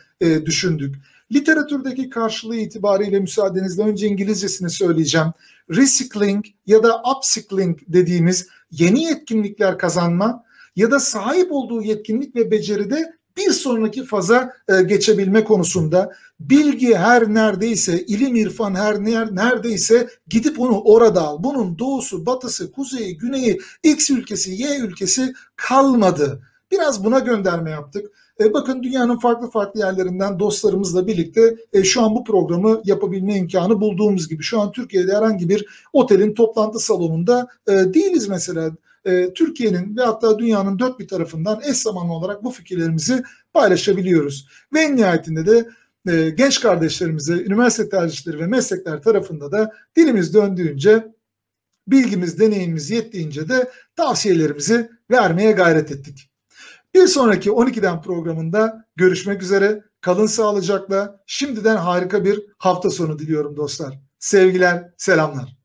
düşündük. 0.47 0.97
Literatürdeki 1.33 2.11
karşılığı 2.11 2.57
itibariyle 2.57 3.21
müsaadenizle 3.21 3.83
önce 3.83 4.07
İngilizcesini 4.07 4.71
söyleyeceğim. 4.71 5.27
Recycling 5.71 6.45
ya 6.67 6.83
da 6.83 7.03
upcycling 7.17 7.79
dediğimiz 7.89 8.49
yeni 8.71 9.05
yetkinlikler 9.05 9.79
kazanma 9.79 10.45
ya 10.77 10.91
da 10.91 11.01
sahip 11.01 11.53
olduğu 11.53 11.83
yetkinlik 11.83 12.37
ve 12.37 12.51
beceride 12.51 13.20
bir 13.41 13.53
sonraki 13.53 14.05
faza 14.05 14.53
e, 14.69 14.83
geçebilme 14.83 15.45
konusunda 15.45 16.12
bilgi 16.41 16.95
her 16.95 17.35
neredeyse, 17.35 18.05
ilim 18.05 18.37
irfan 18.37 18.75
her 18.75 19.05
ner, 19.05 19.37
neredeyse 19.37 20.09
gidip 20.29 20.61
onu 20.61 20.81
orada 20.81 21.23
al. 21.23 21.43
Bunun 21.43 21.79
doğusu, 21.79 22.27
batısı, 22.27 22.73
kuzeyi, 22.73 23.19
güneyi, 23.19 23.61
X 23.83 24.11
ülkesi, 24.11 24.51
Y 24.51 24.79
ülkesi 24.79 25.33
kalmadı. 25.57 26.43
Biraz 26.71 27.05
buna 27.05 27.19
gönderme 27.19 27.71
yaptık. 27.71 28.07
E, 28.41 28.55
bakın 28.55 28.83
dünyanın 28.83 29.19
farklı 29.19 29.51
farklı 29.51 29.81
yerlerinden 29.81 30.39
dostlarımızla 30.39 31.07
birlikte 31.07 31.57
e, 31.73 31.85
şu 31.85 32.03
an 32.03 32.15
bu 32.15 32.25
programı 32.25 32.81
yapabilme 32.85 33.37
imkanı 33.37 33.81
bulduğumuz 33.81 34.29
gibi. 34.29 34.43
Şu 34.43 34.61
an 34.61 34.73
Türkiye'de 34.73 35.17
herhangi 35.17 35.49
bir 35.49 35.67
otelin 35.93 36.35
toplantı 36.35 36.79
salonunda 36.79 37.49
e, 37.69 37.73
değiliz 37.73 38.29
mesela 38.29 38.71
e, 39.05 39.33
Türkiye'nin 39.33 39.97
ve 39.97 40.03
hatta 40.03 40.39
dünyanın 40.39 40.79
dört 40.79 40.99
bir 40.99 41.09
tarafından 41.09 41.61
eş 41.71 41.77
zamanlı 41.77 42.13
olarak 42.13 42.45
bu 42.45 42.51
fikirlerimizi 42.51 43.23
paylaşabiliyoruz. 43.53 44.49
Ve 44.73 44.81
en 44.81 44.97
nihayetinde 44.97 45.47
de 45.47 45.69
e, 46.09 46.31
genç 46.31 46.61
kardeşlerimize 46.61 47.35
üniversite 47.35 47.89
tercihleri 47.89 48.39
ve 48.39 48.47
meslekler 48.47 49.03
tarafında 49.03 49.53
da 49.53 49.73
dilimiz 49.97 50.35
döndüğünce 50.35 51.07
bilgimiz, 51.89 52.41
deneyimimiz 52.41 52.91
yettiğince 52.91 53.49
de 53.49 53.71
tavsiyelerimizi 53.97 54.91
vermeye 55.11 55.53
gayret 55.53 55.91
ettik. 55.91 56.31
Bir 56.95 57.07
sonraki 57.07 57.51
12'den 57.51 58.03
programında 58.03 58.85
görüşmek 58.97 59.43
üzere. 59.43 59.85
Kalın 60.01 60.27
sağlıcakla. 60.27 61.21
Şimdiden 61.27 61.77
harika 61.77 62.25
bir 62.25 62.43
hafta 62.59 62.91
sonu 62.91 63.19
diliyorum 63.19 63.57
dostlar. 63.57 64.01
Sevgiler, 64.19 64.91
selamlar. 64.97 65.60